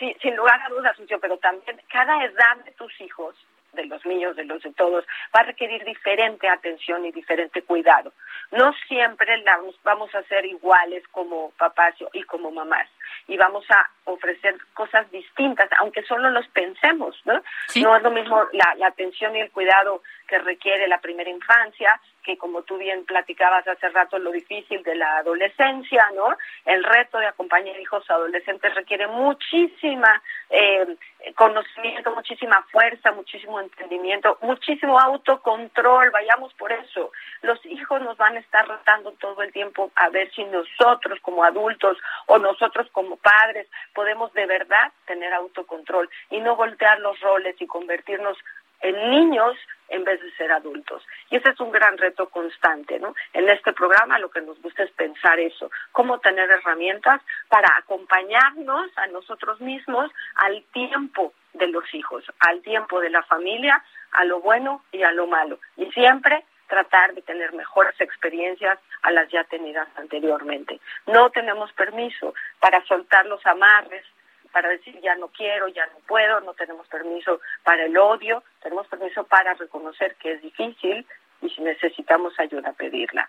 y 0.00 0.14
sin 0.20 0.34
lugar 0.34 0.60
a 0.62 0.68
dudas, 0.70 0.96
pero 1.20 1.36
también 1.36 1.80
cada 1.92 2.24
edad 2.24 2.56
de 2.64 2.72
tus 2.72 3.00
hijos 3.02 3.36
de 3.72 3.86
los 3.86 4.04
niños, 4.06 4.36
de 4.36 4.44
los 4.44 4.62
de 4.62 4.72
todos, 4.72 5.04
va 5.34 5.40
a 5.40 5.44
requerir 5.44 5.84
diferente 5.84 6.48
atención 6.48 7.04
y 7.04 7.12
diferente 7.12 7.62
cuidado. 7.62 8.12
No 8.50 8.72
siempre 8.86 9.44
vamos 9.82 10.14
a 10.14 10.22
ser 10.24 10.46
iguales 10.46 11.06
como 11.08 11.50
papás 11.58 11.94
y 12.12 12.22
como 12.22 12.50
mamás 12.50 12.88
y 13.26 13.36
vamos 13.36 13.64
a 13.70 13.90
ofrecer 14.04 14.56
cosas 14.74 15.10
distintas, 15.10 15.68
aunque 15.80 16.02
solo 16.02 16.30
los 16.30 16.46
pensemos, 16.48 17.20
¿no? 17.24 17.42
No 17.76 17.96
es 17.96 18.02
lo 18.02 18.10
mismo 18.10 18.42
la, 18.52 18.74
la 18.76 18.88
atención 18.88 19.36
y 19.36 19.40
el 19.40 19.50
cuidado 19.50 20.02
que 20.26 20.38
requiere 20.38 20.88
la 20.88 21.00
primera 21.00 21.30
infancia 21.30 22.00
que 22.28 22.36
como 22.36 22.60
tú 22.60 22.76
bien 22.76 23.06
platicabas 23.06 23.66
hace 23.66 23.88
rato, 23.88 24.18
lo 24.18 24.30
difícil 24.30 24.82
de 24.82 24.94
la 24.94 25.16
adolescencia, 25.16 26.10
¿no? 26.14 26.36
El 26.66 26.84
reto 26.84 27.16
de 27.16 27.24
acompañar 27.24 27.80
hijos 27.80 28.04
adolescentes 28.10 28.74
requiere 28.74 29.06
muchísima 29.06 30.22
eh, 30.50 30.94
conocimiento, 31.34 32.14
muchísima 32.14 32.62
fuerza, 32.70 33.12
muchísimo 33.12 33.58
entendimiento, 33.62 34.36
muchísimo 34.42 35.00
autocontrol, 35.00 36.10
vayamos 36.10 36.52
por 36.52 36.70
eso. 36.70 37.12
Los 37.40 37.64
hijos 37.64 38.02
nos 38.02 38.18
van 38.18 38.36
a 38.36 38.40
estar 38.40 38.68
retando 38.68 39.12
todo 39.12 39.40
el 39.40 39.50
tiempo 39.50 39.90
a 39.94 40.10
ver 40.10 40.30
si 40.32 40.44
nosotros 40.44 41.18
como 41.22 41.44
adultos 41.44 41.96
o 42.26 42.38
nosotros 42.38 42.90
como 42.92 43.16
padres 43.16 43.68
podemos 43.94 44.30
de 44.34 44.44
verdad 44.44 44.92
tener 45.06 45.32
autocontrol 45.32 46.10
y 46.28 46.40
no 46.40 46.56
voltear 46.56 47.00
los 47.00 47.18
roles 47.20 47.56
y 47.58 47.66
convertirnos 47.66 48.36
en 48.82 49.10
niños 49.10 49.56
en 49.88 50.04
vez 50.04 50.20
de 50.20 50.30
ser 50.32 50.52
adultos. 50.52 51.06
Y 51.30 51.36
ese 51.36 51.50
es 51.50 51.60
un 51.60 51.70
gran 51.70 51.96
reto 51.98 52.28
constante, 52.28 52.98
¿no? 52.98 53.14
En 53.32 53.48
este 53.48 53.72
programa 53.72 54.18
lo 54.18 54.30
que 54.30 54.40
nos 54.40 54.60
gusta 54.60 54.82
es 54.82 54.90
pensar 54.92 55.38
eso, 55.40 55.70
cómo 55.92 56.18
tener 56.20 56.50
herramientas 56.50 57.20
para 57.48 57.68
acompañarnos 57.76 58.90
a 58.96 59.06
nosotros 59.08 59.60
mismos 59.60 60.10
al 60.36 60.62
tiempo 60.72 61.32
de 61.54 61.68
los 61.68 61.92
hijos, 61.94 62.24
al 62.40 62.60
tiempo 62.62 63.00
de 63.00 63.10
la 63.10 63.22
familia, 63.22 63.82
a 64.12 64.24
lo 64.24 64.40
bueno 64.40 64.82
y 64.92 65.02
a 65.02 65.12
lo 65.12 65.26
malo. 65.26 65.58
Y 65.76 65.86
siempre 65.92 66.44
tratar 66.68 67.14
de 67.14 67.22
tener 67.22 67.52
mejores 67.52 67.98
experiencias 68.00 68.78
a 69.02 69.10
las 69.10 69.28
ya 69.30 69.44
tenidas 69.44 69.88
anteriormente. 69.96 70.80
No 71.06 71.30
tenemos 71.30 71.72
permiso 71.72 72.34
para 72.60 72.84
soltar 72.84 73.26
los 73.26 73.44
amarres, 73.46 74.04
para 74.52 74.68
decir 74.68 74.98
ya 75.00 75.14
no 75.16 75.28
quiero, 75.28 75.68
ya 75.68 75.86
no 75.86 75.98
puedo, 76.06 76.40
no 76.40 76.54
tenemos 76.54 76.86
permiso 76.88 77.40
para 77.62 77.84
el 77.84 77.96
odio, 77.96 78.42
tenemos 78.62 78.86
permiso 78.88 79.24
para 79.24 79.54
reconocer 79.54 80.16
que 80.16 80.32
es 80.32 80.42
difícil 80.42 81.06
y 81.42 81.50
si 81.50 81.62
necesitamos 81.62 82.38
ayuda 82.38 82.72
pedirla. 82.72 83.28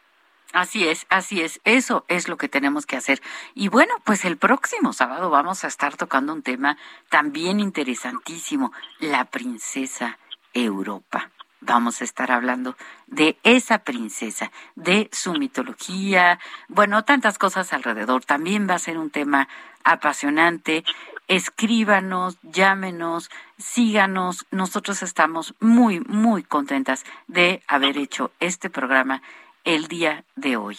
Así 0.52 0.88
es, 0.88 1.06
así 1.10 1.42
es, 1.42 1.62
eso 1.64 2.06
es 2.08 2.28
lo 2.28 2.38
que 2.38 2.50
tenemos 2.50 2.88
que 2.88 2.96
hacer. 2.96 3.22
Y 3.54 3.70
bueno, 3.70 3.94
pues 4.04 4.26
el 4.26 4.38
próximo 4.38 4.94
sábado 4.94 5.30
vamos 5.30 5.64
a 5.64 5.68
estar 5.68 5.96
tocando 5.96 6.34
un 6.34 6.42
tema 6.42 6.78
también 7.10 7.60
interesantísimo, 7.60 8.72
la 9.00 9.26
princesa 9.26 10.18
Europa. 10.54 11.30
Vamos 11.62 12.02
a 12.02 12.06
estar 12.06 12.32
hablando 12.32 12.78
de 13.08 13.38
esa 13.44 13.80
princesa, 13.80 14.52
de 14.76 15.10
su 15.12 15.34
mitología, 15.34 16.40
bueno, 16.68 17.04
tantas 17.04 17.38
cosas 17.38 17.74
alrededor. 17.74 18.24
También 18.24 18.68
va 18.70 18.76
a 18.76 18.80
ser 18.80 18.98
un 18.98 19.10
tema 19.10 19.50
apasionante. 19.84 20.84
Escríbanos, 21.28 22.38
llámenos, 22.44 23.30
síganos. 23.58 24.46
Nosotros 24.52 25.04
estamos 25.04 25.54
muy, 25.60 26.00
muy 26.02 26.44
contentas 26.44 27.06
de 27.28 27.62
haber 27.68 27.98
hecho 27.98 28.32
este 28.40 28.70
programa 28.70 29.22
el 29.66 29.88
día 29.88 30.24
de 30.36 30.56
hoy. 30.56 30.78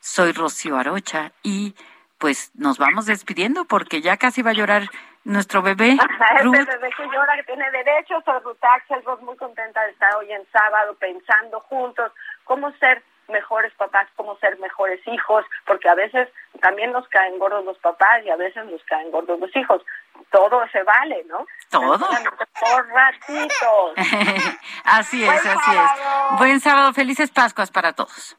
Soy 0.00 0.32
Rocío 0.32 0.76
Arocha 0.76 1.32
y 1.42 1.74
pues 2.18 2.50
nos 2.54 2.78
vamos 2.78 3.06
despidiendo 3.06 3.64
porque 3.64 4.02
ya 4.02 4.16
casi 4.16 4.42
va 4.42 4.50
a 4.50 4.54
llorar 4.54 4.90
nuestro 5.28 5.62
bebé. 5.62 5.96
Ruth. 6.42 6.66
bebé 6.66 6.90
que 6.96 7.04
llora, 7.04 7.36
que 7.36 7.44
tiene 7.44 7.70
derechos. 7.70 8.24
Soy 8.24 8.40
Ruth 8.40 8.62
Axel, 8.62 9.02
muy 9.20 9.36
contenta 9.36 9.82
de 9.84 9.90
estar 9.92 10.14
hoy 10.16 10.32
en 10.32 10.44
sábado 10.50 10.94
pensando 10.98 11.60
juntos 11.60 12.10
cómo 12.44 12.72
ser 12.78 13.02
mejores 13.28 13.72
papás, 13.74 14.08
cómo 14.16 14.36
ser 14.38 14.58
mejores 14.58 15.06
hijos, 15.06 15.44
porque 15.66 15.88
a 15.88 15.94
veces 15.94 16.28
también 16.62 16.92
nos 16.92 17.06
caen 17.08 17.38
gordos 17.38 17.62
los 17.64 17.78
papás 17.78 18.24
y 18.24 18.30
a 18.30 18.36
veces 18.36 18.64
nos 18.66 18.82
caen 18.84 19.10
gordos 19.10 19.38
los 19.38 19.54
hijos. 19.54 19.82
Todo 20.30 20.66
se 20.72 20.82
vale, 20.82 21.24
¿no? 21.28 21.44
Todo. 21.70 21.98
Por 21.98 22.88
ratitos. 22.88 23.92
así 24.84 25.24
es, 25.24 25.46
así 25.46 25.70
es. 25.70 26.38
Buen 26.38 26.58
sábado, 26.60 26.92
felices 26.94 27.30
Pascuas 27.30 27.70
para 27.70 27.92
todos. 27.92 28.36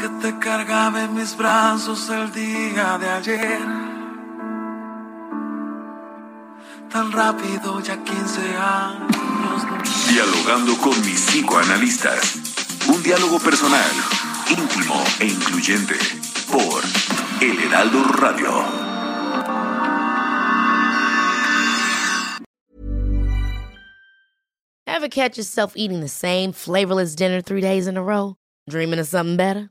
Que 0.00 0.08
te 0.20 0.38
cargaba 0.38 1.04
en 1.04 1.14
mis 1.14 1.36
brazos 1.36 2.08
el 2.08 2.32
día 2.32 2.98
de 2.98 3.08
ayer. 3.08 3.60
Tan 6.90 7.10
rápido, 7.12 7.80
ya 7.80 7.96
15 8.02 8.56
años. 8.56 9.62
Dialogando 10.08 10.76
con 10.78 10.98
mis 11.00 11.20
psicoanalistas. 11.20 12.86
Un 12.88 13.02
diálogo 13.02 13.38
personal, 13.40 13.90
íntimo 14.48 15.02
e 15.20 15.26
incluyente. 15.26 15.96
Por 16.50 16.82
El 17.40 17.58
Heraldo 17.58 18.04
Radio. 18.04 18.64
Ever 24.86 25.08
catch 25.08 25.36
yourself 25.36 25.76
eating 25.76 26.00
the 26.00 26.08
same 26.08 26.52
flavorless 26.52 27.14
dinner 27.14 27.40
three 27.40 27.60
days 27.60 27.86
in 27.86 27.96
a 27.96 28.02
row? 28.02 28.36
Dreaming 28.68 28.98
of 28.98 29.06
something 29.06 29.36
better? 29.36 29.70